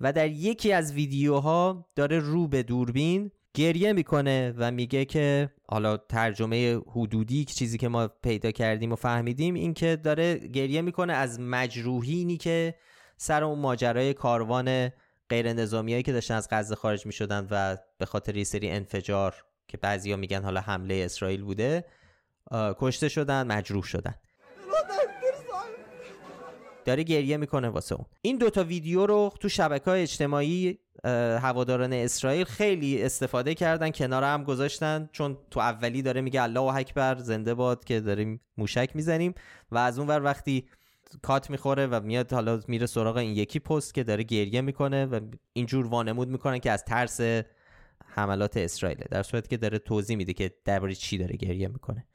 و 0.00 0.12
در 0.12 0.28
یکی 0.28 0.72
از 0.72 0.92
ویدیوها 0.92 1.86
داره 1.96 2.18
رو 2.18 2.48
به 2.48 2.62
دوربین 2.62 3.30
گریه 3.54 3.92
می‌کنه 3.92 4.54
و 4.56 4.70
میگه 4.70 5.04
که 5.04 5.50
حالا 5.68 5.96
ترجمه 5.96 6.76
حدودی 6.76 7.44
چیزی 7.44 7.78
که 7.78 7.88
ما 7.88 8.08
پیدا 8.08 8.50
کردیم 8.50 8.92
و 8.92 8.96
فهمیدیم 8.96 9.54
این 9.54 9.74
که 9.74 9.96
داره 9.96 10.38
گریه 10.38 10.82
می‌کنه 10.82 11.12
از 11.12 11.40
مجروحینی 11.40 12.36
که 12.36 12.74
سر 13.16 13.44
اون 13.44 13.58
ماجرای 13.58 14.14
کاروان 14.14 14.90
غیر 15.28 15.52
نظامیایی 15.52 16.02
که 16.02 16.12
داشتن 16.12 16.34
از 16.34 16.48
غزه 16.50 16.74
خارج 16.74 17.06
می‌شدن 17.06 17.48
و 17.50 17.76
به 17.98 18.06
خاطر 18.06 18.36
یه 18.36 18.44
سری 18.44 18.70
انفجار 18.70 19.34
که 19.68 19.76
بعضیا 19.76 20.16
میگن 20.16 20.42
حالا 20.42 20.60
حمله 20.60 20.94
اسرائیل 20.94 21.42
بوده 21.42 21.84
کشته 22.52 23.08
شدن 23.08 23.46
مجروح 23.46 23.82
شدن. 23.82 24.14
داره 26.84 27.02
گریه 27.02 27.36
می‌کنه 27.36 27.68
واسه 27.68 27.94
اون. 27.94 28.04
این 28.22 28.38
دوتا 28.38 28.64
ویدیو 28.64 29.06
رو 29.06 29.32
تو 29.40 29.48
شبکه 29.48 29.90
های 29.90 30.02
اجتماعی 30.02 30.78
هواداران 31.42 31.92
اسرائیل 31.92 32.44
خیلی 32.44 33.02
استفاده 33.02 33.54
کردن 33.54 33.90
کنار 33.90 34.24
هم 34.24 34.44
گذاشتن 34.44 35.08
چون 35.12 35.38
تو 35.50 35.60
اولی 35.60 36.02
داره 36.02 36.20
میگه 36.20 36.42
الله 36.42 36.74
اکبر 36.74 37.18
زنده 37.18 37.54
باد 37.54 37.84
که 37.84 38.00
داریم 38.00 38.40
موشک 38.56 38.90
می‌زنیم. 38.94 39.34
و 39.70 39.78
از 39.78 39.98
اون 39.98 40.08
ور 40.08 40.24
وقتی 40.24 40.68
کات 41.22 41.50
می‌خوره 41.50 41.86
و 41.86 42.00
میاد 42.00 42.32
حالا 42.32 42.60
میره 42.68 42.86
سراغ 42.86 43.16
این 43.16 43.36
یکی 43.36 43.58
پست 43.58 43.94
که 43.94 44.04
داره 44.04 44.22
گریه 44.22 44.60
می‌کنه 44.60 45.06
و 45.06 45.20
اینجور 45.52 45.86
وانمود 45.86 46.28
می‌کنن 46.28 46.58
که 46.58 46.70
از 46.70 46.84
ترس 46.84 47.20
حملات 48.06 48.56
اسرائیل 48.56 48.98
در 49.10 49.22
صورتی 49.22 49.48
که 49.48 49.56
داره 49.56 49.78
توضیح 49.78 50.16
میده 50.16 50.32
که 50.32 50.54
درباره 50.64 50.94
چی 50.94 51.18
داره 51.18 51.36
گریه 51.36 51.68
می‌کنه. 51.68 52.06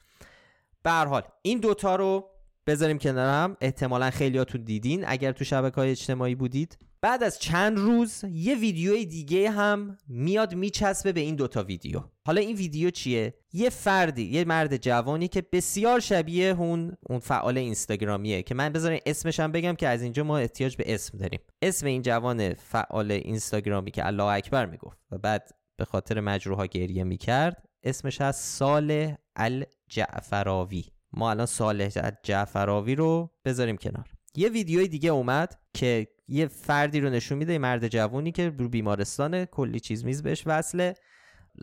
به 0.84 0.92
حال 0.92 1.24
این 1.42 1.60
دوتا 1.60 1.96
رو 1.96 2.30
بذاریم 2.68 2.98
کنار 2.98 3.30
هم. 3.30 3.58
احتمالا 3.62 4.10
خیلیاتون 4.10 4.64
دیدین 4.64 5.04
اگر 5.08 5.32
تو 5.32 5.44
شبکه 5.44 5.76
های 5.76 5.92
اجتماعی 5.92 6.36
بودید. 6.36 6.78
بعد 7.02 7.24
از 7.24 7.40
چند 7.40 7.78
روز 7.78 8.24
یه 8.32 8.56
ویدیوی 8.56 9.06
دیگه 9.06 9.52
هم 9.52 9.98
میاد 10.08 10.56
میچسبه 10.56 11.12
به 11.12 11.20
این 11.20 11.36
دوتا 11.36 11.64
ویدیو. 11.64 12.02
حالا 12.28 12.42
این 12.42 12.56
ویدیو 12.56 12.90
چیه؟ 12.90 13.34
یه 13.54 13.70
فردی 13.70 14.24
یه 14.24 14.46
مرد 14.46 14.78
جوانی 14.78 15.28
که 15.28 15.44
بسیار 15.52 16.00
شبیه 16.00 16.56
اون 16.60 16.98
اون 17.10 17.20
فعال 17.20 17.58
اینستاگرامیه 17.58 18.44
که 18.44 18.56
من 18.56 18.70
بذارین 18.70 19.00
اسمش 19.06 19.40
هم 19.40 19.52
بگم 19.52 19.76
که 19.76 19.88
از 19.88 20.02
اینجا 20.02 20.24
ما 20.24 20.38
احتیاج 20.38 20.76
به 20.76 20.94
اسم 20.94 21.18
داریم. 21.18 21.40
اسم 21.62 21.86
این 21.86 22.02
جوان 22.02 22.54
فعال 22.54 23.12
اینستاگرامی 23.12 23.92
که 23.92 24.08
الله 24.08 24.24
اکبر 24.24 24.66
می‌گفت 24.66 24.98
و 25.12 25.18
بعد 25.18 25.50
به 25.78 25.86
خاطر 25.86 26.20
مجروحا 26.20 26.66
گریه 26.66 27.04
می‌کرد 27.04 27.66
اسمش 27.84 28.22
از 28.22 28.36
صالح 28.36 29.16
الجعفراوی. 29.36 30.95
ما 31.16 31.30
الان 31.30 31.46
صالح 31.46 31.90
الجعفراوی 31.96 32.96
رو 32.96 33.32
بذاریم 33.46 33.78
کنار. 33.78 34.06
یه 34.36 34.50
ویدیوی 34.50 34.88
دیگه 34.88 35.10
اومد 35.10 35.60
که 35.74 36.08
یه 36.28 36.48
فردی 36.48 37.00
رو 37.00 37.10
نشون 37.10 37.38
میده 37.38 37.58
مرد 37.58 37.88
جوونی 37.88 38.32
که 38.32 38.50
رو 38.50 38.70
بیمارستان 38.70 39.46
کلی 39.46 39.80
چیز 39.80 40.06
میز 40.06 40.24
بهش 40.24 40.44
وصله. 40.46 40.94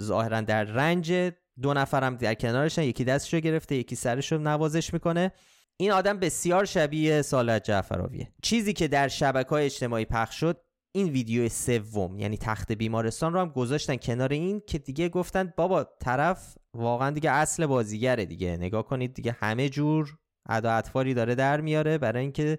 ظاهرا 0.01 0.41
در 0.41 0.65
رنج 0.65 1.33
دو 1.63 1.75
نفرم 1.75 2.17
در 2.17 2.35
کنارشن 2.35 2.83
یکی 2.83 3.05
دستشو 3.05 3.41
گرفته 3.41 3.75
یکی 3.75 3.97
سرشو 3.97 4.39
نوازش 4.39 4.93
می‌کنه. 4.93 5.33
این 5.77 5.93
آدم 5.93 6.19
بسیار 6.19 6.65
شبیه 6.65 7.23
صالح 7.23 7.59
جعفراویه. 7.59 8.33
چیزی 8.43 8.73
که 8.73 8.89
در 8.89 9.09
شبکه 9.09 9.53
اجتماعی 9.53 10.05
پخش 10.05 10.41
شد 10.41 10.61
این 10.95 11.09
ویدیو 11.09 11.49
سوم 11.49 12.19
یعنی 12.19 12.37
تخت 12.37 12.73
بیمارستان 12.73 13.33
رو 13.33 13.41
هم 13.41 13.49
گذاشتن 13.49 13.97
کنار 13.97 14.33
این 14.33 14.63
که 14.67 14.79
دیگه 14.79 15.09
گفتن 15.09 15.53
بابا 15.57 15.85
طرف 16.01 16.55
واقعا 16.75 17.11
دیگه 17.11 17.31
اصل 17.31 17.67
بازیگره 17.67 18.25
دیگه. 18.25 18.57
نگاه 18.57 18.87
کنید 18.87 19.15
دیگه 19.15 19.37
همه 19.41 19.69
جور 19.69 20.17
ادا 20.49 20.73
اطفاری 20.73 21.15
داره 21.15 21.35
در 21.35 21.61
میاره 21.61 21.99
برای 21.99 22.23
اینکه 22.23 22.57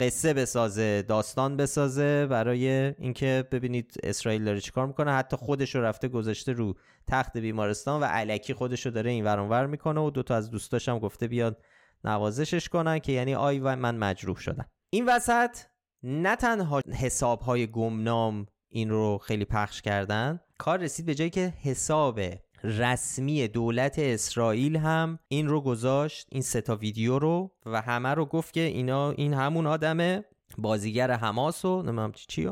قصه 0.00 0.34
بسازه 0.34 1.02
داستان 1.02 1.56
بسازه 1.56 2.26
برای 2.26 2.68
اینکه 2.98 3.44
ببینید 3.52 3.94
اسرائیل 4.02 4.44
داره 4.44 4.60
چیکار 4.60 4.86
می‌کنه. 4.86 5.12
حتی 5.12 5.36
خودش 5.36 5.74
رو 5.74 5.82
رفته 5.82 6.08
گذاشته 6.08 6.52
رو 6.52 6.74
تخت 7.06 7.36
بیمارستان 7.36 8.00
و 8.00 8.04
علکی 8.04 8.54
خودش 8.54 8.86
رو 8.86 8.92
داره 8.92 9.10
این 9.10 9.24
ور 9.24 9.66
می‌کنه 9.66 10.00
و 10.00 10.10
دوتا 10.10 10.34
از 10.34 10.50
دوستاش 10.50 10.88
هم 10.88 10.98
گفته 10.98 11.28
بیاد 11.28 11.62
نوازشش 12.04 12.68
کنن 12.68 12.98
که 12.98 13.12
یعنی 13.12 13.34
آی 13.34 13.58
و 13.58 13.76
من 13.76 13.96
مجروح 13.96 14.36
شدم. 14.36 14.68
این 14.90 15.06
وسط 15.08 15.56
نه 16.02 16.36
تنها 16.36 16.82
حساب 17.00 17.40
های 17.40 17.66
گمنام 17.66 18.46
این 18.68 18.90
رو 18.90 19.18
خیلی 19.18 19.44
پخش 19.44 19.82
کردن 19.82 20.40
کار 20.58 20.78
رسید 20.78 21.06
به 21.06 21.14
جایی 21.14 21.30
که 21.30 21.54
حساب 21.62 22.20
رسمی 22.64 23.48
دولت 23.48 23.98
اسرائیل 23.98 24.76
هم 24.76 25.18
این 25.28 25.48
رو 25.48 25.60
گذاشت 25.60 26.26
این 26.30 26.42
سه 26.42 26.60
تا 26.60 26.76
ویدیو 26.76 27.18
رو 27.18 27.50
و 27.66 27.80
همه 27.80 28.08
رو 28.08 28.26
گفت 28.26 28.54
که 28.54 28.60
اینا 28.60 29.10
این 29.10 29.34
همون 29.34 29.66
آدمه 29.66 30.24
بازیگر 30.58 31.10
حماس 31.10 31.64
و 31.64 31.82
نمی‌دونم 31.82 32.12
چی 32.12 32.26
چی 32.28 32.50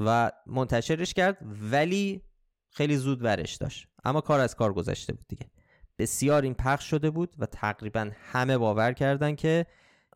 و 0.00 0.32
منتشرش 0.46 1.14
کرد 1.14 1.38
ولی 1.70 2.22
خیلی 2.70 2.96
زود 2.96 3.24
ورش 3.24 3.54
داشت. 3.54 3.88
اما 4.04 4.20
کار 4.20 4.40
از 4.40 4.54
کار 4.54 4.72
گذشته 4.72 5.12
بود 5.12 5.26
دیگه. 5.28 5.46
بسیار 5.98 6.42
این 6.42 6.54
پخش 6.54 6.90
شده 6.90 7.10
بود 7.10 7.34
و 7.38 7.46
تقریبا 7.46 8.10
همه 8.32 8.58
باور 8.58 8.92
کردن 8.92 9.34
که 9.34 9.66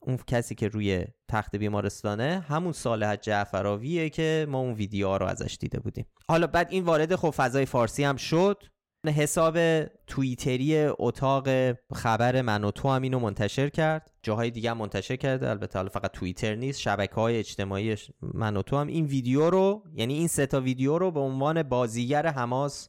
اون 0.09 0.19
کسی 0.27 0.55
که 0.55 0.69
روی 0.69 1.05
تخت 1.29 1.57
بیمارستانه 1.57 2.45
همون 2.49 2.73
صالح 2.73 3.17
جعفراویه 3.17 4.11
که 4.11 4.47
ما 4.49 4.59
اون 4.59 4.73
ویدیوها 4.73 5.17
رو 5.17 5.27
ازش 5.27 5.57
دیده 5.61 5.81
بودیم. 5.81 6.07
حالا 6.29 6.47
بعد 6.47 6.67
این 6.71 6.85
وارد 6.85 7.17
خب 7.17 7.31
فضای 7.31 7.67
فارسی 7.67 8.05
هم 8.05 8.17
شد. 8.17 8.63
حساب 9.07 9.85
توییتری 9.85 10.87
اتاق 10.99 11.73
خبر 11.95 12.43
من 12.43 12.65
و 12.65 12.71
تو 12.71 12.89
هم 12.89 13.03
اینو 13.03 13.19
منتشر 13.19 13.69
کرد. 13.69 14.11
جاهای 14.23 14.51
دیگه 14.51 14.73
منتشر 14.73 15.17
کرده. 15.17 15.51
البته 15.51 15.79
حالا 15.79 15.89
فقط 15.89 16.11
توییتر 16.11 16.55
نیست 16.55 16.81
شبکه 16.81 17.15
های 17.15 17.39
اجتماعی 17.39 17.97
من 18.23 18.57
و 18.57 18.63
تو 18.63 18.77
هم. 18.77 18.87
این 18.87 19.05
ویدیو 19.05 19.51
رو 19.51 19.83
یعنی 19.95 20.15
این 20.15 20.29
سه 20.29 20.47
تا 20.47 20.61
ویدیو 20.61 20.99
رو 20.99 21.11
به 21.11 21.21
عنوان 21.21 21.63
بازیگر 21.63 22.27
حماس 22.27 22.89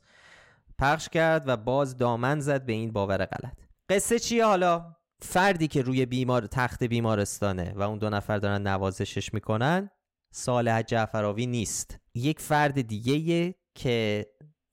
پخش 0.79 1.09
کرد 1.09 1.43
و 1.47 1.57
باز 1.57 1.97
دامن 1.97 2.39
زد 2.39 2.65
به 2.65 2.73
این 2.73 2.91
باور 2.91 3.25
غلط. 3.25 3.57
قصه 3.89 4.19
چیه 4.19 4.45
حالا؟ 4.45 4.98
فردی 5.21 5.67
که 5.67 5.81
روی 5.81 6.05
بیمار 6.05 6.47
تخت 6.47 6.83
بیمارستانه 6.83 7.73
و 7.75 7.81
اون 7.81 7.97
دو 7.97 8.09
نفر 8.09 8.37
دارن 8.37 8.67
نوازشش 8.67 9.33
می‌کنن 9.33 9.89
صالح 10.31 10.81
جعفراوی 10.81 11.45
نیست. 11.45 11.97
یک 12.15 12.39
فرد 12.39 12.81
دیگه 12.81 13.55
که 13.75 14.25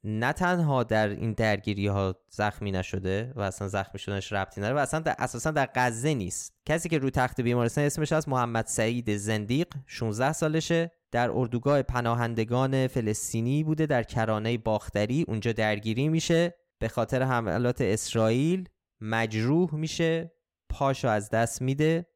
نه 0.05 0.33
تنها 0.33 0.83
در 0.83 1.09
این 1.09 1.33
درگیری 1.33 1.87
ها 1.87 2.15
زخمی 2.31 2.71
نشده 2.71 3.33
و 3.37 3.41
اصلا 3.41 3.69
زخمی 3.69 3.99
شدنش 3.99 4.33
ربطی 4.33 4.61
نداره 4.61 4.77
و 4.77 4.79
اصلا 4.79 5.01
در 5.01 5.15
اساسا 5.19 5.51
در 5.51 5.69
غزه 5.75 6.15
نیست. 6.15 6.55
کسی 6.67 6.89
که 6.89 6.99
روی 6.99 7.11
تخت 7.11 7.41
بیمارستان 7.41 7.85
اسمش 7.85 8.13
از 8.13 8.29
محمد 8.29 8.67
سعید 8.67 9.17
زندیق 9.17 9.67
16 9.87 10.33
سالشه. 10.33 10.91
در 11.13 11.31
اردوگاه 11.31 11.83
پناهندگان 11.83 12.87
فلسطینی 12.87 13.65
بوده 13.65 13.87
در 13.87 14.03
کرانه 14.03 14.59
باختری. 14.59 15.25
اونجا 15.29 15.53
درگیری 15.53 16.09
میشه. 16.09 16.55
به 16.79 16.89
خاطر 16.89 17.23
حملات 17.23 17.81
اسرائیل 17.81 18.69
مجروح 19.01 19.75
میشه. 19.75 20.36
پاشو 20.77 21.09
از 21.09 21.31
دست 21.31 21.63
میده 21.63 22.07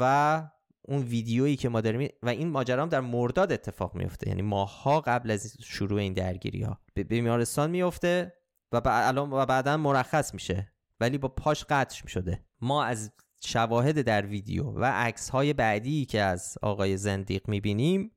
و 0.00 0.42
اون 0.82 1.02
ویدیویی 1.02 1.56
که 1.56 1.68
ما 1.68 1.80
داریم 1.80 2.08
و 2.22 2.28
این 2.28 2.48
ماجرا 2.48 2.82
هم 2.82 2.88
در 2.88 3.00
مرداد 3.00 3.52
اتفاق 3.52 3.94
میفته. 3.94 4.28
یعنی 4.28 4.42
ماها 4.42 5.00
قبل 5.00 5.30
از 5.30 5.56
شروع 5.60 6.00
این 6.00 6.12
درگیری 6.12 6.62
ها 6.62 6.80
به 6.94 7.04
بیمارستان 7.04 7.70
میفته 7.70 8.32
و 8.72 8.80
الان 8.84 9.32
و 9.32 9.46
بعدا 9.46 9.76
مرخص 9.76 10.34
میشه. 10.34 10.72
ولی 11.00 11.18
با 11.18 11.28
پاش 11.28 11.64
قطع 11.64 12.08
شده 12.08 12.44
ما 12.60 12.84
از 12.84 13.12
شواهد 13.44 14.02
در 14.02 14.26
ویدیو 14.26 14.64
و 14.64 14.84
عکس 14.84 15.28
های 15.28 15.52
بعدی 15.52 16.04
که 16.04 16.20
از 16.20 16.58
آقای 16.62 16.96
زندیق 16.96 17.48
می‌بینیم 17.48 18.10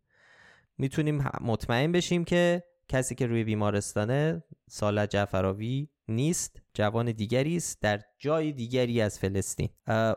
می‌تونیم 0.77 1.23
مطمئن 1.41 1.91
بشیم 1.91 2.23
که 2.23 2.63
کسی 2.91 3.15
که 3.15 3.27
روی 3.27 3.43
بیمارستانه 3.43 4.43
سال 4.69 5.05
جعفراوی 5.05 5.87
نیست 6.07 6.61
جوان 6.73 7.11
دیگری 7.11 7.57
است 7.57 7.81
در 7.81 8.01
جای 8.19 8.51
دیگری 8.51 9.01
از 9.01 9.19
فلسطین. 9.19 9.69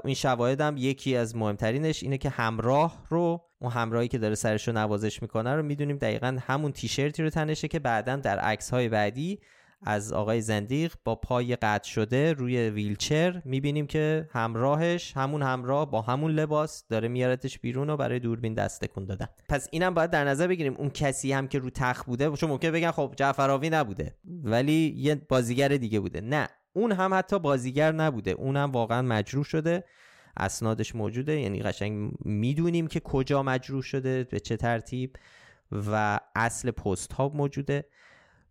این 0.04 0.14
شواهد 0.14 0.60
هم 0.60 0.76
یکی 0.76 1.16
از 1.16 1.36
مهمترینش 1.36 2.02
اینه 2.02 2.18
که 2.18 2.28
همراه 2.28 3.06
رو 3.08 3.40
اون 3.58 3.72
همراهی 3.72 4.08
که 4.08 4.18
داره 4.18 4.34
سرش 4.34 4.68
رو 4.68 4.74
نوازش 4.74 5.22
می‌کنه 5.22 5.54
رو 5.54 5.62
می‌دونیم 5.62 5.96
دقیقا 5.96 6.38
همون 6.40 6.72
تیشرتی 6.72 7.22
رو 7.22 7.30
تنشه 7.30 7.68
که 7.68 7.78
بعدا 7.78 8.16
در 8.16 8.38
عکس 8.38 8.70
های 8.70 8.88
بعدی 8.88 9.40
از 9.86 10.12
آقای 10.12 10.40
زندیق 10.40 10.94
با 11.04 11.14
پای 11.14 11.56
قطع 11.56 11.88
شده 11.88 12.32
روی 12.32 12.70
ویلچر 12.70 13.42
می‌بینیم 13.44 13.86
که 13.86 14.28
همراهش 14.32 15.12
همون 15.16 15.42
همراه 15.42 15.90
با 15.90 16.02
همون 16.02 16.30
لباس 16.30 16.84
داره 16.88 17.08
میارتش 17.08 17.58
بیرون 17.58 17.90
و 17.90 17.96
برای 17.96 18.18
دوربین 18.18 18.54
دست 18.54 18.80
تکون 18.80 19.04
دادن. 19.04 19.28
پس 19.48 19.68
اینم 19.72 19.94
باید 19.94 20.10
در 20.10 20.24
نظر 20.24 20.46
بگیریم 20.46 20.74
اون 20.74 20.90
کسی 20.90 21.32
هم 21.32 21.48
که 21.48 21.58
رو 21.58 21.70
تخت 21.70 22.06
بوده 22.06 22.30
چون 22.30 22.50
ممکن 22.50 22.70
بگن 22.70 22.90
خب 22.90 23.14
جعفراوی 23.16 23.70
نبوده 23.70 24.14
ولی 24.44 24.94
یه 24.96 25.14
بازیگر 25.14 25.68
دیگه 25.68 26.00
بوده. 26.00 26.20
نه 26.20 26.48
اون 26.72 26.92
هم 26.92 27.14
حتی 27.14 27.38
بازیگر 27.38 27.92
نبوده. 27.92 28.30
اون 28.30 28.56
هم 28.56 28.72
واقعا 28.72 29.02
مجروح 29.02 29.44
شده. 29.44 29.84
اسنادش 30.36 30.94
موجوده. 30.94 31.40
یعنی 31.40 31.62
قشنگ 31.62 32.12
می‌دونیم 32.24 32.86
که 32.86 33.00
کجا 33.00 33.42
مجروح 33.42 33.82
شده 33.82 34.24
به 34.24 34.40
چه 34.40 34.56
ترتیب 34.56 35.16
و 35.72 36.20
اصل 36.36 36.70
پست 36.70 37.12
ها 37.12 37.28
موجوده. 37.28 37.84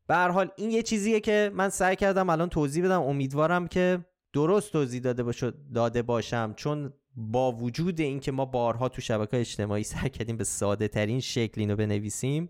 به 0.08 0.16
حال 0.16 0.50
این 0.56 0.72
یه 0.72 0.84
چیزیه 0.84 1.20
که 1.20 1.52
من 1.54 1.70
سعی 1.70 1.96
کردم 1.96 2.30
الان 2.30 2.50
توضیح 2.50 2.86
بدم. 2.86 3.02
امیدوارم 3.02 3.68
که 3.68 4.06
درست 4.34 4.72
توضیح 4.72 5.02
داده, 5.02 5.52
داده 5.74 6.02
باشم. 6.02 6.54
چون 6.58 6.94
با 7.16 7.52
وجود 7.52 8.02
اینکه 8.02 8.32
ما 8.32 8.46
بارها 8.46 8.90
تو 8.90 9.02
شبکه 9.02 9.40
اجتماعی 9.40 9.84
سعی 9.84 10.10
کردیم 10.10 10.38
به 10.38 10.44
ساده 10.44 10.88
ترین 10.88 11.20
شکل 11.20 11.62
اینو 11.62 11.76
بنویسیم 11.76 12.50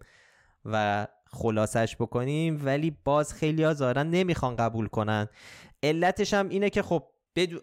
و 0.66 1.08
خلاصش 1.26 1.96
بکنیم 1.96 2.62
ولی 2.66 2.98
باز 3.04 3.34
خیلی 3.34 3.64
ها 3.64 3.74
ظاهرا 3.74 4.04
نمی‌خوان 4.04 4.56
قبول 4.56 4.88
کنن. 4.88 5.28
علتش 5.84 6.34
هم 6.34 6.50
اینه 6.50 6.70
که 6.70 6.82
خب 6.82 7.04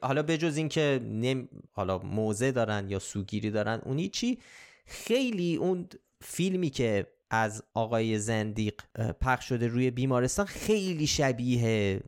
حالا 0.03 0.23
بجز 0.23 0.57
اینکه 0.57 1.01
نم... 1.05 1.49
حالا 1.73 1.99
موزه 1.99 2.53
دارن 2.53 2.91
یا 2.91 2.99
سوگیری 2.99 3.51
دارن 3.51 3.81
اونی 3.85 4.09
چی 4.09 4.39
خیلی 4.87 5.57
اون 5.57 5.89
فیلمی 6.21 6.71
که 6.71 7.07
از 7.31 7.63
آقای 7.75 8.19
زندیق 8.19 8.75
پخش 9.21 9.49
شده 9.49 9.69
روی 9.69 9.91
بیمارستان. 9.91 10.47
خیلی 10.47 11.07
شبیه 11.07 12.01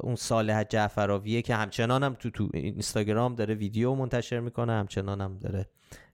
اون 0.00 0.16
صالح 0.16 0.64
جعفراویه 0.64 1.42
که 1.42 1.54
همچنان 1.54 2.02
هم 2.02 2.14
تو 2.14 2.30
تو 2.30 2.48
اینستاگرام 2.54 3.34
داره 3.34 3.54
ویدیو 3.54 3.94
منتشر 3.94 4.40
می‌کنه 4.40 4.72
همچنان 4.72 5.20
هم 5.20 5.38
داره 5.38 5.68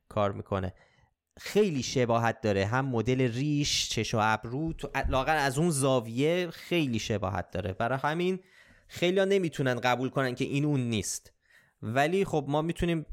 کار 0.09 0.33
می‌کنه. 0.33 0.75
خیلی 1.41 1.83
شباهت 1.83 2.41
داره. 2.41 2.67
هم 2.67 2.87
مدل 2.87 3.21
ریش 3.21 3.89
چش 3.89 4.15
و 4.15 4.19
ابرو 4.21 4.75
لاغر 5.09 5.37
از 5.37 5.59
اون 5.59 5.71
زاویه 5.71 6.51
خیلی 6.51 6.99
شباهت 6.99 7.51
داره. 7.51 7.73
برای 7.73 7.99
همین 8.03 8.41
خیلی 8.89 9.27
نمی‌تونن 9.27 9.75
قبول 9.75 10.09
کنن 10.09 10.35
که 10.35 10.45
این 10.45 10.65
اون 10.65 10.81
نیست. 10.81 11.33
ولی 11.83 12.25
خب 12.25 12.45
ما 12.49 12.63
می‌تونیم 12.63 13.07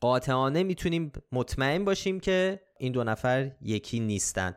قاطعانه 0.00 0.62
می‌تونیم 0.62 1.12
مطمئن 1.32 1.84
باشیم 1.84 2.20
که 2.20 2.60
این 2.78 2.92
دو 2.92 3.04
نفر 3.04 3.50
یکی 3.60 4.00
نیستن. 4.00 4.54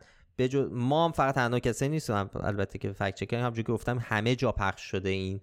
ما 0.70 1.04
هم 1.04 1.12
فقط 1.12 1.34
تنها 1.34 1.58
کسی 1.58 1.88
نیستم 1.88 2.30
البته 2.34 2.78
که 2.78 2.92
فکت 2.92 3.14
چکر 3.14 3.36
همونجوری 3.36 3.62
که 3.62 3.72
گفتم 3.72 3.98
همه 4.02 4.36
جا 4.36 4.52
پخش 4.52 4.82
شده 4.82 5.08
این 5.08 5.40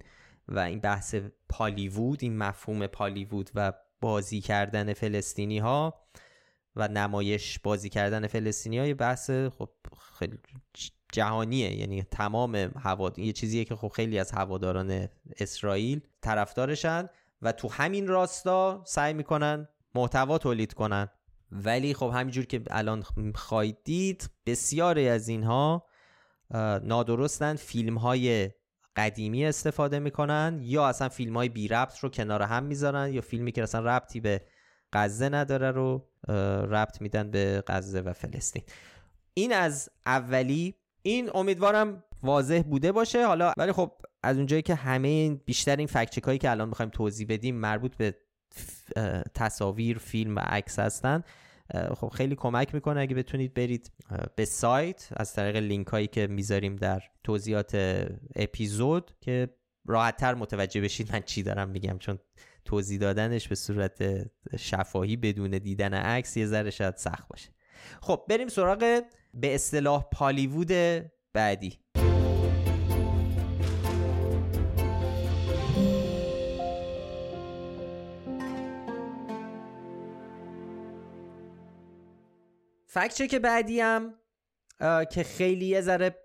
و 0.48 0.60
این 0.60 0.80
بحث 0.80 1.16
پالیوود 1.50 2.20
این 2.22 2.38
مفهوم 2.38 2.88
پالیوود 2.88 3.50
و 3.56 3.74
بازی 4.02 4.42
کردن 4.42 4.94
فلسطینی 4.94 5.60
ها 5.60 6.04
و 6.76 6.88
نمایش 6.88 7.60
بازی 7.60 7.90
کردن 7.90 8.28
فلسطینی 8.28 8.80
های 8.80 8.94
بحث 8.94 9.32
خب 9.32 9.70
خیلی 10.20 10.40
جهانیه. 11.12 11.80
یعنی 11.80 12.04
تمام 12.04 12.56
هوا 12.56 13.12
یه 13.18 13.32
چیزیه 13.32 13.66
که 13.66 13.76
خب 13.76 13.88
خیلی 13.88 14.20
از 14.20 14.32
هواداران 14.32 15.10
اسرائیل 15.40 16.02
طرفدارشن 16.22 17.10
و 17.42 17.52
تو 17.52 17.70
همین 17.70 18.08
راستا 18.08 18.84
سعی 18.86 19.14
می‌کنن 19.14 19.68
محتوا 19.96 20.38
تولید 20.38 20.74
کنن. 20.74 21.10
ولی 21.54 21.94
خب 21.94 22.12
همینجور 22.14 22.46
که 22.46 22.64
الان 22.70 23.04
خواهید 23.36 23.78
دید 23.84 24.30
بسیاری 24.46 25.10
از 25.10 25.28
اینها 25.28 25.86
نادرستن 26.84 27.56
فیلم 27.56 27.98
های 27.98 28.52
قدیمی 28.96 29.46
استفاده 29.46 30.00
می‌کنن 30.00 30.60
یا 30.62 30.88
اصلا 30.88 31.10
فیلم 31.10 31.38
های 31.38 31.50
بی 31.50 31.68
ربط 31.68 32.00
رو 32.00 32.10
کنار 32.10 32.42
هم 32.42 32.64
می‌ذارن 32.64 33.14
یا 33.14 33.22
فیلمی 33.22 33.52
که 33.52 33.64
اصلا 33.64 33.82
ربطی 33.82 34.20
به 34.20 34.42
غزه 34.94 35.30
نداره 35.30 35.72
رو 35.72 36.10
ربط 36.70 37.02
میدن 37.02 37.32
به 37.32 37.64
غزه 37.68 38.02
و 38.02 38.14
فلسطین. 38.14 38.64
این 39.34 39.54
از 39.54 39.90
اولی. 40.06 40.76
این 41.02 41.30
امیدوارم 41.34 42.04
واضح 42.24 42.62
بوده 42.70 42.92
باشه. 42.92 43.28
حالا 43.28 43.54
ولی 43.58 43.72
خب 43.72 43.92
از 44.24 44.38
اونجایی 44.38 44.62
که 44.62 44.76
همه 44.76 45.36
بیشتر 45.36 45.76
این 45.76 45.88
فکچک 45.88 46.24
هایی 46.24 46.40
که 46.40 46.52
الان 46.52 46.70
می‌خوایم 46.70 46.90
توضیح 46.90 47.28
بدیم 47.30 47.56
مربوط 47.56 47.96
به 47.96 48.16
تصاویر 49.34 49.98
فیلم 49.98 50.36
و 50.36 50.40
عکس 50.40 50.80
هستن. 50.80 51.24
خب 51.96 52.08
خیلی 52.08 52.36
کمک 52.36 52.76
می‌کنه 52.76 53.02
اگه 53.02 53.16
بتونید 53.16 53.54
برید 53.54 53.92
به 54.36 54.46
سایت 54.46 55.10
از 55.16 55.34
طریق 55.34 55.56
لینک 55.56 55.88
هایی 55.88 56.08
که 56.08 56.28
می‌ذاریم 56.28 56.76
در 56.76 57.04
توضیحات 57.24 57.76
اپیزود 58.36 59.12
که 59.22 59.50
راحت 59.86 60.18
تر 60.18 60.34
متوجه 60.34 60.82
بشید 60.82 61.14
من 61.14 61.22
چی 61.22 61.44
دارم 61.44 61.70
میگم. 61.70 61.98
چون 61.98 62.20
توضیح 62.66 63.00
دادنش 63.00 63.48
به 63.48 63.56
صورت 63.56 64.30
شفاهی 64.60 65.16
بدون 65.16 65.52
دیدن 65.52 65.94
عکس 65.94 66.38
یه 66.38 66.46
ذره 66.46 66.70
شاید 66.70 66.96
سخت 66.96 67.28
باشه. 67.28 67.50
خب 68.02 68.26
بریم 68.30 68.48
سراغ 68.48 69.02
به 69.34 69.56
اصطلاح 69.56 70.06
پالیوود 70.12 70.72
بعدی. 71.34 71.80
فکت 82.94 83.30
که 83.30 83.40
بعدی 83.40 83.80
هم 83.80 84.14
که 85.12 85.24
خیلی 85.24 85.66
یه 85.66 85.82
ذره 85.82 86.16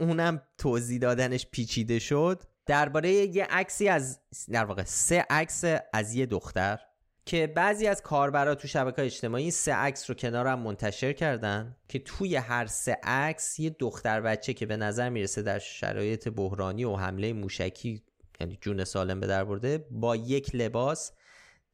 اونم 0.00 0.42
توضیح 0.58 0.98
دادنش 0.98 1.46
پیچیده 1.50 1.98
شد. 1.98 2.42
درباره 2.66 3.10
یه 3.10 3.44
عکسی 3.44 3.88
از 3.88 4.20
در 4.50 4.64
واقع 4.64 4.82
سه 4.84 5.26
عکس 5.30 5.64
از 5.92 6.14
یه 6.14 6.26
دختر 6.26 6.80
که 7.26 7.46
بعضی 7.46 7.86
از 7.86 8.02
کاربرا 8.02 8.54
تو 8.54 8.68
شبکه 8.68 9.02
اجتماعی 9.02 9.50
سه 9.50 9.74
عکس 9.74 10.10
رو 10.10 10.16
کنار 10.16 10.46
هم 10.46 10.58
منتشر 10.58 11.12
کردن 11.12 11.76
که 11.88 11.98
توی 11.98 12.36
هر 12.36 12.66
سه 12.66 12.96
عکس 13.02 13.60
یه 13.60 13.70
دختر 13.70 14.20
بچه 14.20 14.54
که 14.54 14.66
به 14.66 14.76
نظر 14.76 15.08
می‌رسه 15.08 15.42
در 15.42 15.58
شرایط 15.58 16.28
بحرانی 16.28 16.84
و 16.84 16.96
حمله 16.96 17.32
موشکی 17.32 18.02
یعنی 18.40 18.58
جون 18.60 18.84
سالم 18.84 19.20
به 19.20 19.26
در 19.26 19.44
برده 19.44 19.86
با 19.90 20.16
یک 20.16 20.54
لباس 20.54 21.12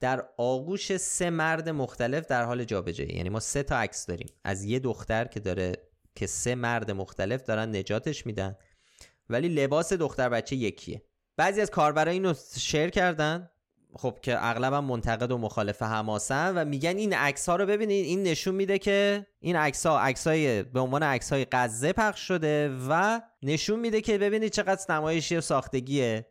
در 0.00 0.24
آغوش 0.36 0.96
سه 0.96 1.30
مرد 1.30 1.68
مختلف 1.68 2.26
در 2.26 2.44
حال 2.44 2.64
جابجایی. 2.64 3.16
یعنی 3.16 3.28
ما 3.28 3.40
سه 3.40 3.62
تا 3.62 3.76
عکس 3.76 4.06
داریم. 4.06 4.28
از 4.44 4.64
یه 4.64 4.78
دختر 4.78 5.24
که 5.24 5.40
داره 5.40 5.72
که 6.14 6.26
سه 6.26 6.54
مرد 6.54 6.90
مختلف 6.90 7.42
دارن 7.42 7.76
نجاتش 7.76 8.26
میدن. 8.26 8.56
ولی 9.28 9.48
لباس 9.48 9.92
دختر 9.92 10.28
بچه 10.28 10.56
یکیه. 10.56 11.02
بعضی 11.36 11.60
از 11.60 11.70
کاربرا 11.70 12.12
اینو 12.12 12.34
شیر 12.58 12.90
کردن. 12.90 13.50
خب 13.94 14.18
که 14.22 14.46
اغلبا 14.46 14.80
منتقد 14.80 15.32
و 15.32 15.38
مخالف 15.38 15.82
حماسن 15.82 16.54
و 16.56 16.64
میگن 16.64 16.96
این 16.96 17.12
عکس 17.12 17.48
ها 17.48 17.56
رو 17.56 17.66
ببینید. 17.66 18.06
این 18.06 18.22
نشون 18.22 18.54
میده 18.54 18.78
که 18.78 19.26
این 19.40 19.56
عکس 19.56 19.86
ها 19.86 20.00
عکس 20.00 20.28
به 20.28 20.80
عنوان 20.80 21.02
عکس 21.02 21.32
های 21.32 21.46
غزه 21.52 21.92
پخش 21.92 22.20
شده 22.28 22.76
و 22.88 23.20
نشون 23.42 23.80
میده 23.80 24.00
که 24.00 24.18
ببینید 24.18 24.52
چقدر 24.52 24.94
نمایشی 24.94 25.40
ساختگیه 25.40 26.26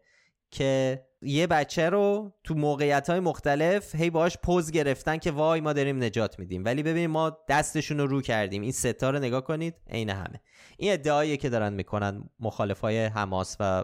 که 0.51 1.01
یه 1.21 1.47
بچه 1.47 1.89
رو 1.89 2.33
تو 2.43 2.55
موقعیت 2.55 3.09
های 3.09 3.19
مختلف 3.19 3.95
هی 3.95 4.09
باش 4.09 4.37
پوز 4.37 4.71
گرفتن 4.71 5.17
که 5.17 5.31
وای 5.31 5.61
ما 5.61 5.73
داریم 5.73 6.03
نجات 6.03 6.39
میدیم. 6.39 6.65
ولی 6.65 6.83
ببینید 6.83 7.09
ما 7.09 7.37
دستشون 7.49 7.97
رو 7.97 8.07
رو 8.07 8.21
کردیم. 8.21 8.61
این 8.61 8.71
ستا 8.71 9.09
رو 9.09 9.19
نگاه 9.19 9.43
کنید 9.43 9.75
عین 9.89 10.09
همه. 10.09 10.41
این 10.77 10.93
ادعایی 10.93 11.37
که 11.37 11.49
دارن 11.49 11.73
می‌کنن 11.73 12.29
مخالف 12.39 12.79
های 12.79 13.05
حماس 13.05 13.57
و 13.59 13.83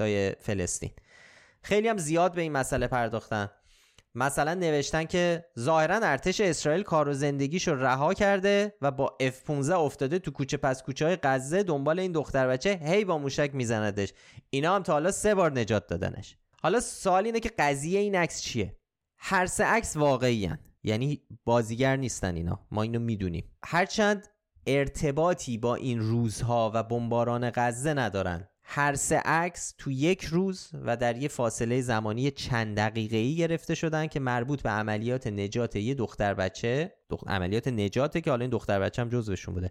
های 0.00 0.32
فلسطین. 0.40 0.90
خیلی 1.62 1.88
هم 1.88 1.96
زیاد 1.96 2.34
به 2.34 2.42
این 2.42 2.52
مسئله 2.52 2.86
پرداختن. 2.86 3.50
مثلا 4.14 4.54
نوشتن 4.54 5.04
که 5.04 5.44
ظاهرا 5.58 5.94
ارتش 5.96 6.40
اسرائیل 6.40 6.82
کار 6.82 7.08
و 7.08 7.12
زندگیشو 7.12 7.74
رها 7.74 8.14
کرده 8.14 8.74
و 8.82 8.90
با 8.90 9.16
F-15 9.22 9.70
افتاده 9.70 10.18
تو 10.18 10.30
کوچه 10.30 10.56
پس 10.56 10.82
کوچه 10.82 11.06
های 11.06 11.18
غزه 11.22 11.62
دنبال 11.62 11.98
این 12.00 12.12
دختر 12.12 12.48
بچه 12.48 12.80
هی 12.82 13.04
با 13.04 13.18
موشک 13.18 13.50
میزندش. 13.54 14.12
اینا 14.50 14.76
هم 14.76 14.82
تا 14.82 14.92
حالا 14.92 15.10
سه 15.10 15.34
بار 15.34 15.52
نجات 15.52 15.86
دادنش. 15.86 16.36
حالا 16.62 16.80
سوال 16.80 17.24
اینه 17.26 17.40
که 17.40 17.50
قضیه 17.58 18.00
این 18.00 18.14
عکس 18.14 18.42
چیه؟ 18.42 18.76
هر 19.18 19.46
سه 19.46 19.64
عکس 19.64 19.96
واقعی. 19.96 20.50
یعنی 20.82 21.22
بازیگر 21.44 21.96
نیستن 21.96 22.36
اینا. 22.36 22.66
ما 22.70 22.82
اینو 22.82 22.98
می‌دونیم. 22.98 23.50
هرچند 23.64 24.26
ارتباطی 24.66 25.58
با 25.58 25.74
این 25.74 26.00
روزها 26.00 26.70
و 26.74 26.82
بمباران 26.82 27.50
غزه 27.54 27.94
ندارن. 27.94 28.48
هر 28.64 28.94
سه 28.94 29.16
عکس 29.16 29.74
تو 29.78 29.90
یک 29.90 30.24
روز 30.24 30.70
و 30.84 30.96
در 30.96 31.16
یه 31.16 31.28
فاصله 31.28 31.80
زمانی 31.80 32.30
چند 32.30 32.76
دقیقه 32.76 33.16
ای 33.16 33.36
گرفته 33.36 33.74
شدن 33.74 34.06
که 34.06 34.20
مربوط 34.20 34.62
به 34.62 34.70
عملیات 34.70 35.26
نجات 35.26 35.76
یه 35.76 35.94
دختر 35.94 36.34
بچه 36.34 36.92
عملیات 37.26 37.68
نجاته 37.68 38.20
که 38.20 38.30
حالا 38.30 38.42
این 38.42 38.50
دختر 38.50 38.80
بچه 38.80 39.02
هم 39.02 39.08
جزوشون 39.08 39.54
بوده. 39.54 39.70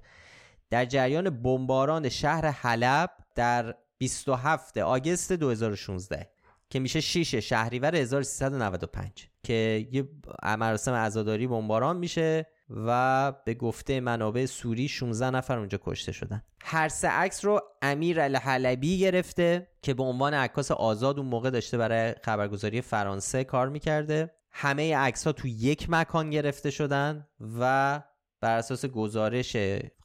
در 0.69 0.85
جریان 0.85 1.29
بمباران 1.29 2.09
شهر 2.09 2.45
حلب 2.45 3.09
در 3.35 3.75
27 3.97 4.77
آگست 4.77 5.33
2016 5.33 6.29
که 6.69 6.79
میشه 6.79 7.01
6 7.01 7.35
شهریور 7.35 7.95
1395 7.95 9.27
که 9.43 9.87
یه 9.91 10.09
مراسم 10.43 10.93
عزاداری 10.93 11.47
بمباران 11.47 11.97
میشه. 11.97 12.45
و 12.69 13.31
به 13.45 13.53
گفته 13.53 13.99
منابع 13.99 14.45
سوری 14.45 14.87
16 14.87 15.29
نفر 15.29 15.57
اونجا 15.59 15.79
کشته 15.83 16.11
شدن. 16.11 16.43
هر 16.61 16.89
سه 16.89 17.07
عکس 17.07 17.45
رو 17.45 17.61
امیر 17.81 18.21
الحلبی 18.21 18.99
گرفته 18.99 19.67
که 19.81 19.93
به 19.93 20.03
عنوان 20.03 20.33
عکاس 20.33 20.71
آزاد 20.71 21.19
اون 21.19 21.27
موقع 21.27 21.49
داشته 21.49 21.77
برای 21.77 22.15
خبرگزاری 22.23 22.81
فرانسه 22.81 23.43
کار 23.43 23.69
می‌کرده. 23.69 24.31
همه 24.51 24.97
عکس 24.97 25.27
ها 25.27 25.33
تو 25.33 25.47
یک 25.47 25.89
مکان 25.89 26.29
گرفته 26.29 26.71
شدن 26.71 27.27
و 27.59 28.01
بر 28.41 28.57
اساس 28.57 28.85
گزارش 28.85 29.57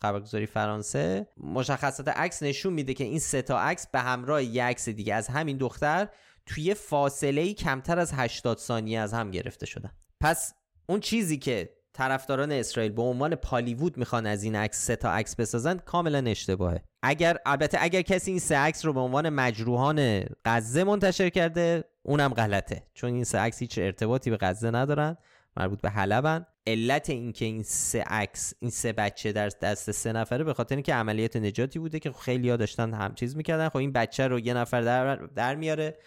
خبرگزاری 0.02 0.46
فرانسه 0.46 1.28
مشخصات 1.36 2.08
عکس 2.08 2.42
نشون 2.42 2.72
میده 2.72 2.94
که 2.94 3.04
این 3.04 3.18
سه 3.18 3.42
تا 3.42 3.60
عکس 3.60 3.86
به 3.86 4.00
همراه 4.00 4.44
یک 4.44 4.60
عکس 4.60 4.88
دیگه. 4.88 5.14
از 5.14 5.28
همین 5.28 5.56
دختر 5.56 6.08
توی 6.46 6.74
فاصله 6.74 7.54
کمتر 7.54 7.98
از 7.98 8.12
80 8.14 8.58
ثانیه 8.58 9.00
از 9.00 9.14
هم 9.14 9.30
گرفته 9.30 9.66
شدن. 9.66 9.92
پس 10.20 10.54
اون 10.86 11.00
چیزی 11.00 11.38
که 11.38 11.77
طرفداران 11.98 12.52
اسرائیل 12.52 12.92
به 12.92 13.02
عنوان 13.02 13.34
پالیوود 13.34 13.96
می‌خوان 13.96 14.26
از 14.26 14.42
این 14.42 14.56
عکس 14.56 14.86
سه 14.86 14.96
تا 14.96 15.12
عکس 15.12 15.36
بسازن 15.36 15.78
کاملا 15.78 16.30
اشتباهه. 16.30 16.82
اگر 17.02 17.36
البته 17.46 17.78
اگر 17.80 18.02
کسی 18.02 18.30
این 18.30 18.40
سه 18.40 18.56
عکس 18.56 18.84
رو 18.84 18.92
به 18.92 19.00
عنوان 19.00 19.28
مجروحان 19.28 20.24
غزه 20.44 20.84
منتشر 20.84 21.28
کرده 21.28 21.84
اونم 22.02 22.28
غلطه. 22.28 22.82
چون 22.94 23.14
این 23.14 23.24
سه 23.24 23.38
عکس 23.38 23.58
هیچ 23.58 23.78
ارتباطی 23.78 24.30
به 24.30 24.36
غزه 24.40 24.70
ندارن 24.70 25.16
مربوط 25.56 25.80
به 25.80 25.90
حلبن. 25.90 26.46
علت 26.66 27.10
اینکه 27.10 27.44
این 27.44 27.62
سه 27.62 28.02
عکس 28.02 28.54
این 28.58 28.70
سه 28.70 28.92
بچه 28.92 29.32
در 29.32 29.48
دست 29.48 29.90
سه 29.90 30.12
نفره 30.12 30.44
به 30.44 30.54
خاطر 30.54 30.74
اینکه 30.74 30.94
عملیات 30.94 31.36
نجاتی 31.36 31.78
بوده 31.78 31.98
که 31.98 32.12
خیلی 32.12 32.50
ها 32.50 32.56
داشتن 32.56 32.94
هم 32.94 33.14
چیز 33.14 33.36
می‌کردن. 33.36 33.68
خب 33.68 33.76
این 33.76 33.92
بچه 33.92 34.28
رو 34.28 34.40
یه 34.40 34.54
نفر 34.54 34.80
در, 34.80 35.16
در 35.16 35.54
میاره. 35.54 35.98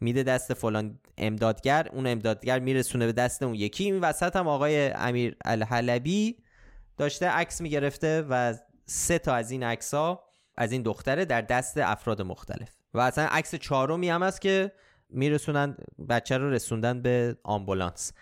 میده 0.00 0.22
دست 0.22 0.54
فلان 0.54 0.98
امدادگر 1.18 1.88
اون 1.92 2.06
امدادگر 2.06 2.58
میرسونه 2.58 3.06
به 3.06 3.12
دست 3.12 3.42
اون 3.42 3.54
یکی. 3.54 3.84
این 3.84 4.00
وسط 4.00 4.36
هم 4.36 4.48
آقای 4.48 4.90
امیر 4.90 5.36
الحلبی 5.44 6.36
داشته 6.96 7.26
عکس 7.26 7.60
می‌گرفته 7.60 8.22
و 8.30 8.54
سه 8.86 9.18
تا 9.18 9.34
از 9.34 9.50
این 9.50 9.62
عکس 9.62 9.94
ها 9.94 10.24
از 10.56 10.72
این 10.72 10.82
دختره 10.82 11.24
در 11.24 11.40
دست 11.40 11.78
افراد 11.78 12.22
مختلف. 12.22 12.68
و 12.94 13.00
اصلا 13.00 13.24
عکس 13.24 13.54
چهارمی 13.54 14.08
هم 14.08 14.22
هست 14.22 14.40
که 14.40 14.72
میرسونن 15.08 15.76
بچه 16.08 16.38
رو 16.38 16.50
رسوندن 16.50 17.02
به 17.02 17.36
آمبولانس. 17.44 18.12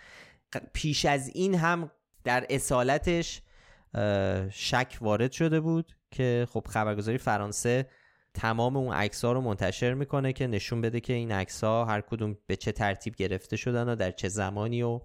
پیش 0.73 1.05
از 1.05 1.31
این 1.33 1.55
هم 1.55 1.91
در 2.23 2.45
اصالتش 2.49 3.41
شک 4.51 4.97
وارد 5.01 5.31
شده 5.31 5.59
بود 5.59 5.95
که 6.11 6.47
خب 6.49 6.67
خبرگزاری 6.69 7.17
فرانسه 7.17 7.89
تمام 8.35 8.77
اون 8.77 8.93
عکس 8.93 9.25
ها 9.25 9.31
رو 9.31 9.41
منتشر 9.41 9.93
می‌کنه 9.93 10.33
که 10.33 10.47
نشون 10.47 10.81
بده 10.81 10.99
که 10.99 11.13
این 11.13 11.31
عکس 11.31 11.63
ها 11.63 11.85
هر 11.85 12.01
کدوم 12.01 12.37
به 12.47 12.55
چه 12.55 12.71
ترتیب 12.71 13.15
گرفته 13.15 13.57
شدن 13.57 13.89
و 13.89 13.95
در 13.95 14.11
چه 14.11 14.29
زمانی 14.29 14.83
و 14.83 15.01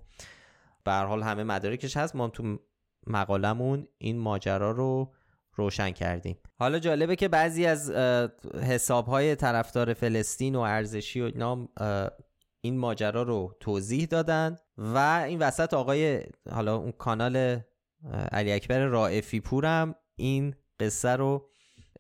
به 0.85 0.93
حال 0.93 1.23
همه 1.23 1.45
مدارکش 1.45 1.97
هست. 1.97 2.17
ما 2.17 2.29
تو 2.29 2.59
مقالمون 3.07 3.89
این 3.99 4.19
ماجرا 4.19 4.71
رو 4.71 5.13
روشن 5.55 5.91
کردیم. 5.91 6.37
حالا 6.59 6.79
جالبه 6.79 7.17
که 7.17 7.29
بعضی 7.29 7.67
از 7.67 7.91
حساب 8.63 9.07
های 9.07 9.35
طرفدار 9.35 9.95
فلسطین 9.95 10.55
و 10.55 10.61
ارزشی 10.61 11.21
و 11.21 11.31
نام 11.39 11.69
این 12.61 12.79
ماجرا 12.79 13.23
رو 13.23 13.57
توضیح 13.61 14.05
دادن 14.07 14.57
و 14.79 15.25
این 15.27 15.39
وسط 15.39 15.75
آقای 15.75 16.23
حالا 16.51 16.77
اون 16.77 16.93
کانال 16.93 17.61
علی 18.33 18.53
اکبر 18.53 18.87
رائفی 18.87 19.41
پورم 19.41 19.95
این 20.17 20.55
قصه 20.81 21.09
رو 21.09 21.51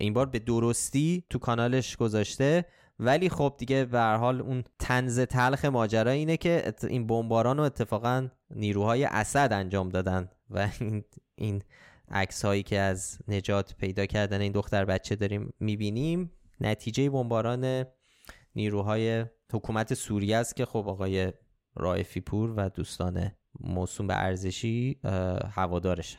این 0.01 0.13
بار 0.13 0.27
به 0.27 0.39
درستی 0.39 1.25
تو 1.31 1.39
کانالش 1.39 1.97
گذاشته. 1.97 2.65
ولی 2.99 3.29
خب 3.29 3.55
دیگه 3.59 3.85
به 3.85 4.01
حال 4.01 4.41
اون 4.41 4.65
تنز 4.79 5.21
تلخ 5.21 5.65
ماجرا 5.65 6.11
اینه 6.11 6.37
که 6.37 6.75
این 6.83 7.07
بمباران 7.07 7.57
رو 7.57 7.63
اتفاقا 7.63 8.29
نیروهای 8.51 9.05
اسد 9.05 9.49
انجام 9.53 9.89
دادن. 9.89 10.29
و 10.51 10.69
این 10.81 11.05
این 11.35 11.63
عکس 12.11 12.45
هایی 12.45 12.63
که 12.63 12.79
از 12.79 13.19
نجات 13.29 13.75
پیدا 13.75 14.07
کردن 14.07 14.41
این 14.41 14.53
دختر 14.53 14.85
بچه 14.85 15.17
داریم 15.17 15.55
می‌بینیم. 15.61 16.33
نتیجه 16.61 17.11
بمباران 17.11 17.87
نیروهای 18.55 19.25
حکومت 19.53 19.95
سوریه 19.95 20.37
است 20.37 20.57
که 20.57 20.65
خب 20.65 20.89
آقای 20.89 21.33
رائفی 21.75 22.21
پور 22.21 22.55
و 22.57 22.69
دوستان 22.69 23.33
موسوم 23.61 24.07
به 24.07 24.17
ارزشی 24.17 25.01
هوادارشن. 25.55 26.19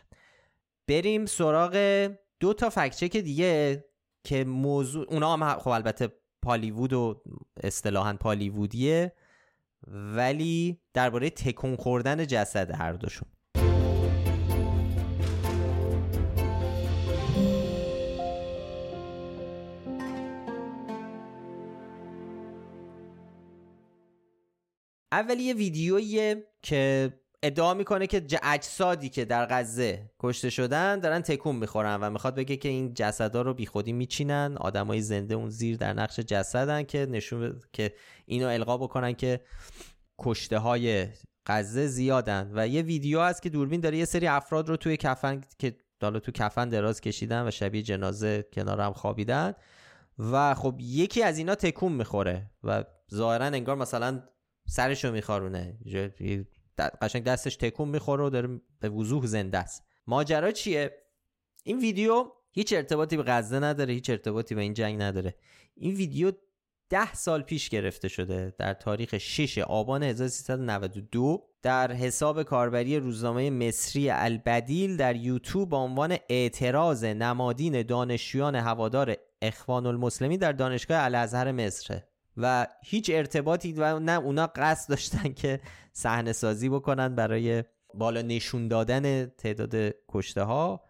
بریم 0.88 1.26
سراغ 1.26 2.08
دو 2.42 2.54
تا 2.54 2.70
فکچک 2.70 3.18
دیگه 3.18 3.86
که 4.24 4.44
موضوع 4.44 5.06
اونا 5.10 5.38
هم 5.38 5.60
خب 5.60 5.68
البته 5.68 6.12
پالیوود 6.42 6.94
و 6.94 7.22
اصطلاحا 7.64 8.14
پالیوودیه 8.14 9.14
ولی 9.88 10.82
درباره 10.94 11.30
تکون 11.30 11.76
خوردن 11.76 12.28
جسد 12.28 12.72
هر 12.72 12.94
دوشون. 12.94 13.28
اول 25.12 25.40
یه 25.40 25.54
ویدیویی 25.54 26.36
که 26.62 27.14
ادعا 27.44 27.74
می‌کنه 27.74 28.08
که 28.08 28.26
اجسادی 28.44 29.10
که 29.10 29.26
در 29.26 29.46
غزه 29.46 30.12
کشته 30.20 30.50
شدن 30.50 31.00
دارن 31.00 31.22
تکون 31.22 31.56
می‌خورن 31.56 31.96
و 31.96 32.10
می‌خواد 32.10 32.36
بگه 32.36 32.58
که 32.58 32.70
این 32.70 32.94
جسدا 32.94 33.42
رو 33.42 33.54
بیخودی 33.54 33.94
میچینن. 33.94 34.58
آدمای 34.58 35.02
زنده 35.02 35.36
اون 35.36 35.50
زیر 35.50 35.78
در 35.78 35.94
نقش 35.94 36.20
جسدن 36.20 36.84
که 36.84 37.06
نشون 37.06 37.60
که 37.74 37.94
اینو 38.26 38.48
القا 38.48 38.78
بکنن 38.78 39.14
که 39.14 39.42
کشته 40.20 40.58
های 40.58 41.08
غزه 41.46 41.88
زیادن. 41.88 42.52
و 42.54 42.68
یه 42.68 42.82
ویدیو 42.82 43.22
هست 43.22 43.42
که 43.42 43.50
دوربین 43.50 43.82
داره 43.82 43.98
یه 43.98 44.06
سری 44.06 44.28
افراد 44.28 44.70
رو 44.70 44.78
توی 44.78 44.98
کفن 44.98 45.42
که 45.60 45.76
حالا 46.02 46.20
تو 46.20 46.32
کفن 46.32 46.70
دراز 46.70 47.02
کشیدن 47.02 47.48
و 47.48 47.52
شبیه 47.52 47.82
جنازه 47.82 48.46
کنار 48.54 48.82
هم 48.82 48.94
خوابیدن. 48.94 49.54
و 50.20 50.54
خب 50.54 50.76
یکی 50.80 51.24
از 51.24 51.38
اینا 51.38 51.56
تکون 51.56 51.92
می‌خوره 51.92 52.52
و 52.64 52.84
ظاهرا 53.14 53.46
انگار 53.46 53.76
مثلا 53.76 54.24
سرشو 54.68 55.12
میخارونه. 55.12 55.78
قشنگ 57.02 57.24
دستش 57.24 57.56
تکون 57.56 57.90
می‌خوره 57.90 58.24
و 58.24 58.30
داره 58.30 58.62
به 58.80 58.90
وضوح 58.90 59.26
زنده 59.26 59.58
است. 59.58 59.86
ماجرا 60.08 60.52
چیه؟ 60.52 60.98
این 61.64 61.80
ویدیو 61.80 62.26
هیچ 62.52 62.74
ارتباطی 62.74 63.18
به 63.18 63.24
غزه 63.24 63.60
نداره 63.60 63.94
هیچ 63.94 64.10
ارتباطی 64.10 64.56
به 64.56 64.62
این 64.62 64.74
جنگ 64.74 65.02
نداره. 65.02 65.36
این 65.76 65.96
ویدیو 65.96 66.32
ده 66.90 67.14
سال 67.14 67.42
پیش 67.42 67.70
گرفته 67.70 68.08
شده 68.08 68.54
در 68.58 68.74
تاریخ 68.74 69.18
6 69.18 69.58
آبان 69.58 70.04
1392 70.04 71.48
در 71.62 71.92
حساب 71.92 72.44
کاربری 72.44 72.98
روزنامه 72.98 73.50
مصری 73.50 74.10
البدیل 74.10 74.98
در 74.98 75.16
یوتیوب 75.16 75.70
با 75.70 75.78
عنوان 75.78 76.18
اعتراض 76.30 77.04
نمادین 77.04 77.82
دانشجویان 77.82 78.56
هوادار 78.56 79.16
اخوان 79.42 79.86
المسلمی 79.86 80.38
در 80.38 80.52
دانشگاه 80.52 81.04
الازهر 81.04 81.52
مصر. 81.52 82.02
و 82.38 82.68
هیچ 82.84 83.12
ارتباطی 83.14 83.74
و 83.74 84.00
نه 84.00 84.12
اونا 84.12 84.48
قصد 84.48 84.90
داشتن 84.90 85.34
که 85.34 85.60
صحنه 85.94 86.34
سازی 86.34 86.70
بکنن 86.70 87.16
برای 87.16 87.64
بالا 87.94 88.22
نشون 88.22 88.68
دادن 88.68 89.26
تعداد 89.26 89.96
کشته 90.10 90.44
ها 90.44 90.84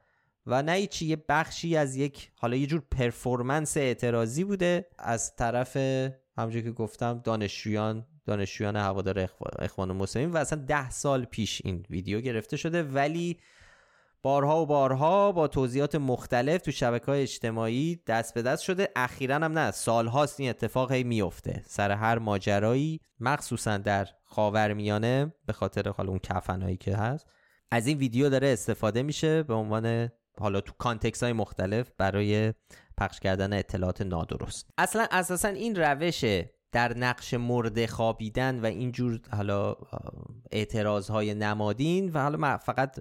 و 0.46 0.62
نه 0.62 0.88
چی 0.88 1.06
یه 1.06 1.24
بخشی 1.30 1.78
از 1.78 1.96
یک 1.96 2.32
حالا 2.36 2.56
یه 2.56 2.68
جور 2.68 2.84
پرفورمنس 2.92 3.78
اعتراضی 3.78 4.44
بوده 4.44 4.88
از 5.00 5.36
طرف 5.36 5.78
همونجور 6.38 6.62
که 6.62 6.72
گفتم 6.72 7.22
دانشجویان 7.24 8.08
دانشجویان 8.26 8.76
هوادار 8.76 9.30
اخوان 9.60 9.92
مسلمین 9.92 10.32
و 10.32 10.38
اصلا 10.38 10.66
ده 10.68 10.90
سال 10.90 11.26
پیش 11.26 11.62
این 11.66 11.86
ویدیو 11.90 12.22
گرفته 12.22 12.58
شده 12.58 12.84
ولی 12.84 13.40
بارها 14.24 14.62
و 14.62 14.66
بارها 14.66 15.32
با 15.32 15.48
توضیحات 15.48 15.96
مختلف 15.96 16.62
تو 16.62 16.72
شبکه 16.72 17.06
های 17.06 17.22
اجتماعی 17.22 18.02
دست 18.08 18.34
به 18.34 18.42
دست 18.42 18.64
شده. 18.64 18.90
اخیرا 18.96 19.36
هم 19.36 19.60
نه 19.60 19.72
سالهاست 19.72 20.40
این 20.40 20.50
اتفاق 20.50 20.92
هی 20.92 21.04
میفته 21.04 21.64
سر 21.66 21.92
هر 21.92 22.20
ماجرایی 22.20 23.02
مخصوصا 23.20 23.78
در 23.78 24.08
خاورمیانه 24.26 25.34
به 25.46 25.54
خاطر 25.54 25.90
حالا 25.90 26.10
اون 26.10 26.20
کفنهایی 26.20 26.78
که 26.78 26.96
هست. 26.96 27.28
از 27.72 27.88
این 27.88 27.98
ویدیو 27.98 28.30
داره 28.30 28.48
استفاده 28.48 29.04
میشه 29.04 29.44
به 29.44 29.54
عنوان 29.54 30.10
حالا 30.40 30.62
تو 30.62 30.74
کانتکس 30.78 31.24
های 31.24 31.34
مختلف 31.34 31.92
برای 31.98 32.54
پخش 32.98 33.20
کردن 33.20 33.54
اطلاعات 33.54 34.02
نادرست. 34.02 34.70
اصلا 34.78 35.08
اساسا 35.12 35.48
این 35.48 35.76
روش 35.76 36.26
در 36.72 36.98
نقش 36.98 37.34
مرده 37.34 37.88
خوابیدن 37.88 38.60
و 38.60 38.66
اینجور 38.66 39.20
حالا 39.36 39.76
اعتراض 40.52 41.10
های 41.10 41.34
نمادین 41.34 42.12
و 42.14 42.20
حالا 42.20 42.58
فقط 42.58 43.00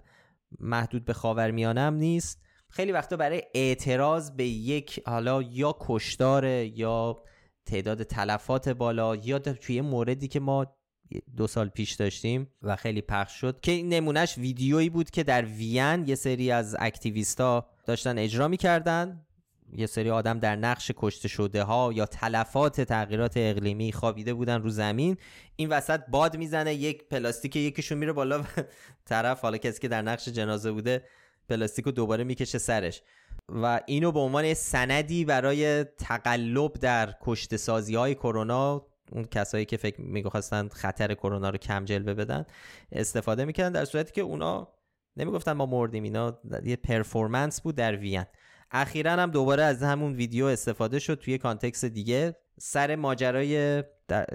محدود 0.58 1.04
به 1.04 1.12
خاورمیانه 1.12 1.90
نیست. 1.90 2.42
خیلی 2.68 2.92
وقتا 2.92 3.16
برای 3.16 3.42
اعتراض 3.54 4.30
به 4.30 4.46
یک 4.46 5.02
حالا 5.06 5.42
یا 5.42 5.76
کشدار 5.80 6.44
یا 6.44 7.22
تعداد 7.66 8.02
تلفات 8.02 8.68
بالا 8.68 9.16
یا 9.16 9.38
توی 9.38 9.80
موردی 9.80 10.28
که 10.28 10.40
ما 10.40 10.66
دو 11.36 11.46
سال 11.46 11.68
پیش 11.68 11.92
داشتیم 11.92 12.48
و 12.62 12.76
خیلی 12.76 13.00
پخش 13.00 13.40
شد 13.40 13.60
که 13.60 13.82
نمونهش 13.82 14.38
ویدیویی 14.38 14.90
بود 14.90 15.10
که 15.10 15.22
در 15.22 15.44
وین 15.44 16.04
یه 16.08 16.14
سری 16.14 16.50
از 16.50 16.76
اکتیویستا 16.78 17.66
داشتن 17.86 18.18
اجرا 18.18 18.48
می‌کردن. 18.48 19.26
یه 19.76 19.86
سری 19.86 20.10
آدم 20.10 20.38
در 20.38 20.56
نقش 20.56 20.90
کشته 20.96 21.28
شده 21.28 21.62
ها 21.62 21.92
یا 21.94 22.06
تلفات 22.06 22.80
تغییرات 22.80 23.32
اقلیمی 23.36 23.92
خوابیده 23.92 24.34
بودن 24.34 24.62
رو 24.62 24.70
زمین 24.70 25.16
این 25.56 25.68
وسط 25.68 26.00
باد 26.08 26.36
می‌زنه 26.36 26.74
یک 26.74 27.08
پلاستیک 27.08 27.56
یکیشون 27.56 27.98
میره 27.98 28.12
بالا 28.12 28.40
و 28.40 28.44
طرف 29.08 29.40
حالا 29.40 29.58
کسی 29.58 29.80
که 29.80 29.88
در 29.88 30.02
نقش 30.02 30.28
جنازه 30.28 30.72
بوده 30.72 31.04
پلاستیک 31.48 31.84
رو 31.84 31.92
دوباره 31.92 32.24
می‌کشه 32.24 32.58
سرش. 32.58 33.02
و 33.48 33.80
اینو 33.86 34.12
به 34.12 34.20
عنوان 34.20 34.54
سندی 34.54 35.24
برای 35.24 35.84
تقلب 35.84 36.72
در 36.72 37.14
کشته 37.22 37.56
سازی 37.56 37.94
های 37.94 38.14
کرونا 38.14 38.86
اون 39.12 39.24
کسایی 39.24 39.64
که 39.64 39.76
فکر 39.76 40.00
می‌گفتن 40.00 40.68
خطر 40.68 41.14
کرونا 41.14 41.50
رو 41.50 41.58
کم 41.58 41.84
جلوه 41.84 42.14
بدن 42.14 42.44
استفاده 42.92 43.44
می‌کردن 43.44 43.72
در 43.72 43.84
صورتی 43.84 44.12
که 44.12 44.20
اونا 44.20 44.68
نمی‌گفتن 45.16 45.52
ما 45.52 45.66
مردیم 45.66 46.02
اینا 46.02 46.40
یه 46.64 46.76
performance 46.76 47.60
بود 47.60 47.74
در 47.74 47.96
وین. 47.96 48.24
اخیرا 48.70 49.12
هم 49.12 49.30
دوباره 49.30 49.62
از 49.62 49.82
همون 49.82 50.12
ویدیو 50.12 50.44
استفاده 50.44 50.98
شد 50.98 51.14
توی 51.14 51.38
context 51.38 51.84
دیگه. 51.84 52.36
سر 52.58 52.96
ماجرای 52.96 53.82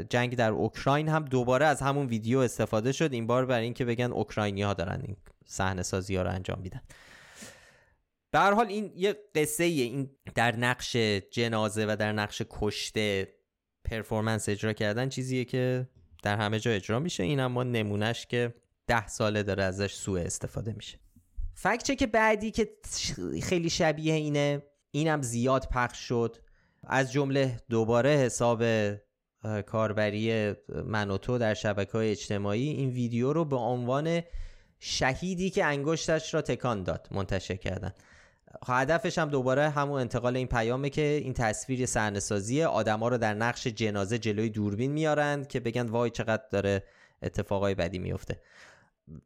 جنگ 0.10 0.36
در 0.36 0.52
اوکراین 0.52 1.10
هم 1.10 1.26
دوباره 1.26 1.66
از 1.66 1.82
همون 1.82 2.08
ویدیو 2.08 2.40
استفاده 2.40 2.92
شد. 2.92 3.14
این 3.14 3.28
بار 3.28 3.46
برای 3.46 3.64
اینکه 3.64 3.86
بگن 3.86 4.12
اوکراینی 4.12 4.62
ها 4.62 4.74
دارن 4.74 5.02
این 5.02 5.18
صحنه 5.46 5.84
سازی 5.84 6.16
ها 6.16 6.24
رو 6.24 6.30
انجام 6.30 6.60
میدن. 6.60 6.82
به 8.32 8.40
حال 8.40 8.68
این 8.68 8.92
یه 8.96 9.16
قصه 9.36 9.64
این 9.64 10.10
در 10.36 10.56
نقش 10.56 10.96
جنازه 11.32 11.86
و 11.86 11.96
در 12.00 12.12
نقش 12.12 12.42
کشته 12.50 13.28
پرفورمنس 13.84 14.50
اجرا 14.50 14.74
کردن 14.74 15.10
چیزیه 15.10 15.46
که 15.46 15.88
در 16.24 16.38
همه 16.38 16.60
جا 16.60 16.72
اجرا 16.72 17.00
میشه. 17.00 17.24
این 17.24 17.40
اما 17.40 17.64
نمونهش 17.64 18.26
که 18.26 18.54
ده 18.88 19.08
ساله 19.08 19.44
داره 19.44 19.64
ازش 19.64 19.94
سوء 19.94 20.22
استفاده 20.22 20.74
میشه. 20.74 21.05
فکت 21.58 21.98
که 21.98 22.08
بعدی 22.08 22.52
که 22.52 22.70
خیلی 23.44 23.70
شبیه 23.70 24.14
اینه 24.14 24.64
اینم 24.92 25.22
زیاد 25.22 25.68
پخش 25.72 25.98
شد. 25.98 26.38
از 26.84 27.12
جمله 27.12 27.60
دوباره 27.70 28.10
حساب 28.10 28.64
کاربری 29.66 30.54
من 30.86 31.18
در 31.40 31.54
شبکه 31.54 31.92
های 31.92 32.12
اجتماعی 32.12 32.70
این 32.70 32.90
ویدیو 32.90 33.34
رو 33.34 33.46
به 33.46 33.56
عنوان 33.56 34.22
شهیدی 34.80 35.50
که 35.50 35.66
انگشتش 35.66 36.34
را 36.34 36.42
تکان 36.42 36.84
داد 36.84 37.08
منتشر 37.12 37.56
کردن. 37.56 37.94
هدفش 38.68 39.18
هم 39.18 39.30
دوباره 39.30 39.70
همون 39.70 40.00
انتقال 40.00 40.36
این 40.38 40.48
پیامه 40.48 40.90
که 40.90 41.02
این 41.02 41.34
تصویر 41.34 41.86
سرنسازی 41.86 42.64
آدما 42.64 43.08
رو 43.08 43.18
در 43.18 43.34
نقش 43.34 43.68
جنازه 43.68 44.20
جلوی 44.20 44.50
دوربین 44.50 44.92
میارن 44.92 45.46
که 45.46 45.60
بگن 45.60 45.86
وای 45.86 46.10
چقدر 46.10 46.44
داره 46.52 46.84
اتفاقای 47.22 47.76
بدی 47.76 48.00
میفته. 48.00 48.42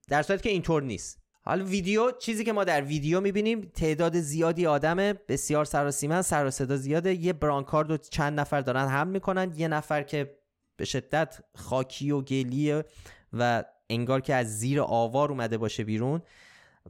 در 0.07 0.21
صورتی 0.21 0.43
که 0.43 0.49
اینطور 0.49 0.83
نیست. 0.83 1.18
حالا 1.41 1.65
ویدیو 1.65 2.11
چیزی 2.11 2.43
که 2.43 2.53
ما 2.53 2.63
در 2.63 2.81
ویدیو 2.81 3.21
می‌بینیم 3.21 3.61
تعداد 3.61 4.19
زیادی 4.19 4.65
آدم 4.65 4.95
بسیار 5.13 5.65
سراسیمن 5.65 6.21
سر 6.21 6.45
و 6.45 6.51
صدا 6.51 6.77
زیاده. 6.77 7.13
یه 7.13 7.33
برانکارد 7.33 7.91
و 7.91 7.97
چند 7.97 8.39
نفر 8.39 8.61
دارن 8.61 8.87
هم 8.87 9.07
می‌کنن. 9.07 9.53
یه 9.55 9.67
نفر 9.67 10.03
که 10.03 10.37
به 10.77 10.85
شدت 10.85 11.39
خاکی 11.55 12.11
و 12.11 12.21
گلیه 12.21 12.85
و 13.33 13.63
انگار 13.89 14.21
که 14.21 14.35
از 14.35 14.59
زیر 14.59 14.81
آوار 14.81 15.29
اومده 15.29 15.57
باشه 15.57 15.83
بیرون 15.83 16.21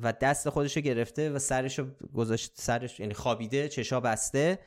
و 0.01 0.13
دست 0.13 0.49
خودش 0.49 0.77
رو 0.77 0.81
گرفته 0.81 1.29
و 1.29 1.39
سرش 1.39 1.79
رو 1.79 1.85
گذاشت 2.15 2.51
سرش 2.55 2.99
یعنی 2.99 3.13
خوابیده 3.13 3.69
چشا 3.69 3.99
بسته. 3.99 4.59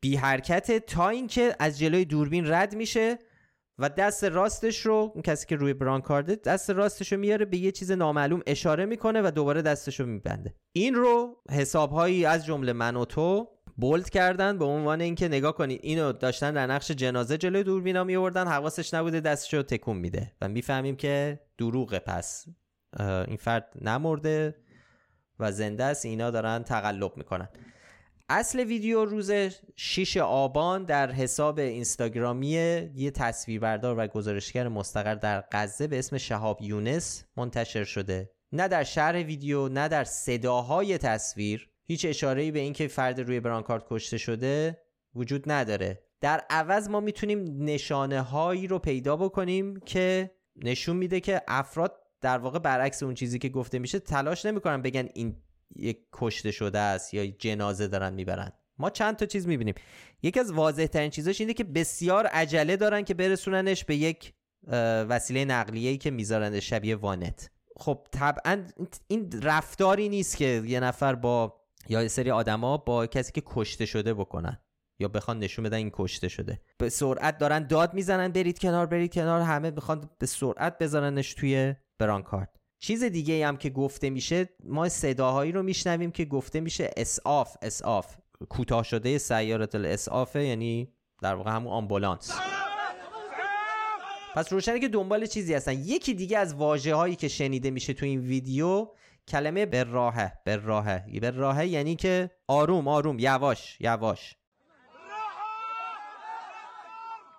بی 0.00 0.16
حرکت 0.16 0.86
تا 0.86 1.08
اینکه 1.08 1.56
از 1.58 1.78
جلوی 1.78 2.04
دوربین 2.04 2.52
رد 2.52 2.74
میشه. 2.74 3.18
و 3.78 3.88
دست 3.88 4.24
راستش 4.24 4.86
رو 4.86 5.10
اون 5.14 5.22
کسی 5.22 5.46
که 5.46 5.56
روی 5.56 5.74
برانکارده 5.74 6.34
دست 6.34 6.70
راستش 6.70 7.12
رو 7.12 7.18
میاره 7.18 7.44
به 7.44 7.56
یه 7.56 7.72
چیز 7.72 7.92
نامعلوم 7.92 8.40
اشاره 8.46 8.86
می‌کنه 8.86 9.22
و 9.24 9.30
دوباره 9.30 9.62
دستش 9.62 10.00
رو 10.00 10.06
میبنده. 10.06 10.54
این 10.72 10.94
رو 10.94 11.42
حسابهایی 11.50 12.24
از 12.24 12.46
جمله 12.46 12.72
من 12.72 12.96
و 12.96 13.04
تو 13.04 13.48
بولد 13.76 14.10
کردن 14.10 14.58
به 14.58 14.64
عنوان 14.64 15.00
اینکه 15.00 15.28
نگاه 15.28 15.54
کنید 15.54 15.80
اینو 15.82 16.12
داشتن 16.12 16.54
در 16.54 16.66
نقش 16.66 16.90
جنازه 16.90 17.38
جلوی 17.38 17.62
دوربینا 17.64 18.04
میوردن 18.04 18.46
حواسش 18.46 18.94
نبوده 18.94 19.20
دستش 19.20 19.54
رو 19.54 19.62
تکون 19.62 19.96
میده 19.96 20.32
و 20.40 20.48
می‌فهمیم 20.48 20.96
که 20.96 21.40
دروغه. 21.58 21.98
پس 21.98 22.46
این 23.00 23.36
فرد 23.36 23.72
نمرده 23.80 24.56
و 25.38 25.52
زنده 25.52 25.84
است 25.84 26.04
اینا 26.04 26.30
دارن 26.30 26.62
تقلب 26.62 27.16
می‌کنن. 27.16 27.48
اصل 28.28 28.60
ویدیو 28.60 29.04
روز 29.04 29.30
6 29.76 30.16
آبان 30.16 30.84
در 30.84 31.12
حساب 31.12 31.58
اینستاگرامی 31.58 32.48
یه 32.94 33.10
تصویربردار 33.10 33.98
و 33.98 34.06
گزارشگر 34.06 34.68
مستقر 34.68 35.14
در 35.14 35.44
غزه 35.52 35.86
به 35.86 35.98
اسم 35.98 36.18
شهاب 36.18 36.62
یونس 36.62 37.24
منتشر 37.36 37.84
شده. 37.84 38.30
نه 38.52 38.68
در 38.68 38.84
شرح 38.84 39.18
ویدیو 39.18 39.68
نه 39.68 39.88
در 39.88 40.04
صداهای 40.04 40.98
تصویر. 40.98 41.70
هیچ 41.84 42.06
اشاره 42.08 42.50
به 42.50 42.58
اینکه 42.58 42.88
فرد 42.88 43.20
روی 43.20 43.40
برانکارد 43.40 43.84
کشته 43.90 44.18
شده 44.18 44.78
وجود 45.14 45.50
نداره. 45.50 46.02
در 46.20 46.42
عوض 46.50 46.88
ما 46.88 47.00
می‌تونیم 47.00 47.64
نشانه 47.64 48.20
هایی 48.20 48.66
رو 48.66 48.78
پیدا 48.78 49.16
بکنیم 49.16 49.80
که 49.80 50.30
نشون 50.56 50.96
میده 50.96 51.20
که 51.20 51.42
افراد 51.48 51.92
در 52.20 52.38
واقع 52.38 52.58
برعکس 52.58 53.02
اون 53.02 53.14
چیزی 53.14 53.38
که 53.38 53.48
گفته 53.48 53.78
میشه 53.78 53.98
تلاش 53.98 54.46
نمی‌کنن 54.46 54.82
بگن 54.82 55.08
این 55.14 55.36
یک 55.76 55.98
کشته 56.12 56.50
شده 56.50 56.78
است 56.78 57.14
یا 57.14 57.26
جنازه 57.26 57.88
دارن 57.88 58.14
می‌برن. 58.14 58.52
ما 58.78 58.90
چند 58.90 59.16
تا 59.16 59.26
چیز 59.26 59.46
می‌بینیم. 59.46 59.74
یکی 60.22 60.40
از 60.40 60.52
واضح 60.52 60.86
ترین 60.86 61.10
چیزاش 61.10 61.40
اینه 61.40 61.54
که 61.54 61.64
بسیار 61.64 62.26
عجله 62.26 62.76
دارن 62.76 63.02
که 63.02 63.14
برسوننش 63.14 63.84
به 63.84 63.96
یک 63.96 64.32
وسیله 65.08 65.44
نقلیه‌ای 65.44 65.98
که 65.98 66.10
می‌ذارن 66.10 66.60
شبیه 66.60 66.96
وانت. 66.96 67.50
خب 67.76 68.06
طبعا 68.12 68.64
این 69.08 69.42
رفتاری 69.42 70.08
نیست 70.08 70.36
که 70.36 70.62
یه 70.66 70.80
نفر 70.80 71.14
با 71.14 71.60
یا 71.88 72.02
یه 72.02 72.08
سری 72.08 72.30
آدما 72.30 72.76
با 72.76 73.06
کسی 73.06 73.32
که 73.32 73.42
کشته 73.46 73.86
شده 73.86 74.14
بکنن 74.14 74.60
یا 74.98 75.08
بخوان 75.08 75.38
نشون 75.38 75.64
بدن 75.64 75.76
این 75.76 75.90
کشته 75.92 76.28
شده. 76.28 76.60
به 76.78 76.88
سرعت 76.88 77.38
دارن 77.38 77.66
داد 77.66 77.94
می‌زنن 77.94 78.28
برید 78.28 78.58
کنار 78.58 78.86
برید 78.86 79.14
کنار 79.14 79.40
همه 79.40 79.70
بخوان 79.70 80.10
به 80.18 80.26
سرعت 80.26 80.78
بذارنش 80.78 81.34
توی 81.34 81.74
برانکارد 81.98 82.55
چیز 82.86 83.04
دیگه 83.04 83.46
هم 83.46 83.56
که 83.56 83.70
گفته 83.70 84.10
میشه 84.10 84.48
ما 84.64 84.88
صداهایی 84.88 85.52
رو 85.52 85.62
میشنویم 85.62 86.10
که 86.10 86.24
گفته 86.24 86.60
میشه 86.60 86.90
اسعاف 86.96 87.56
اسعاف 87.62 88.16
کوتاه 88.48 88.82
شده 88.82 89.18
سیارت 89.18 89.74
الاسعافه 89.74 90.44
یعنی 90.44 90.92
در 91.22 91.34
واقع 91.34 91.50
همون 91.50 91.72
آمبولانس. 91.72 92.32
پس 94.34 94.52
روشنه 94.52 94.80
که 94.80 94.88
دنبال 94.88 95.26
چیزی 95.26 95.54
هستن. 95.54 95.72
یکی 95.72 96.14
دیگه 96.14 96.38
از 96.38 96.54
واجه 96.54 96.94
هایی 96.94 97.16
که 97.16 97.28
شنیده 97.28 97.70
میشه 97.70 97.92
تو 97.92 98.06
این 98.06 98.20
ویدیو 98.20 98.88
کلمه 99.28 99.66
به 99.66 99.84
راهه 99.84 100.32
به 100.44 100.56
راهه. 100.56 101.20
به 101.20 101.30
راهه 101.30 101.66
یعنی 101.66 101.96
که 101.96 102.30
آروم 102.48 102.88
آروم 102.88 103.18
یواش 103.18 103.76
یواش. 103.80 104.36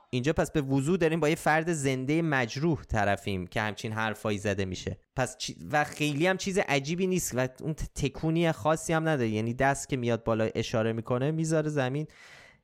اینجا 0.10 0.34
پس 0.34 0.52
به 0.52 0.62
وضوع 0.62 0.98
داریم 0.98 1.20
با 1.20 1.30
یه 1.30 1.36
فرد 1.36 1.74
زنده 1.74 2.22
مجروح 2.22 2.84
طرفیم 2.84 3.48
که 3.48 3.62
همچین 3.62 3.92
حرفایی 3.92 4.38
زده 4.38 4.66
میشه. 4.66 4.98
پس 5.16 5.38
و 5.72 5.84
خیلی 5.84 6.28
هم 6.28 6.38
چیز 6.38 6.58
عجیبی 6.58 7.08
نیست 7.08 7.32
و 7.36 7.48
اون 7.62 7.74
تکونی 7.74 8.52
خاصی 8.52 8.94
هم 8.94 9.08
نداره. 9.08 9.30
یعنی 9.30 9.54
دست 9.54 9.90
که 9.90 9.98
میاد 9.98 10.24
بالا 10.24 10.50
اشاره 10.56 10.94
می‌کنه 10.94 11.32
می‌ذاره 11.32 11.70
زمین. 11.70 12.08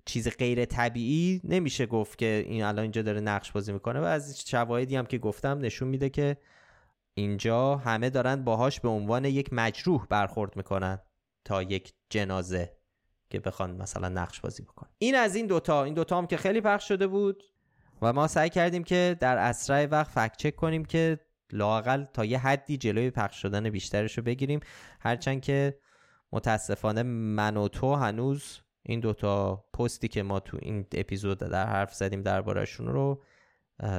چیز 0.05 0.29
غیر 0.37 0.65
طبیعی 0.65 1.41
نمیشه 1.43 1.85
گفت 1.85 2.17
که 2.17 2.45
این 2.47 2.63
الان 2.63 2.81
اینجا 2.81 3.01
داره 3.01 3.19
نقش 3.19 3.51
بازی 3.51 3.73
می‌کنه. 3.73 3.99
و 3.99 4.03
از 4.03 4.41
شواهدی 4.47 4.95
هم 4.95 5.05
که 5.05 5.17
گفتم 5.17 5.57
نشون 5.57 5.87
میده 5.87 6.09
که 6.09 6.37
اینجا 7.13 7.75
همه 7.75 8.09
دارن 8.09 8.43
باهاش 8.43 8.79
به 8.79 8.89
عنوان 8.89 9.25
یک 9.25 9.53
مجروح 9.53 10.05
برخورد 10.09 10.55
می‌کنن 10.55 10.99
تا 11.45 11.63
یک 11.63 11.93
جنازه. 12.09 12.82
که 13.33 13.39
بخوان 13.39 13.75
مثلا 13.75 14.09
نقش 14.09 14.39
بازی 14.39 14.63
بکن 14.63 14.87
این 14.97 15.15
از 15.15 15.35
این 15.35 15.47
دوتا. 15.47 15.83
این 15.83 15.93
دوتا 15.93 16.17
هم 16.17 16.27
که 16.27 16.37
خیلی 16.37 16.61
پخش 16.61 16.87
شده 16.87 17.07
بود. 17.07 17.43
و 18.01 18.13
ما 18.13 18.27
سعی 18.27 18.49
کردیم 18.49 18.83
که 18.83 19.17
در 19.19 19.37
اسرع 19.37 19.85
وقت 19.85 20.11
فکت 20.11 20.37
چک 20.37 20.55
کنیم 20.55 20.85
که 20.85 21.19
لاقل 21.51 22.03
تا 22.03 22.25
یه 22.25 22.39
حدی 22.39 22.77
جلوی 22.77 23.09
پخش 23.09 23.41
شدن 23.41 23.69
بیشترش 23.69 24.17
رو 24.17 24.23
بگیریم. 24.23 24.59
هرچند 24.99 25.41
که 25.41 25.79
متاسفانه 26.31 27.03
من 27.03 27.57
و 27.57 27.67
تو 27.67 27.95
هنوز 27.95 28.59
این 28.83 28.99
دوتا 28.99 29.65
پستی 29.73 30.07
که 30.07 30.23
ما 30.23 30.39
تو 30.39 30.57
این 30.61 30.85
اپیزود 30.91 31.37
در 31.37 31.65
حرف 31.65 31.93
زدیم 31.93 32.21
دربارهشون 32.21 32.87
رو 32.87 33.23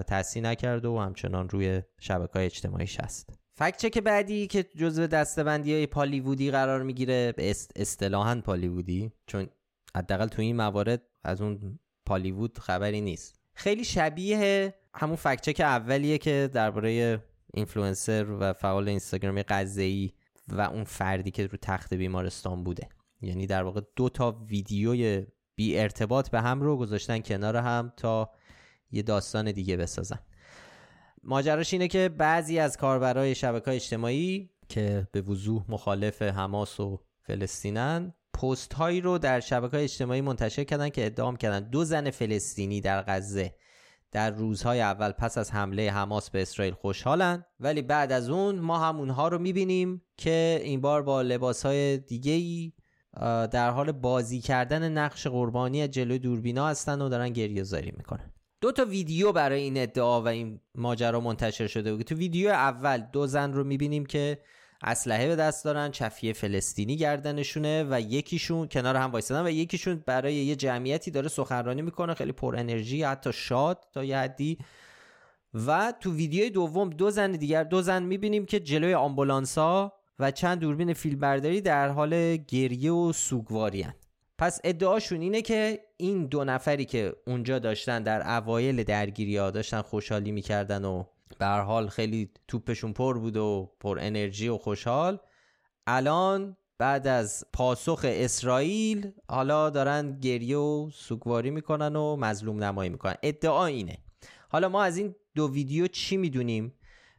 تصحیح 0.06 0.46
نکرده 0.46 0.88
و 0.88 0.98
همچنان 0.98 1.48
روی 1.48 1.82
شبکه 1.98 2.32
های 2.32 2.44
اجتماعیش 2.44 3.00
هست. 3.00 3.43
fact 3.56 3.76
check 3.76 3.98
بعدی 3.98 4.46
که 4.46 4.62
جزو 4.62 5.06
دسته‌بندی 5.06 5.74
های 5.74 5.86
پالیوودی 5.86 6.50
قرار 6.50 6.82
می‌گیره 6.82 7.32
به 7.32 7.50
اصطلاحا 7.76 8.40
پالیوودی 8.44 9.12
چون 9.26 9.46
حداقل 9.96 10.26
تو 10.26 10.42
این 10.42 10.56
موارد 10.56 11.02
از 11.24 11.40
اون 11.40 11.78
پالیوود 12.06 12.58
خبری 12.58 13.00
نیست. 13.00 13.34
خیلی 13.54 13.84
شبیه 13.84 14.74
همون 14.94 15.16
fact 15.16 15.40
check 15.40 15.60
اولیه 15.60 16.18
که 16.18 16.50
درباره 16.52 17.22
اینفلوئنسر 17.54 18.26
و 18.30 18.52
فعال 18.52 18.88
اینستاگرامی 18.88 19.42
غزه‌ای 19.42 20.12
و 20.48 20.60
اون 20.60 20.84
فردی 20.84 21.30
که 21.30 21.46
رو 21.46 21.58
تخت 21.62 21.94
بیمارستان 21.94 22.64
بوده. 22.64 22.88
یعنی 23.20 23.46
در 23.46 23.62
واقع 23.62 23.80
دو 23.96 24.08
تا 24.08 24.44
ویدیوی 24.48 25.26
بی 25.54 25.78
ارتباط 25.78 26.30
به 26.30 26.40
هم 26.40 26.60
رو 26.60 26.76
گذاشتن 26.76 27.18
کنار 27.18 27.56
هم 27.56 27.92
تا 27.96 28.30
یه 28.90 29.02
داستان 29.02 29.52
دیگه 29.52 29.76
بسازن. 29.76 30.18
ماجراش 31.26 31.72
اینه 31.72 31.88
که 31.88 32.08
بعضی 32.08 32.58
از 32.58 32.76
کاربرای 32.76 33.34
شبکه 33.34 33.70
اجتماعی 33.70 34.50
که 34.68 35.08
به 35.12 35.20
وضوح 35.20 35.64
مخالف 35.68 36.22
حماس 36.22 36.80
و 36.80 37.00
فلسطینن 37.22 38.14
پست 38.34 38.74
هایی 38.74 39.00
رو 39.00 39.18
در 39.18 39.40
شبکه 39.40 39.82
اجتماعی 39.84 40.20
منتشر 40.20 40.64
کردن 40.64 40.88
که 40.88 41.06
ادعام 41.06 41.36
کردن 41.36 41.70
دو 41.70 41.84
زن 41.84 42.10
فلسطینی 42.10 42.80
در 42.80 43.02
غزه 43.02 43.54
در 44.12 44.30
روزهای 44.30 44.80
اول 44.80 45.10
پس 45.10 45.38
از 45.38 45.50
حمله 45.50 45.90
حماس 45.90 46.30
به 46.30 46.42
اسرائیل 46.42 46.74
خوشحالن. 46.74 47.44
ولی 47.60 47.82
بعد 47.82 48.12
از 48.12 48.30
اون 48.30 48.58
ما 48.58 48.78
هم 48.78 48.96
اونها 48.96 49.28
رو 49.28 49.38
می‌بینیم 49.38 50.02
که 50.16 50.60
این 50.62 50.80
بار 50.80 51.02
با 51.02 51.22
لباس 51.22 51.66
های 51.66 51.98
دیگه 51.98 52.32
ای 52.32 52.72
در 53.50 53.70
حال 53.70 53.92
بازی 53.92 54.40
کردن 54.40 54.92
نقش 54.92 55.26
قربانی 55.26 55.88
جلوی 55.88 56.18
دوربینا 56.18 56.68
هستن 56.68 57.02
و 57.02 57.08
دارن 57.08 57.28
گریه 57.28 57.62
زاری 57.62 57.92
می‌کنن. 57.96 58.33
دو 58.64 58.72
تا 58.72 58.84
ویدیو 58.84 59.32
برای 59.32 59.62
این 59.62 59.82
ادعا 59.82 60.22
و 60.22 60.28
این 60.28 60.60
ماجرا 60.74 61.20
منتشر 61.20 61.66
شده 61.66 61.94
بود. 61.94 62.02
تو 62.02 62.14
ویدیو 62.14 62.48
اول 62.48 63.02
دو 63.12 63.26
زن 63.26 63.52
رو 63.52 63.64
می‌بینیم 63.64 64.06
که 64.06 64.38
اسلحه 64.82 65.26
به 65.26 65.36
دست 65.36 65.64
دارن 65.64 65.90
چفیه 65.90 66.32
فلسطینی 66.32 66.96
گردنشونه 66.96 67.86
و 67.90 68.00
یکیشون 68.00 68.68
کنار 68.68 68.96
هم 68.96 69.10
وایسادن 69.10 69.46
و 69.46 69.50
یکیشون 69.50 70.04
برای 70.06 70.34
یه 70.34 70.56
جمعیتی 70.56 71.10
داره 71.10 71.28
سخنرانی 71.28 71.82
می‌کنه 71.82 72.14
خیلی 72.14 72.32
پر 72.32 72.56
انرژی 72.56 73.02
حتی 73.02 73.32
شاد 73.32 73.84
تا 73.92 74.04
یه 74.04 74.18
حدی. 74.18 74.58
و 75.66 75.94
تو 76.00 76.12
ویدیو 76.12 76.48
دوم 76.48 76.90
دو 76.90 77.10
زن 77.10 77.32
دیگر 77.32 77.64
دو 77.64 77.82
زن 77.82 78.02
می‌بینیم 78.02 78.46
که 78.46 78.60
جلوی 78.60 78.94
آمبولانس 78.94 79.58
ها 79.58 79.92
و 80.18 80.30
چند 80.30 80.58
دوربین 80.58 80.92
فیلمبرداری 80.92 81.60
در 81.60 81.88
حال 81.88 82.36
گریه 82.36 82.92
و 82.92 83.12
سوگواری 83.12 83.86
پس 84.38 84.60
ادعاشون 84.64 85.20
اینه 85.20 85.42
که 85.42 85.80
این 85.96 86.26
دو 86.26 86.44
نفری 86.44 86.84
که 86.84 87.16
اونجا 87.26 87.58
داشتن 87.58 88.02
در 88.02 88.36
اوایل 88.36 88.84
درگیری 88.84 89.36
ها 89.36 89.50
داشتن 89.50 89.82
خوشحالی 89.82 90.32
می‌کردن 90.32 90.84
و 90.84 91.04
به 91.38 91.46
حال 91.46 91.88
خیلی 91.88 92.30
توپشون 92.48 92.92
پر 92.92 93.18
بود 93.18 93.36
و 93.36 93.70
پر 93.80 93.98
انرژی 94.00 94.48
و 94.48 94.58
خوشحال. 94.58 95.18
الان 95.86 96.56
بعد 96.78 97.06
از 97.06 97.44
پاسخ 97.52 98.04
اسرائیل 98.08 99.12
حالا 99.28 99.70
دارن 99.70 100.20
گریه 100.20 100.56
و 100.56 100.90
سوگواری 100.94 101.50
می‌کنن 101.50 101.96
و 101.96 102.16
مظلوم 102.16 102.64
نمایی 102.64 102.90
می‌کنن. 102.90 103.14
ادعا 103.22 103.66
اینه. 103.66 103.98
حالا 104.48 104.68
ما 104.68 104.82
از 104.82 104.96
این 104.96 105.14
دو 105.34 105.52
ویدیو 105.52 105.86
چی 105.86 106.16
می‌دونیم؟ 106.16 106.74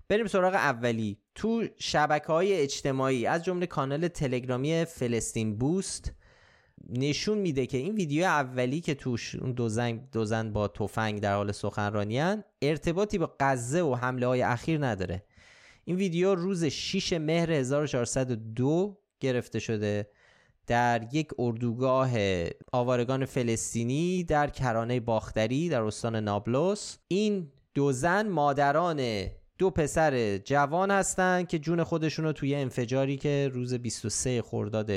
بریم 0.10 0.28
سراغ 0.28 0.54
اولی. 0.54 1.18
تو 1.36 1.64
شبکه 1.78 2.28
های 2.28 2.54
اجتماعی 2.54 3.26
از 3.26 3.46
جمله 3.46 3.66
کانال 3.66 4.08
تلگرامی 4.08 4.86
فلسطین 4.86 5.58
بوست 5.58 6.12
نشون 6.90 7.38
میده 7.38 7.66
که 7.66 7.78
این 7.78 7.96
ویدیو 7.96 8.24
اولی 8.24 8.82
که 8.82 8.94
توش 8.94 9.36
دو 9.36 9.70
زن 9.70 10.08
دو 10.12 10.26
زن 10.26 10.54
با 10.54 10.68
تفنگ 10.68 11.20
در 11.20 11.36
حال 11.36 11.52
سخنرانیان 11.52 12.44
ارتباطی 12.62 13.18
با 13.18 13.36
غزه 13.40 13.82
و 13.82 13.96
حمله 13.96 14.28
های 14.28 14.42
اخیر 14.42 14.86
نداره. 14.86 15.24
این 15.86 15.96
ویدیو 15.96 16.36
روز 16.36 16.66
6 16.66 17.14
مهر 17.14 17.52
1402 17.52 18.98
گرفته 19.20 19.60
شده 19.60 20.10
در 20.68 21.08
یک 21.12 21.28
اردوگاه 21.40 22.12
آوارگان 22.72 23.26
فلسطینی 23.26 24.24
در 24.24 24.50
کرانه 24.50 25.00
باختری 25.00 25.70
در 25.70 25.82
استان 25.82 26.16
نابلس. 26.16 26.98
این 27.08 27.52
دو 27.74 27.92
زن 27.92 28.28
مادران 28.28 29.28
دو 29.58 29.70
پسر 29.70 30.38
جوان 30.38 30.92
هستن 30.92 31.44
که 31.44 31.60
جون 31.60 31.84
خودشون 31.84 32.26
رو 32.26 32.32
توی 32.32 32.56
انفجاری 32.56 33.18
که 33.18 33.50
روز 33.54 33.74
23 33.74 34.42
خرداد 34.42 34.92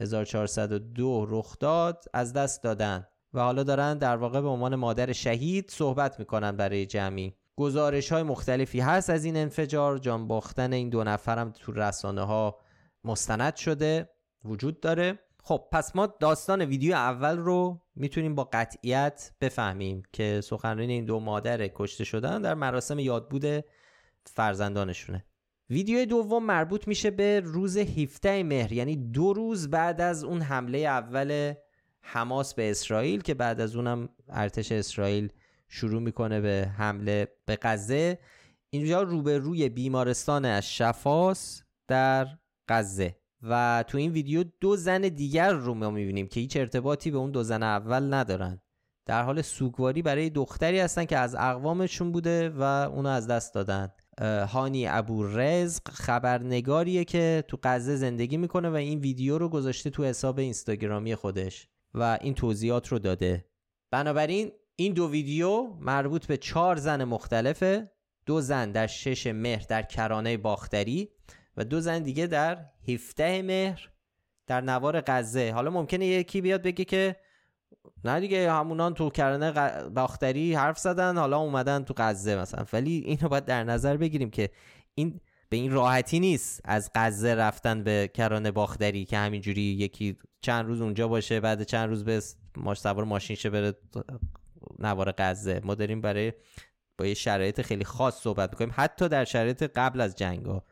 1402 0.00 1.26
رخ 1.28 1.58
داد 1.58 2.04
از 2.14 2.32
دست 2.32 2.62
دادن. 2.62 3.06
و 3.34 3.40
حالا 3.40 3.62
دارن 3.62 3.98
در 3.98 4.16
واقع 4.16 4.40
به 4.40 4.48
عنوان 4.48 4.74
مادر 4.74 5.12
شهید 5.12 5.70
صحبت 5.70 6.18
می‌کنن 6.18 6.56
برای 6.56 6.86
جمعی. 6.86 7.34
گزارش 7.56 8.12
های 8.12 8.22
مختلفی 8.22 8.80
هست 8.80 9.10
از 9.10 9.24
این 9.24 9.36
انفجار. 9.36 9.98
جان 9.98 10.28
باختن 10.28 10.72
این 10.72 10.88
دو 10.88 11.04
نفرم 11.04 11.50
تو 11.50 11.72
رسانه 11.72 12.22
ها 12.22 12.58
مستند 13.04 13.56
شده 13.56 14.08
وجود 14.44 14.80
داره. 14.80 15.18
خب 15.42 15.68
پس 15.72 15.96
ما 15.96 16.06
داستان 16.06 16.62
ویدیو 16.62 16.94
اول 16.94 17.38
رو 17.38 17.80
می‌تونیم 17.94 18.34
با 18.34 18.48
قطعیت 18.52 19.32
بفهمیم 19.40 20.02
که 20.12 20.40
سخنرانی 20.40 20.92
این 20.92 21.04
دو 21.04 21.20
مادر 21.20 21.68
کشته 21.68 22.04
شدن 22.04 22.42
در 22.42 22.54
مراسم 22.54 22.98
یادبود 22.98 23.64
فرزندانشونه. 24.26 25.24
ویدیو 25.70 26.04
دوم 26.04 26.46
مربوط 26.46 26.88
میشه 26.88 27.10
به 27.10 27.40
روز 27.40 27.76
17 27.76 28.42
مهر 28.42 28.72
یعنی 28.72 28.96
دو 28.96 29.32
روز 29.32 29.70
بعد 29.70 30.00
از 30.00 30.24
اون 30.24 30.42
حمله 30.42 30.78
اول 30.78 31.54
حماس 32.00 32.54
به 32.54 32.70
اسرائیل 32.70 33.20
که 33.20 33.34
بعد 33.34 33.60
از 33.60 33.76
اونم 33.76 34.08
ارتش 34.28 34.72
اسرائیل 34.72 35.32
شروع 35.68 36.02
می‌کنه 36.02 36.40
به 36.40 36.70
حمله 36.76 37.28
به 37.46 37.58
غزه. 37.62 38.18
اینجا 38.70 39.02
روبروی 39.02 39.68
بیمارستان 39.68 40.44
از 40.44 40.72
شفاس 40.72 41.62
در 41.88 42.26
غزه 42.68 43.16
و 43.42 43.84
تو 43.88 43.98
این 43.98 44.12
ویدیو 44.12 44.44
دو 44.60 44.76
زن 44.76 45.00
دیگر 45.00 45.52
رو 45.52 45.74
ما 45.74 45.90
می‌بینیم 45.90 46.26
که 46.26 46.40
هیچ 46.40 46.56
ارتباطی 46.56 47.10
به 47.10 47.18
اون 47.18 47.30
دو 47.30 47.42
زن 47.42 47.62
اول 47.62 48.14
ندارن. 48.14 48.60
در 49.06 49.22
حال 49.22 49.42
سوگواری 49.42 50.02
برای 50.02 50.30
دختری 50.30 50.78
هستن 50.80 51.04
که 51.04 51.18
از 51.18 51.34
اقوامشون 51.34 52.12
بوده 52.12 52.48
و 52.50 52.62
اونو 52.62 53.08
از 53.08 53.26
دست 53.26 53.54
دادن. 53.54 53.92
هانی 54.48 54.86
ابو 54.86 55.26
رزق 55.26 55.88
خبرنگاریه 55.88 57.04
که 57.04 57.44
تو 57.48 57.58
غزه 57.62 57.96
زندگی 57.96 58.36
می‌کنه 58.36 58.70
و 58.70 58.74
این 58.74 58.98
ویدیو 58.98 59.38
رو 59.38 59.48
گذاشته 59.48 59.90
تو 59.90 60.04
حساب 60.04 60.38
اینستاگرامی 60.38 61.14
خودش 61.14 61.68
و 61.94 62.18
این 62.20 62.34
توضیحات 62.34 62.88
رو 62.88 62.98
داده. 62.98 63.44
بنابراین 63.90 64.52
این 64.76 64.92
دو 64.92 65.10
ویدیو 65.10 65.66
مربوط 65.80 66.26
به 66.26 66.36
چهار 66.36 66.76
زن 66.76 67.04
مختلفه. 67.04 67.90
دو 68.26 68.40
زن 68.40 68.72
در 68.72 68.86
شش 68.86 69.26
مهر 69.26 69.66
در 69.68 69.82
کرانه 69.82 70.36
باختری 70.36 71.08
و 71.56 71.64
دو 71.64 71.80
زن 71.80 72.02
دیگه 72.02 72.26
در 72.26 72.66
17 72.88 73.42
مهر 73.42 73.90
در 74.46 74.60
نوار 74.60 75.00
غزه. 75.00 75.52
حالا 75.52 75.70
ممکنه 75.70 76.06
یکی 76.06 76.40
بیاد 76.40 76.62
بگه 76.62 76.84
که 76.84 77.16
نه 78.04 78.20
دیگه 78.20 78.52
همونان 78.52 78.94
تو 78.94 79.10
کرانه 79.10 79.52
باختری 79.88 80.54
حرف 80.54 80.78
زدن 80.78 81.18
حالا 81.18 81.38
اومدن 81.38 81.84
تو 81.84 81.94
غزه 81.96 82.36
مثلا. 82.36 82.64
ولی 82.72 83.02
اینو 83.06 83.28
باید 83.28 83.44
در 83.44 83.64
نظر 83.64 83.96
بگیریم 83.96 84.30
که 84.30 84.50
این 84.94 85.20
به 85.48 85.56
این 85.56 85.72
راحتی 85.72 86.20
نیست 86.20 86.60
از 86.64 86.90
غزه 86.94 87.34
رفتن 87.34 87.82
به 87.82 88.10
کرانه 88.14 88.50
باختری 88.50 89.04
که 89.04 89.18
همینجوری 89.18 89.62
یکی 89.62 90.16
چند 90.40 90.66
روز 90.66 90.80
اونجا 90.80 91.08
باشه 91.08 91.40
بعد 91.40 91.62
چند 91.62 91.88
روز 91.88 92.04
به 92.04 92.22
ماش 92.56 92.80
سوار 92.80 93.04
ماشین 93.04 93.36
شه 93.36 93.50
بره 93.50 93.74
نوار 94.78 95.14
غزه. 95.18 95.60
ما 95.64 95.74
داریم 95.74 96.00
برای 96.00 96.32
با 96.98 97.06
یه 97.06 97.14
شرایط 97.14 97.62
خیلی 97.62 97.84
خاص 97.84 98.20
صحبت 98.20 98.50
می‌کنیم. 98.50 98.74
حتی 98.76 99.08
در 99.08 99.24
شرایط 99.24 99.62
قبل 99.62 100.00
از 100.00 100.16
جنگ 100.16 100.46
ها 100.46 100.64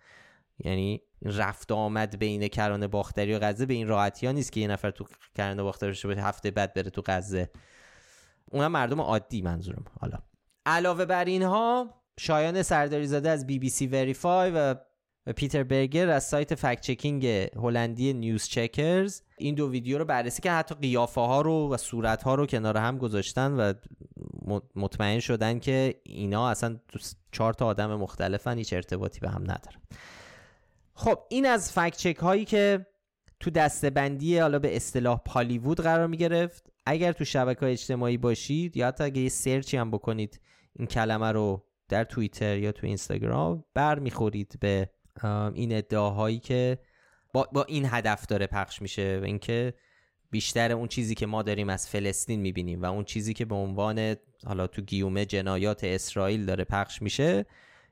یعنی 0.58 1.02
رفت 1.22 1.72
آمد 1.72 2.18
بین 2.18 2.48
کرانه 2.48 2.86
باختری 2.86 3.34
و 3.34 3.38
غزه 3.38 3.66
به 3.66 3.74
این 3.74 3.88
راحتی 3.88 4.26
ها 4.26 4.32
نیست 4.32 4.52
که 4.52 4.60
یه 4.60 4.66
نفر 4.66 4.90
تو 4.90 5.04
کرانه 5.36 5.62
باختری 5.62 5.90
باشه 5.90 6.08
هفته 6.08 6.50
بعد 6.50 6.74
بره 6.74 6.90
تو 6.90 7.02
غزه. 7.06 7.50
اونم 8.50 8.72
مردم 8.72 9.00
عادی 9.00 9.42
منظورم 9.42 9.84
حالا. 10.00 10.18
علاوه 10.66 11.04
بر 11.04 11.24
اینها 11.24 11.94
شایان 12.20 12.62
سرداری 12.62 13.06
زاده 13.06 13.30
از 13.30 13.46
بی 13.46 13.58
بی 13.58 13.68
سی 13.68 13.86
وریفای 13.86 14.50
و 14.50 14.74
پیتر 15.36 15.62
برگر 15.62 16.08
از 16.08 16.24
سایت 16.24 16.54
فکت 16.54 16.80
چکینگ 16.80 17.26
هلندی 17.56 18.12
نیوز 18.12 18.48
چکرز 18.48 19.22
این 19.38 19.54
دو 19.54 19.70
ویدیو 19.70 19.98
رو 19.98 20.04
بررسی 20.04 20.42
که 20.42 20.50
حتی 20.50 20.74
قیافه 20.74 21.20
ها 21.20 21.40
رو 21.40 21.68
و 21.74 21.76
صورت 21.76 22.22
ها 22.22 22.34
رو 22.34 22.46
کنار 22.46 22.76
هم 22.76 22.98
گذاشتن 22.98 23.52
و 23.52 23.72
مطمئن 24.76 25.20
شدن 25.20 25.58
که 25.58 26.00
اینا 26.02 26.48
اصلا 26.48 26.76
چهار 27.32 27.52
تا 27.52 27.66
آدم 27.66 27.94
مختلفن 27.94 28.58
هیچ 28.58 28.72
ارتباطی 28.72 29.20
به 29.20 29.28
هم 29.28 29.42
ندارن. 29.42 29.80
خب 30.98 31.18
این 31.28 31.46
از 31.46 31.72
فکت 31.72 31.96
چک 31.96 32.16
هایی 32.16 32.44
که 32.44 32.86
تو 33.40 33.50
دستبندی 33.50 34.38
حالا 34.38 34.58
به 34.58 34.76
اصطلاح 34.76 35.20
پالیوود 35.24 35.80
قرار 35.80 36.06
می 36.06 36.16
گرفت 36.16 36.72
اگر 36.86 37.12
تو 37.12 37.24
شبکه 37.24 37.66
اجتماعی 37.66 38.16
باشید 38.16 38.76
یا 38.76 38.86
حتی 38.86 39.04
اگه 39.04 39.20
یه 39.20 39.28
سرچی 39.28 39.76
هم 39.76 39.90
بکنید 39.90 40.40
این 40.72 40.86
کلمه 40.86 41.32
رو 41.32 41.64
در 41.88 42.04
توییتر 42.04 42.58
یا 42.58 42.72
تو 42.72 42.86
اینستاگرام 42.86 43.64
بر 43.74 43.98
می‌خورید 43.98 44.54
به 44.60 44.90
این 45.54 45.76
ادعاهایی 45.76 46.38
که 46.38 46.78
با, 47.32 47.48
با 47.52 47.64
این 47.64 47.86
هدف 47.86 48.26
داره 48.26 48.46
پخش 48.46 48.82
میشه 48.82 49.18
و 49.22 49.24
اینکه 49.24 49.74
بیشتر 50.30 50.72
اون 50.72 50.88
چیزی 50.88 51.14
که 51.14 51.26
ما 51.26 51.42
داریم 51.42 51.68
از 51.68 51.88
فلسطین 51.88 52.40
می‌بینیم 52.40 52.82
و 52.82 52.84
اون 52.84 53.04
چیزی 53.04 53.34
که 53.34 53.44
به 53.44 53.54
عنوان 53.54 54.16
حالا 54.46 54.66
تو 54.66 54.82
گیومه 54.82 55.24
جنایات 55.24 55.84
اسرائیل 55.84 56.46
داره 56.46 56.64
پخش 56.64 57.02
میشه 57.02 57.46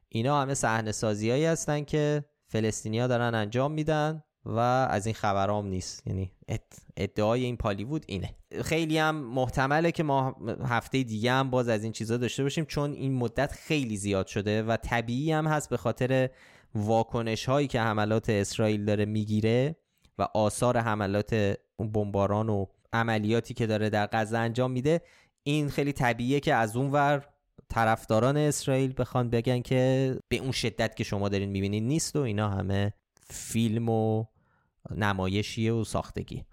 اینا 0.08 0.42
همه 0.42 0.54
صحنه 0.54 0.92
سازیایی 0.92 1.44
هستن 1.44 1.84
که 1.84 2.24
فلسطینیا 2.56 3.06
دارن 3.06 3.34
انجام 3.34 3.72
میدن 3.72 4.22
و 4.44 4.58
از 4.90 5.06
این 5.06 5.14
خبرام 5.14 5.66
نیست. 5.66 6.06
یعنی 6.06 6.32
ادعای 6.96 7.44
این 7.44 7.56
پالیوود 7.56 8.04
اینه. 8.08 8.34
خیلی 8.64 8.98
هم 8.98 9.16
محتمله 9.16 9.92
که 9.92 10.02
ما 10.02 10.36
هفته 10.64 11.02
دیگه 11.02 11.32
هم 11.32 11.50
باز 11.50 11.68
از 11.68 11.82
این 11.82 11.92
چیزا 11.92 12.16
داشته 12.16 12.42
باشیم 12.42 12.64
چون 12.64 12.92
این 12.92 13.14
مدت 13.14 13.52
خیلی 13.52 13.96
زیاد 13.96 14.26
شده 14.26 14.62
و 14.62 14.76
طبیعی 14.76 15.32
هم 15.32 15.46
هست 15.46 15.70
به 15.70 15.76
خاطر 15.76 16.30
واکنش 16.74 17.44
هایی 17.44 17.66
که 17.66 17.80
حملات 17.80 18.30
اسرائیل 18.30 18.84
داره 18.84 19.04
می‌گیره 19.04 19.76
و 20.18 20.28
آثار 20.34 20.76
حملات 20.78 21.56
بمباران 21.78 22.48
و 22.48 22.66
عملیاتی 22.92 23.54
که 23.54 23.66
داره 23.66 23.90
در 23.90 24.08
غزه 24.12 24.38
انجام 24.38 24.70
میده. 24.70 25.00
این 25.42 25.68
خیلی 25.68 25.92
طبیعیه 25.92 26.40
که 26.40 26.54
از 26.54 26.76
اون 26.76 26.90
ور 26.90 27.26
طرفداران 27.68 28.36
اسرائیل 28.36 28.94
بخوان 28.98 29.30
بگن 29.30 29.62
که 29.62 30.18
به 30.28 30.36
اون 30.36 30.52
شدت 30.52 30.96
که 30.96 31.04
شما 31.04 31.28
دارین 31.28 31.48
می‌بینین 31.48 31.88
نیست 31.88 32.16
و 32.16 32.20
اینا 32.20 32.48
همه 32.48 32.92
فیلم 33.30 33.88
و 33.88 34.24
نمایشیه 34.96 35.72
و 35.72 35.84
ساختگی. 35.84 36.44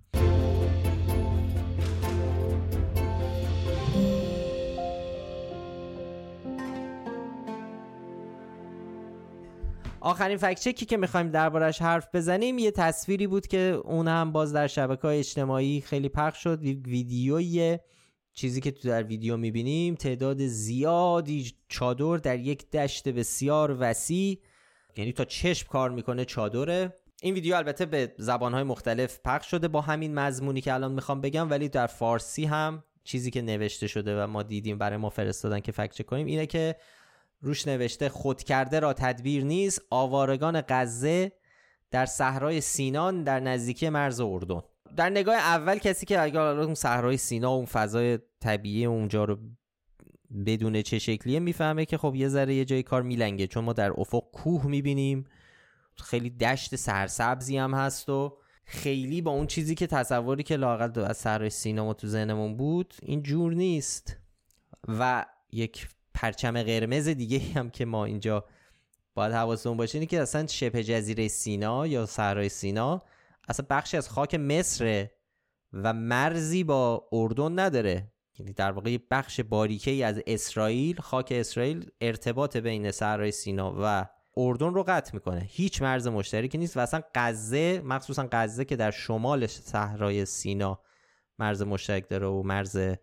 آخرین 10.05 10.37
فکچکی 10.37 10.85
که 10.85 10.97
می‌خوایم 10.97 11.29
دربارش 11.29 11.81
حرف 11.81 12.07
بزنیم 12.13 12.57
یه 12.57 12.71
تصویری 12.71 13.27
بود 13.27 13.47
که 13.47 13.81
اون 13.83 14.07
هم 14.07 14.31
باز 14.31 14.53
در 14.53 14.67
شبکه 14.67 15.05
اجتماعی 15.05 15.81
خیلی 15.81 16.09
پخش 16.09 16.43
شد 16.43 16.59
ویدیویی 16.61 17.79
چیزی 18.33 18.61
که 18.61 18.71
تو 18.71 18.87
در 18.87 19.03
ویدیو 19.03 19.37
می‌بینیم 19.37 19.95
تعداد 19.95 20.45
زیادی 20.47 21.53
چادر 21.69 22.17
در 22.17 22.39
یک 22.39 22.71
دشت 22.71 23.09
بسیار 23.09 23.77
وسیع. 23.79 24.39
یعنی 24.97 25.11
تا 25.11 25.25
چشم 25.25 25.67
کار 25.67 25.89
می‌کنه 25.89 26.25
چادره. 26.25 26.93
این 27.21 27.33
ویدیو 27.33 27.55
البته 27.55 27.85
به 27.85 28.13
زبانهای 28.17 28.63
مختلف 28.63 29.19
پخش 29.25 29.51
شده 29.51 29.67
با 29.67 29.81
همین 29.81 30.13
مضمونی 30.13 30.61
که 30.61 30.73
الان 30.73 30.91
می‌خوام 30.91 31.21
بگم 31.21 31.49
ولی 31.49 31.69
در 31.69 31.87
فارسی 31.87 32.45
هم 32.45 32.83
چیزی 33.03 33.31
که 33.31 33.41
نوشته 33.41 33.87
شده 33.87 34.23
و 34.23 34.27
ما 34.27 34.43
دیدیم 34.43 34.77
برای 34.77 34.97
ما 34.97 35.09
فرستادن 35.09 35.59
که 35.59 35.71
فکر 35.71 36.03
کنیم 36.03 36.25
اینه 36.25 36.45
که 36.45 36.75
روش 37.41 37.67
نوشته 37.67 38.09
خود 38.09 38.43
کرده 38.43 38.79
را 38.79 38.93
تدبیر 38.93 39.43
نیست. 39.43 39.81
آوارگان 39.89 40.63
غزه 40.69 41.31
در 41.91 42.05
صحرای 42.05 42.61
سینان 42.61 43.23
در 43.23 43.39
نزدیکی 43.39 43.89
مرز 43.89 44.19
اردن. 44.21 44.61
در 44.95 45.09
نگاه 45.09 45.35
اول 45.35 45.77
کسی 45.77 46.05
که 46.05 46.21
اگر 46.21 46.41
اون 46.41 46.73
صحرای 46.73 47.17
سینا 47.17 47.49
اون 47.49 47.65
فضای 47.65 48.19
طبیعی 48.39 48.85
اونجا 48.85 49.23
رو 49.23 49.37
بدون 50.45 50.81
چه 50.81 50.99
شکلیه 50.99 51.39
می‌فهمه 51.39 51.85
که 51.85 51.97
خب 51.97 52.15
یه 52.15 52.27
ذره 52.27 52.55
یه 52.55 52.65
جای 52.65 52.83
کار 52.83 53.01
میلنگه. 53.01 53.47
چون 53.47 53.63
ما 53.63 53.73
در 53.73 53.91
افق 53.97 54.23
کوه 54.31 54.65
می‌بینیم. 54.65 55.25
خیلی 55.97 56.29
دشت 56.29 56.75
سرسبزی 56.75 57.57
هم 57.57 57.73
هست 57.73 58.09
و 58.09 58.37
خیلی 58.65 59.21
با 59.21 59.31
اون 59.31 59.47
چیزی 59.47 59.75
که 59.75 59.87
تصوری 59.87 60.43
که 60.43 60.55
لاقل 60.55 61.01
از 61.01 61.17
صحرای 61.17 61.49
سینا 61.49 61.85
ما 61.85 61.93
تو 61.93 62.07
ذهنمون 62.07 62.57
بود 62.57 62.93
این 63.01 63.23
جور 63.23 63.53
نیست. 63.53 64.17
و 64.87 65.25
یک 65.51 65.87
پرچم 66.13 66.63
قرمز 66.63 67.07
دیگه 67.07 67.39
هم 67.39 67.69
که 67.69 67.85
ما 67.85 68.05
اینجا 68.05 68.45
باید 69.13 69.33
حواسمون 69.33 69.77
باشه 69.77 69.97
اینه 69.97 70.05
که 70.05 70.21
اصلا 70.21 70.47
شبه 70.47 70.83
جزیره 70.83 71.27
سینا 71.27 71.87
یا 71.87 72.05
صحرای 72.05 72.49
سینا 72.49 73.03
اصلا 73.47 73.65
بخشی 73.69 73.97
از 73.97 74.09
خاک 74.09 74.35
مصر 74.35 75.07
و 75.73 75.93
مرزی 75.93 76.63
با 76.63 77.09
اردن 77.11 77.59
نداره. 77.59 78.11
یعنی 78.39 78.53
در 78.53 78.71
واقع 78.71 78.97
بخش 79.11 79.41
باریکه 79.41 79.91
ای 79.91 80.03
از 80.03 80.21
اسرائیل 80.27 81.01
خاک 81.01 81.27
اسرائیل 81.31 81.89
ارتباط 82.01 82.57
بین 82.57 82.91
صحرای 82.91 83.31
سینا 83.31 83.75
و 83.79 84.05
اردن 84.37 84.73
رو 84.73 84.83
قطع 84.87 85.11
می‌کنه. 85.13 85.47
هیچ 85.49 85.81
مرز 85.81 86.07
مشترکی 86.07 86.57
نیست 86.57 86.77
و 86.77 86.79
اصلا 86.79 87.01
غزه 87.15 87.81
مخصوصا 87.85 88.27
غزه 88.31 88.65
که 88.65 88.75
در 88.75 88.91
شمال 88.91 89.47
صحرای 89.47 90.25
سینا 90.25 90.79
مرز 91.39 91.61
مشترک 91.61 92.09
داره 92.09 92.27
و 92.27 92.43
مرز 92.43 92.95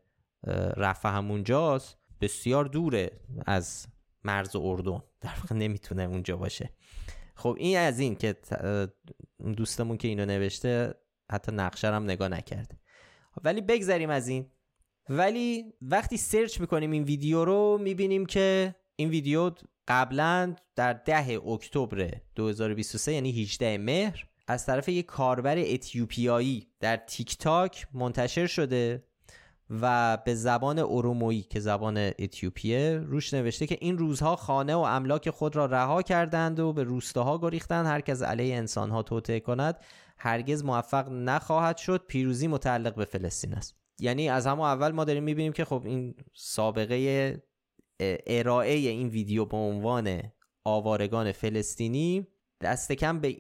رفع 0.76 1.08
همونجاست 1.08 1.98
بسیار 2.20 2.64
دوره 2.64 3.10
از 3.46 3.86
مرز 4.24 4.56
اردن. 4.56 5.02
در 5.20 5.34
واقع 5.40 5.54
نمی‌تونه 5.54 6.02
اونجا 6.02 6.36
باشه. 6.36 6.70
خب 7.34 7.56
این 7.58 7.78
از 7.78 7.98
این 7.98 8.16
که 8.16 8.36
دوستمون 9.56 9.96
که 9.96 10.08
اینو 10.08 10.26
نوشته 10.26 10.94
حتی 11.30 11.52
نقشه 11.52 11.88
هم 11.88 12.04
نگاه 12.04 12.28
نکرده. 12.28 12.78
ولی 13.44 13.60
بگذریم 13.60 14.10
از 14.10 14.28
این. 14.28 14.46
ولی 15.08 15.64
وقتی 15.82 16.16
سرچ 16.16 16.60
می‌کنیم 16.60 16.90
این 16.90 17.02
ویدیو 17.02 17.44
رو 17.44 17.78
می‌بینیم 17.82 18.26
که 18.26 18.74
این 18.96 19.08
ویدیو 19.08 19.50
قبلا 19.88 20.56
در 20.76 20.92
ده 20.92 21.48
اکتبر 21.48 22.10
2023 22.34 23.12
یعنی 23.12 23.42
18 23.42 23.78
مهر 23.78 24.26
از 24.46 24.66
طرف 24.66 24.88
یک 24.88 25.06
کاربر 25.06 25.58
اتیوپیایی 25.58 26.66
در 26.80 26.96
تیک 26.96 27.38
تاک 27.38 27.86
منتشر 27.92 28.46
شده. 28.46 29.04
و 29.70 30.16
به 30.24 30.34
زبان 30.34 30.78
ارومویی 30.78 31.42
که 31.42 31.60
زبان 31.60 31.96
اتیوپیه 32.18 33.00
روش 33.04 33.34
نوشته 33.34 33.66
که 33.66 33.78
این 33.80 33.98
روزها 33.98 34.36
خانه 34.36 34.74
و 34.74 34.78
املاک 34.78 35.30
خود 35.30 35.56
را 35.56 35.66
رها 35.66 36.02
کردند 36.02 36.60
و 36.60 36.72
به 36.72 36.82
روستاها 36.82 37.38
گریختند. 37.38 37.86
هر 37.86 38.00
کس 38.00 38.22
علیه 38.22 38.56
انسانها 38.56 39.02
توطعه 39.02 39.40
کند 39.40 39.78
هرگز 40.18 40.64
موفق 40.64 41.08
نخواهد 41.08 41.76
شد. 41.76 42.04
پیروزی 42.06 42.46
متعلق 42.46 42.94
به 42.94 43.04
فلسطین 43.04 43.54
است. 43.54 43.76
یعنی 44.00 44.28
از 44.28 44.46
همون 44.46 44.66
اول 44.66 44.92
ما 44.92 45.04
داریم 45.04 45.22
می‌بینیم 45.22 45.52
که 45.52 45.64
خب 45.64 45.82
این 45.86 46.14
سابقه 46.34 47.42
ارائه 48.26 48.72
این 48.74 49.08
ویدیو 49.08 49.44
به 49.44 49.56
عنوان 49.56 50.22
آوارگان 50.64 51.32
فلسطینی 51.32 52.26
دست 52.60 52.92
کم 52.92 53.20
به, 53.20 53.36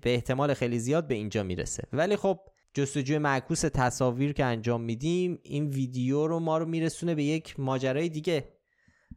به 0.00 0.14
احتمال 0.14 0.54
خیلی 0.54 0.78
زیاد 0.78 1.08
به 1.08 1.14
اینجا 1.14 1.42
می‌رسه. 1.42 1.82
ولی 1.92 2.16
خب 2.16 2.40
جستجوی 2.78 3.18
معکوس 3.18 3.60
تصاویر 3.60 4.32
که 4.32 4.44
انجام 4.44 4.80
میدیم 4.80 5.38
این 5.42 5.66
ویدیو 5.66 6.26
رو 6.26 6.40
ما 6.40 6.58
رو 6.58 6.66
میرسونه 6.66 7.14
به 7.14 7.24
یک 7.24 7.60
ماجرای 7.60 8.08
دیگه. 8.08 8.48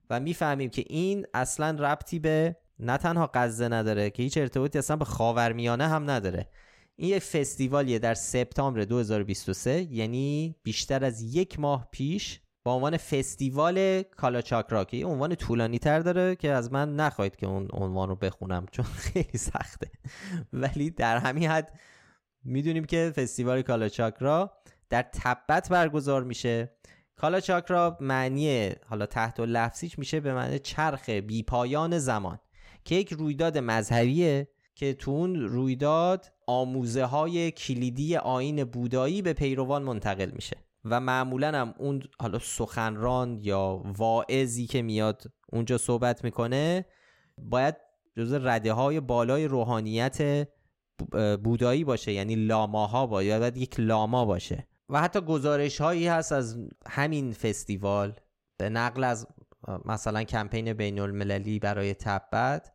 و 0.09 0.19
می‌فهمیم 0.19 0.69
که 0.69 0.83
این 0.87 1.25
اصلا 1.33 1.69
ربطی 1.79 2.19
به 2.19 2.55
نه 2.79 2.97
تنها 2.97 3.31
غزه 3.33 3.67
نداره 3.67 4.09
که 4.09 4.23
هیچ 4.23 4.37
ارتباطی 4.37 4.77
اصلا 4.77 4.95
به 4.95 5.05
خاورمیانه 5.05 5.87
هم 5.87 6.09
نداره. 6.09 6.49
این 6.95 7.09
یک 7.09 7.23
فستیوالیه 7.23 7.99
در 7.99 8.13
سپتامبر 8.13 8.81
2023 8.81 9.87
یعنی 9.91 10.55
بیشتر 10.63 11.05
از 11.05 11.35
یک 11.35 11.59
ماه 11.59 11.87
پیش 11.91 12.41
با 12.63 12.73
عنوان 12.73 12.97
فستیوال 12.97 14.01
کالاچاکرا 14.01 14.85
که 14.85 15.05
عنوان 15.05 15.35
طولانی 15.35 15.79
تر 15.79 15.99
داره 15.99 16.35
که 16.35 16.51
از 16.51 16.71
من 16.71 16.95
نخواهید 16.95 17.35
که 17.35 17.47
اون 17.47 17.67
عنوان 17.73 18.09
رو 18.09 18.15
بخونم 18.15 18.65
چون 18.71 18.85
خیلی 19.13 19.37
سخته. 19.37 19.91
ولی 20.53 20.89
در 20.89 21.17
همین 21.17 21.49
حد 21.49 21.79
می‌دونیم 22.43 22.83
که 22.83 23.13
فستیوال 23.15 23.61
کالاچاکرا 23.61 24.51
در 24.89 25.01
تبت 25.01 25.69
برگزار 25.69 26.23
میشه. 26.23 26.75
کالاچاکرا 27.15 27.97
معنی 28.01 28.69
حالا 28.85 29.05
تحت 29.05 29.39
و 29.39 29.45
لفظیش 29.45 29.99
میشه 29.99 30.19
به 30.19 30.33
معنی 30.33 30.59
چرخ 30.59 31.09
بیپایان 31.09 31.99
زمان 31.99 32.39
که 32.85 32.95
یک 32.95 33.13
رویداد 33.13 33.57
مذهبیه 33.57 34.47
که 34.75 34.93
تو 34.93 35.11
اون 35.11 35.35
رویداد 35.35 36.31
آموزه 36.47 37.05
های 37.05 37.51
کلیدی 37.51 38.15
آین 38.15 38.63
بودایی 38.63 39.21
به 39.21 39.33
پیروان 39.33 39.83
منتقل 39.83 40.31
میشه 40.31 40.57
و 40.85 40.99
معمولا 40.99 41.47
هم 41.47 41.73
اون 41.77 42.03
حالا 42.19 42.39
سخنران 42.39 43.39
یا 43.41 43.81
واعظی 43.97 44.67
که 44.67 44.81
میاد 44.81 45.23
اونجا 45.51 45.77
صحبت 45.77 46.23
می‌کنه 46.23 46.85
باید 47.37 47.75
جز 48.17 48.33
رده 48.33 48.73
های 48.73 48.99
بالای 48.99 49.47
روحانیت 49.47 50.47
بودایی 51.43 51.83
باشه 51.83 52.11
یعنی 52.11 52.35
لاماها 52.35 53.07
باید 53.07 53.57
یک 53.57 53.79
لاما 53.79 54.25
باشه. 54.25 54.67
و 54.89 55.01
حتی 55.01 55.21
گزارش 55.21 55.81
هایی 55.81 56.07
هست 56.07 56.31
از 56.31 56.57
همین 56.87 57.33
فستیوال 57.33 58.13
به 58.57 58.69
نقل 58.69 59.03
از 59.03 59.27
مثلا 59.85 60.23
کمپین 60.23 60.73
بین 60.73 60.99
المللی 60.99 61.59
برای 61.59 61.93
تبت 61.93 62.71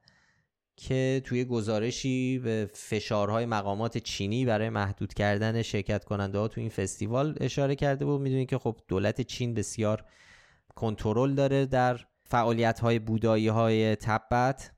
که 0.76 1.22
توی 1.24 1.44
گزارشی 1.44 2.38
به 2.38 2.70
فشارهای 2.74 3.46
مقامات 3.46 3.98
چینی 3.98 4.44
برای 4.44 4.68
محدود 4.68 5.14
کردن 5.14 5.62
شرکت 5.62 6.04
کننده 6.04 6.38
ها 6.38 6.48
تو 6.48 6.60
این 6.60 6.70
فستیوال 6.70 7.36
اشاره 7.40 7.74
کرده 7.74 8.04
بود 8.04 8.20
می‌دونید 8.20 8.48
که 8.48 8.58
خب 8.58 8.80
دولت 8.88 9.20
چین 9.20 9.54
بسیار 9.54 10.04
کنترل 10.74 11.34
داره 11.34 11.66
در 11.66 12.00
فعالیت 12.24 12.80
های 12.80 12.98
بودایی 12.98 13.48
های 13.48 13.96
تبت 13.96 14.72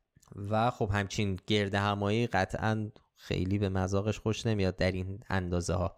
و 0.51 0.71
خب 0.71 0.91
همچین 0.93 1.39
گرد 1.47 1.75
همایی 1.75 2.27
قطعا 2.27 2.91
خیلی 3.29 3.59
به 3.59 3.69
مذاقش 3.69 4.19
خوش 4.19 4.47
نمیاد 4.47 4.77
در 4.77 4.93
این 4.93 5.21
اندازه 5.31 5.75
ها 5.75 5.97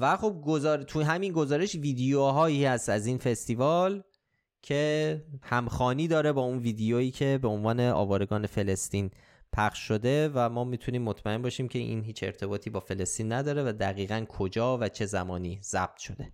و 0.00 0.16
خب 0.16 0.42
گزار... 0.46 0.82
توی 0.82 1.04
همین 1.04 1.32
گزارش 1.32 1.74
ویدیوهایی 1.74 2.64
هست 2.64 2.88
از 2.88 3.06
این 3.06 3.18
فستیوال 3.18 4.02
که 4.62 5.24
همخانی 5.42 6.08
داره 6.08 6.32
با 6.32 6.42
اون 6.42 6.58
ویدیویی 6.58 7.10
که 7.10 7.38
به 7.42 7.48
عنوان 7.48 7.80
آوارگان 7.80 8.46
فلسطین 8.46 9.10
پخش 9.52 9.78
شده 9.78 10.30
و 10.34 10.48
ما 10.48 10.64
می‌تونیم 10.64 11.02
مطمئن 11.02 11.42
باشیم 11.42 11.68
که 11.68 11.78
این 11.78 12.04
هیچ 12.04 12.22
ارتباطی 12.22 12.70
با 12.70 12.80
فلسطین 12.80 13.32
نداره 13.32 13.62
و 13.62 13.72
دقیقا 13.72 14.24
کجا 14.28 14.78
و 14.78 14.88
چه 14.88 15.06
زمانی 15.06 15.60
ضبط 15.62 15.96
شده. 15.98 16.32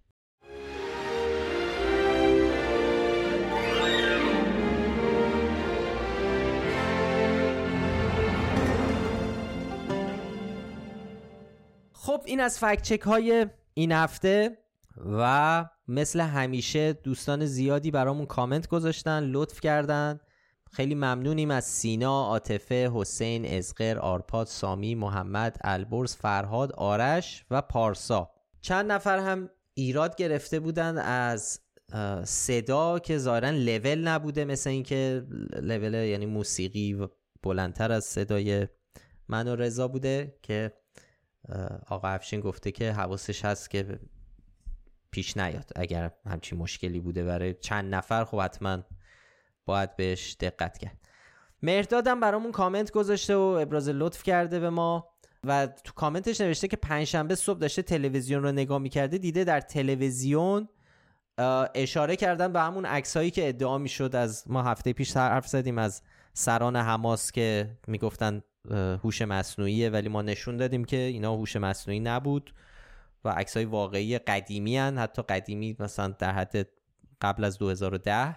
خب 12.05 12.22
این 12.24 12.40
از 12.40 12.59
فکچک 12.59 13.00
های 13.00 13.46
این 13.74 13.92
هفته 13.92 14.59
و 15.07 15.64
مثل 15.88 16.20
همیشه 16.20 16.92
دوستان 16.92 17.46
زیادی 17.46 17.90
برامون 17.90 18.26
کامنت 18.26 18.68
گذاشتن 18.68 19.24
لطف 19.24 19.61
کردن. 19.61 20.20
خیلی 20.72 20.94
ممنونیم 20.94 21.50
از 21.50 21.64
سینا، 21.64 22.24
عاطفه، 22.24 22.90
حسین، 22.94 23.46
ازقر، 23.46 23.98
آرپاد، 23.98 24.46
سامی، 24.46 24.94
محمد، 24.94 25.57
البرز، 25.64 26.16
فرهاد، 26.16 26.72
آرش 26.72 27.44
و 27.50 27.62
پارسا. 27.62 28.30
چند 28.61 28.92
نفر 28.92 29.18
هم 29.18 29.50
ایراد 29.74 30.16
گرفته 30.16 30.61
بودن 30.61 30.98
از 30.98 31.61
صدا 32.24 32.98
که 32.98 33.18
ظاهرا 33.18 33.50
لول 33.50 34.09
نبوده 34.09 34.44
مثل 34.44 34.70
اینکه 34.70 35.26
لول 35.62 35.94
یعنی 35.94 36.26
موسیقی 36.26 37.09
بلندتر 37.42 37.92
از 37.92 38.05
صدای 38.05 38.68
من 39.28 39.48
و 39.48 39.57
رضا 39.57 39.88
بوده 39.88 40.38
که 40.42 40.72
آقا 41.88 42.09
افشین 42.09 42.40
گفته 42.40 42.72
که 42.72 42.92
حواسش 42.92 43.45
هست 43.45 43.70
که 43.70 43.99
پیش 45.11 45.36
نیاد. 45.36 45.70
اگر 45.76 46.11
همچین 46.26 46.59
مشکلی 46.59 47.01
بوده 47.01 47.24
برای 47.24 47.55
چند 47.55 47.95
نفر 47.95 48.24
خب 48.24 48.40
حتما 48.40 48.78
باید 49.66 49.97
بهش 49.97 50.36
دقت 50.40 50.78
کرد. 50.78 50.97
مهردادم 51.62 52.20
برامون 52.20 52.53
کامنت 52.53 52.90
گذاشته 52.90 53.36
و 53.36 53.40
ابراز 53.40 53.88
لطف 53.88 54.22
کرده 54.22 54.61
به 54.61 54.70
ما. 54.70 55.14
و 55.45 55.66
تو 55.66 55.92
کامنتش 55.92 56.40
نوشته 56.40 56.68
که 56.68 56.76
پنجشنبه 56.76 57.34
صبح 57.34 57.59
داشته 57.59 57.82
تلویزیون 57.82 58.42
رو 58.42 58.53
نگاه 58.53 58.78
می‌کرده 58.78 59.18
دیده 59.18 59.45
در 59.45 59.61
تلویزیون 59.61 60.68
اشاره 61.74 62.16
کردن 62.16 62.53
به 62.53 62.61
همون 62.61 62.86
عکسایی 62.86 63.30
که 63.30 63.49
ادعا 63.49 63.78
می‌شد 63.78 64.16
از 64.16 64.45
ما 64.47 64.62
هفته 64.62 64.92
پیش 64.92 65.16
حرف 65.16 65.47
زدیم 65.47 65.78
از 65.78 66.03
سران 66.32 66.76
حماس 66.76 67.32
که 67.32 67.78
می‌گفتن 67.86 68.42
هوش 68.72 69.22
مصنوعیه 69.22 69.90
ولی 69.90 70.08
ما 70.08 70.22
نشون 70.22 70.56
دادیم 70.56 70.84
که 70.84 70.96
اینا 70.96 71.34
هوش 71.34 71.56
مصنوعی 71.56 72.00
نبود 72.00 72.54
و 73.24 73.28
عکس 73.28 73.56
های 73.56 73.66
واقعی 73.66 74.18
قدیمی 74.18 74.76
هن. 74.76 74.99
حتی 74.99 75.22
قدیمی 75.22 75.76
مثلا 75.78 76.08
در 76.18 76.32
حد 76.32 76.68
قبل 77.20 77.45
از 77.45 77.58
2010 77.58 78.36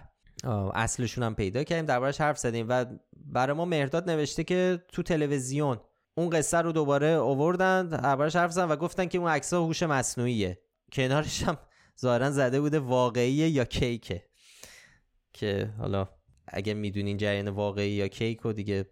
اصلشون 0.74 1.24
هم 1.24 1.34
پیدا 1.34 1.64
کردیم 1.64 1.86
دربارش 1.86 2.20
حرف 2.20 2.38
زدیم 2.38 2.66
و 2.68 2.84
برای 3.16 3.56
ما 3.56 3.64
مهرداد 3.64 4.10
نوشته 4.10 4.44
که 4.44 4.84
تو 4.92 5.02
تلویزیون 5.02 5.80
اون 6.14 6.30
قصه 6.30 6.58
رو 6.58 6.72
دوباره 6.72 7.06
اووردن 7.06 7.88
دربارش 7.88 8.36
حرف 8.36 8.52
زدن 8.52 8.68
و 8.68 8.76
گفتن 8.76 9.06
که 9.06 9.18
اون 9.18 9.30
عکس 9.30 9.52
ها 9.52 9.60
هوش 9.64 9.82
مصنوعیه. 9.82 10.58
کنارش 10.92 11.42
هم 11.42 11.58
ظاهرا 12.00 12.30
زده 12.30 12.60
بوده 12.60 12.78
واقعیه 12.78 13.48
یا 13.48 13.64
کیکه. 13.64 14.24
که 15.32 15.70
حالا 15.78 16.08
اگه 16.46 16.74
می‌دونین 16.74 17.16
جریان 17.16 17.48
واقعی 17.48 17.90
یا 17.90 18.08
کیک 18.08 18.40
رو 18.40 18.52
دیگه 18.52 18.86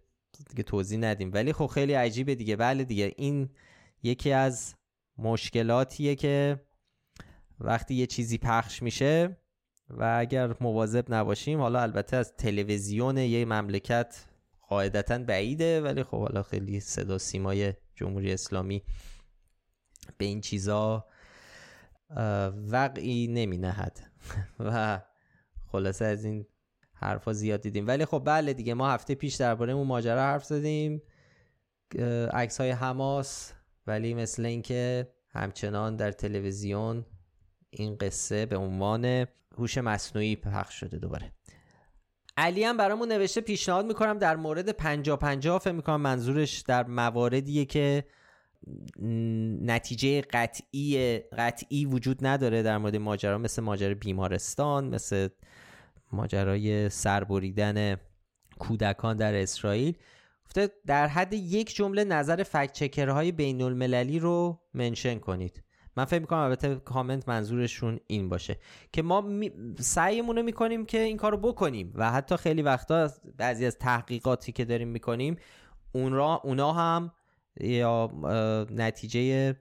دیگه 0.50 0.62
توضیح 0.62 0.98
ندیم. 0.98 1.30
ولی 1.32 1.52
خب 1.52 1.66
خیلی 1.66 1.92
عجیبه 1.92 2.34
دیگه. 2.34 2.56
بله 2.56 2.84
دیگه 2.84 3.14
این 3.16 3.48
یکی 4.02 4.32
از 4.32 4.74
مشکلاتیه 5.18 6.14
که 6.14 6.60
وقتی 7.60 7.94
یه 7.94 8.06
چیزی 8.06 8.38
پخش 8.38 8.82
میشه 8.82 9.36
و 9.90 10.16
اگر 10.18 10.56
مواظب 10.60 11.14
نباشیم 11.14 11.60
حالا 11.60 11.80
البته 11.80 12.16
از 12.16 12.36
تلویزیون 12.36 13.18
یه 13.18 13.44
مملکت 13.44 14.24
قاعدتا 14.68 15.18
بعیده 15.18 15.80
ولی 15.80 16.02
خب 16.02 16.20
حالا 16.20 16.42
خیلی 16.42 16.80
صدا 16.80 17.18
سیمای 17.18 17.74
جمهوری 17.94 18.32
اسلامی 18.32 18.82
به 20.18 20.24
این 20.24 20.40
چیزا 20.40 21.06
وقعی 22.68 23.26
نمی 23.26 23.58
نهد 23.58 24.10
و 24.58 25.00
خلاصه 25.66 26.04
از 26.04 26.24
این 26.24 26.46
حرفا 26.96 27.32
زیاد 27.32 27.60
دیدیم. 27.60 27.86
ولی 27.86 28.04
خب 28.04 28.22
بله 28.24 28.52
دیگه 28.52 28.74
ما 28.74 28.90
هفته 28.90 29.14
پیش 29.14 29.34
درباره 29.34 29.72
اون 29.72 29.86
ماجرا 29.86 30.22
حرف 30.22 30.44
زدیم. 30.44 31.02
عکس 32.32 32.60
های 32.60 32.70
حماس 32.70 33.52
ولی 33.86 34.14
مثل 34.14 34.46
اینکه 34.46 35.08
همچنان 35.30 35.96
در 35.96 36.12
تلویزیون 36.12 37.04
این 37.70 37.96
قصه 37.96 38.46
به 38.46 38.56
عنوان 38.56 39.26
هوش 39.58 39.78
مصنوعی 39.78 40.36
پخش 40.36 40.80
شده 40.80 40.98
دوباره. 40.98 41.32
علی 42.36 42.64
هم 42.64 42.76
برامون 42.76 43.12
نوشته 43.12 43.40
پیشنهاد 43.40 43.86
می‌کنم 43.86 44.18
در 44.18 44.36
مورد 44.36 44.68
پنجا 44.68 45.16
پنجا 45.16 45.58
فکر 45.58 45.72
می‌کنم 45.72 46.00
منظورش 46.00 46.60
در 46.60 46.86
مواردیه 46.86 47.64
که 47.64 48.04
نتیجه 49.62 50.20
قطعی 50.20 51.18
قطعی 51.18 51.84
وجود 51.84 52.26
نداره 52.26 52.62
در 52.62 52.78
مورد 52.78 52.96
ماجرا. 52.96 53.38
مثل 53.38 53.62
ماجرا 53.62 53.94
بیمارستان 53.94 54.88
مثل 54.88 55.28
ماجرای 56.16 56.88
سربریدن 56.88 57.96
کودکان 58.58 59.16
در 59.16 59.34
اسرائیل. 59.34 59.94
گفته 60.46 60.70
در 60.86 61.06
حد 61.06 61.32
یک 61.32 61.74
جمله 61.74 62.04
نظر 62.04 62.42
فکت 62.42 62.72
چکرهای 62.72 63.32
بین 63.32 63.62
المللی 63.62 64.18
رو 64.18 64.60
منشن 64.74 65.18
کنید. 65.18 65.62
من 65.96 66.04
فکر 66.04 66.20
می‌کنم 66.20 66.38
البته 66.38 66.74
کامنت 66.74 67.28
منظورشون 67.28 68.00
این 68.06 68.28
باشه 68.28 68.58
که 68.92 69.02
ما 69.02 69.20
می... 69.20 69.52
سعیمون 69.78 70.42
می‌کنیم 70.42 70.86
که 70.86 70.98
این 70.98 71.16
کارو 71.16 71.36
بکنیم 71.36 71.92
و 71.94 72.12
حتی 72.12 72.36
خیلی 72.36 72.62
وقتا 72.62 73.10
بعضی 73.36 73.66
از 73.66 73.78
تحقیقاتی 73.78 74.52
که 74.52 74.64
داریم 74.64 74.88
می‌کنیم 74.88 75.36
اون 75.92 76.12
را 76.12 76.40
اونا 76.44 76.72
هم 76.72 77.12
یا 77.60 78.10
نتیجه 78.70 79.56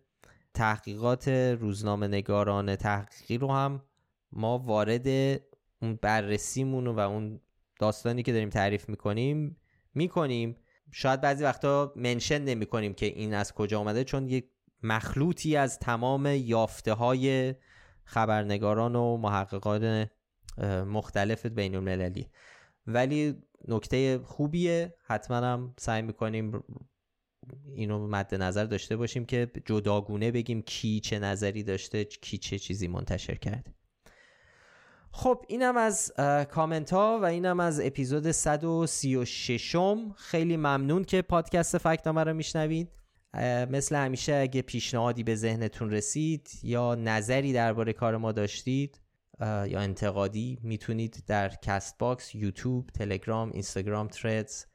تحقیقات 0.53 1.27
روزنامه 1.27 2.07
نگاران 2.07 2.76
تحقیقی 2.76 3.38
رو 3.38 3.52
هم 3.52 3.82
ما 4.32 4.57
وارد 4.57 5.07
اون 5.81 5.99
بررسیمون 6.02 6.88
و 6.88 6.99
اون 6.99 7.41
داستانی 7.80 8.23
که 8.23 8.31
داریم 8.31 8.49
تعریف 8.49 8.89
می‌کنیم 8.89 9.57
می‌کنیم. 9.93 10.56
شاید 10.91 11.22
بعضی 11.22 11.43
وقتا 11.43 11.93
منشن 11.95 12.41
نمی 12.41 12.65
کنیم 12.65 12.93
که 12.93 13.06
این 13.06 13.34
از 13.34 13.53
کجا 13.53 13.80
آمده 13.80 14.03
چون 14.03 14.27
یک 14.30 14.49
مخلوطی 14.84 15.56
از 15.56 15.80
تمام 15.80 16.26
یافته 16.26 16.93
های 16.93 17.56
خبرنگاران 18.03 18.95
و 18.95 19.18
محققان 19.18 20.10
مختلف 20.88 21.45
بین 21.45 21.76
المللی 21.76 22.30
ولی 22.88 23.35
نکته 23.68 24.19
خوبیه 24.19 24.95
حتما 25.03 25.38
هم 25.38 25.73
سعی 25.77 26.02
می‌کنیم 26.02 26.64
اینو 27.76 28.07
مد 28.07 28.35
نظر 28.35 28.65
داشته 28.65 28.97
باشیم 28.97 29.26
که 29.26 29.52
جداگونه 29.65 30.31
بگیم 30.31 30.61
کی 30.61 30.99
چه 30.99 31.19
نظری 31.19 31.64
داشته 31.64 32.06
کی 32.06 32.38
چه 32.38 32.60
چیزی 32.60 32.88
منتشر 32.88 33.35
کرده. 33.35 33.73
خب 35.18 35.46
اینم 35.48 35.78
از 35.78 36.12
کامنت 36.52 36.94
ها 36.94 37.20
و 37.22 37.26
اینم 37.26 37.60
از 37.60 37.80
اپیزود 37.80 38.32
136 38.32 39.76
م 39.76 40.14
خیلی 40.18 40.58
ممنون 40.58 41.04
که 41.04 41.22
پادکست 41.22 41.78
فکتنامه 41.78 42.24
رو 42.24 42.34
میشنوید. 42.34 42.92
مثل 43.70 43.96
همیشه 43.96 44.36
اگه 44.36 44.62
پیشنهادی 44.62 45.24
به 45.24 45.36
ذهنتون 45.36 45.92
رسید 45.92 46.50
یا 46.64 46.96
نظری 46.96 47.54
درباره 47.54 47.94
کار 47.94 48.18
ما 48.18 48.32
داشتید 48.32 49.02
یا 49.42 49.80
انتقادی 49.80 50.60
می‌تونید 50.64 51.24
در 51.28 51.50
Castbox، 51.49 52.36
یوتیوب، 52.36 52.90
تلگرام، 52.90 53.52
اینستاگرام، 53.52 54.08
Threads 54.07 54.65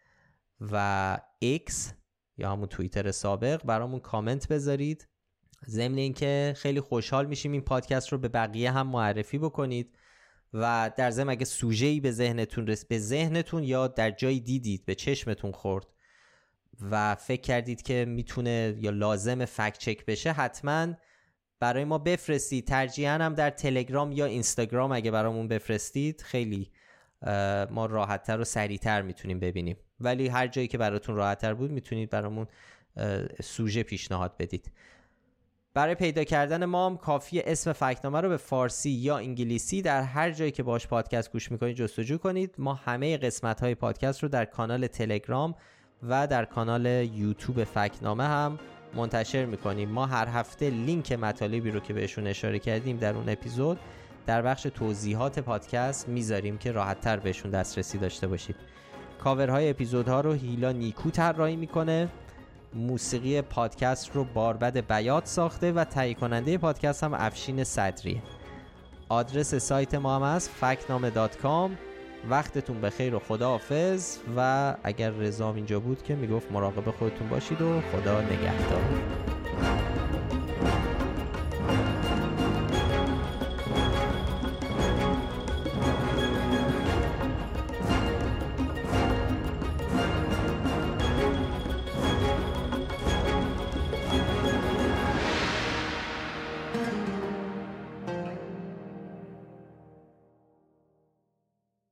و 0.60 1.18
X 1.38 1.92
یا 2.38 2.52
همون 2.52 2.66
توییتر 2.66 3.10
سابق 3.10 3.64
برامون 3.64 4.00
کامنت 4.00 4.48
بذارید. 4.48 5.08
ضمن 5.66 5.98
اینکه 5.98 6.54
خیلی 6.56 6.80
خوشحال 6.80 7.26
میشیم 7.26 7.52
این 7.52 7.60
پادکست 7.60 8.08
رو 8.08 8.18
به 8.18 8.28
بقیه 8.28 8.70
هم 8.70 8.86
معرفی 8.86 9.38
بکنید. 9.38 9.96
و 10.54 10.90
در 10.96 11.10
ضمن 11.10 11.28
اگه 11.30 11.44
سوژه‌ای 11.44 12.00
به 12.00 12.10
ذهنتون 12.10 12.66
رس 12.66 12.84
به 12.84 12.98
ذهنتون 12.98 13.64
یا 13.64 13.88
در 13.88 14.10
جایی 14.10 14.40
دیدید 14.40 14.84
به 14.84 14.94
چشمتون 14.94 15.52
خورد 15.52 15.86
و 16.90 17.14
فکر 17.14 17.40
کردید 17.40 17.82
که 17.82 18.04
می‌تونه 18.04 18.76
یا 18.80 18.90
لازم 18.90 19.44
fact 19.44 19.78
check 19.78 20.06
بشه 20.06 20.32
حتما 20.32 20.94
برای 21.60 21.84
ما 21.84 21.98
بفرستید. 21.98 22.66
ترجیحاً 22.66 23.12
هم 23.12 23.34
در 23.34 23.50
تلگرام 23.50 24.12
یا 24.12 24.24
اینستاگرام 24.24 24.92
اگه 24.92 25.10
برامون 25.10 25.48
بفرستید 25.48 26.22
خیلی 26.22 26.70
ما 27.70 27.86
راحتتر 27.86 28.40
و 28.40 28.44
سریعتر 28.44 29.02
می‌تونیم 29.02 29.40
ببینیم. 29.40 29.76
ولی 30.00 30.28
هر 30.28 30.46
جایی 30.46 30.68
که 30.68 30.78
براتون 30.78 31.14
راحتتر 31.16 31.54
بود 31.54 31.70
می‌تونید 31.70 32.10
برامون 32.10 32.46
سوژه 33.42 33.82
پیشنهاد 33.82 34.36
بدید. 34.36 34.72
برای 35.74 35.94
پیدا 35.94 36.24
کردن 36.24 36.64
ما 36.64 36.86
هم 36.86 36.96
کافی 36.96 37.40
اسم 37.40 37.72
فکنامه 37.72 38.20
رو 38.20 38.28
به 38.28 38.36
فارسی 38.36 38.90
یا 38.90 39.16
انگلیسی 39.16 39.82
در 39.82 40.02
هر 40.02 40.30
جایی 40.30 40.50
که 40.50 40.62
باش 40.62 40.86
پادکست 40.86 41.32
گوش 41.32 41.52
می‌کنید 41.52 41.76
جستجو 41.76 42.18
کنید. 42.18 42.54
ما 42.58 42.74
همه 42.74 43.16
قسمت 43.16 43.60
های 43.60 43.74
پادکست 43.74 44.22
رو 44.22 44.28
در 44.28 44.44
کانال 44.44 44.86
تلگرام 44.86 45.54
و 46.08 46.26
در 46.26 46.44
کانال 46.44 46.86
یوتیوب 46.86 47.64
فکنامه 47.64 48.24
هم 48.24 48.58
منتشر 48.94 49.44
می‌کنیم. 49.44 49.88
ما 49.88 50.06
هر 50.06 50.28
هفته 50.28 50.70
لینک 50.70 51.12
مطالبی 51.12 51.70
رو 51.70 51.80
که 51.80 51.92
بهشون 51.92 52.26
اشاره 52.26 52.58
کردیم 52.58 52.96
در 52.96 53.14
اون 53.14 53.28
اپیزود 53.28 53.78
در 54.26 54.42
بخش 54.42 54.62
توضیحات 54.62 55.38
پادکست 55.38 56.08
می‌ذاریم 56.08 56.58
که 56.58 56.72
راحتتر 56.72 57.16
بهشون 57.16 57.50
دسترسی 57.50 57.98
داشته 57.98 58.26
باشید. 58.26 58.56
کاورهای 59.18 59.70
اپیزودها 59.70 60.20
رو 60.20 60.32
هیلا 60.32 60.72
نیکو 60.72 61.10
طراحی 61.10 61.56
می‌کنه. 61.56 62.08
موسیقی 62.74 63.42
پادکست 63.42 64.10
رو 64.16 64.24
باربد 64.24 64.92
بیات 64.92 65.26
ساخته 65.26 65.72
و 65.72 65.84
تهیه 65.84 66.14
کننده 66.14 66.58
پادکست 66.58 67.04
هم 67.04 67.14
افشین 67.14 67.64
صدریه 67.64 68.22
آدرس 69.08 69.54
سایت 69.54 69.94
ما 69.94 70.16
هم 70.16 70.22
هست 70.22 70.50
فکنامه 70.50 71.10
وقتتون 72.30 72.80
بخیر 72.80 73.14
و 73.14 73.18
خداحافظ. 73.18 74.16
و 74.36 74.74
اگر 74.84 75.10
رزام 75.10 75.54
اینجا 75.54 75.80
بود 75.80 76.02
که 76.02 76.14
می‌گفت 76.14 76.52
مراقب 76.52 76.90
خودتون 76.90 77.28
باشید 77.28 77.62
و 77.62 77.80
خدا 77.80 78.20
نگهدار. 78.20 79.89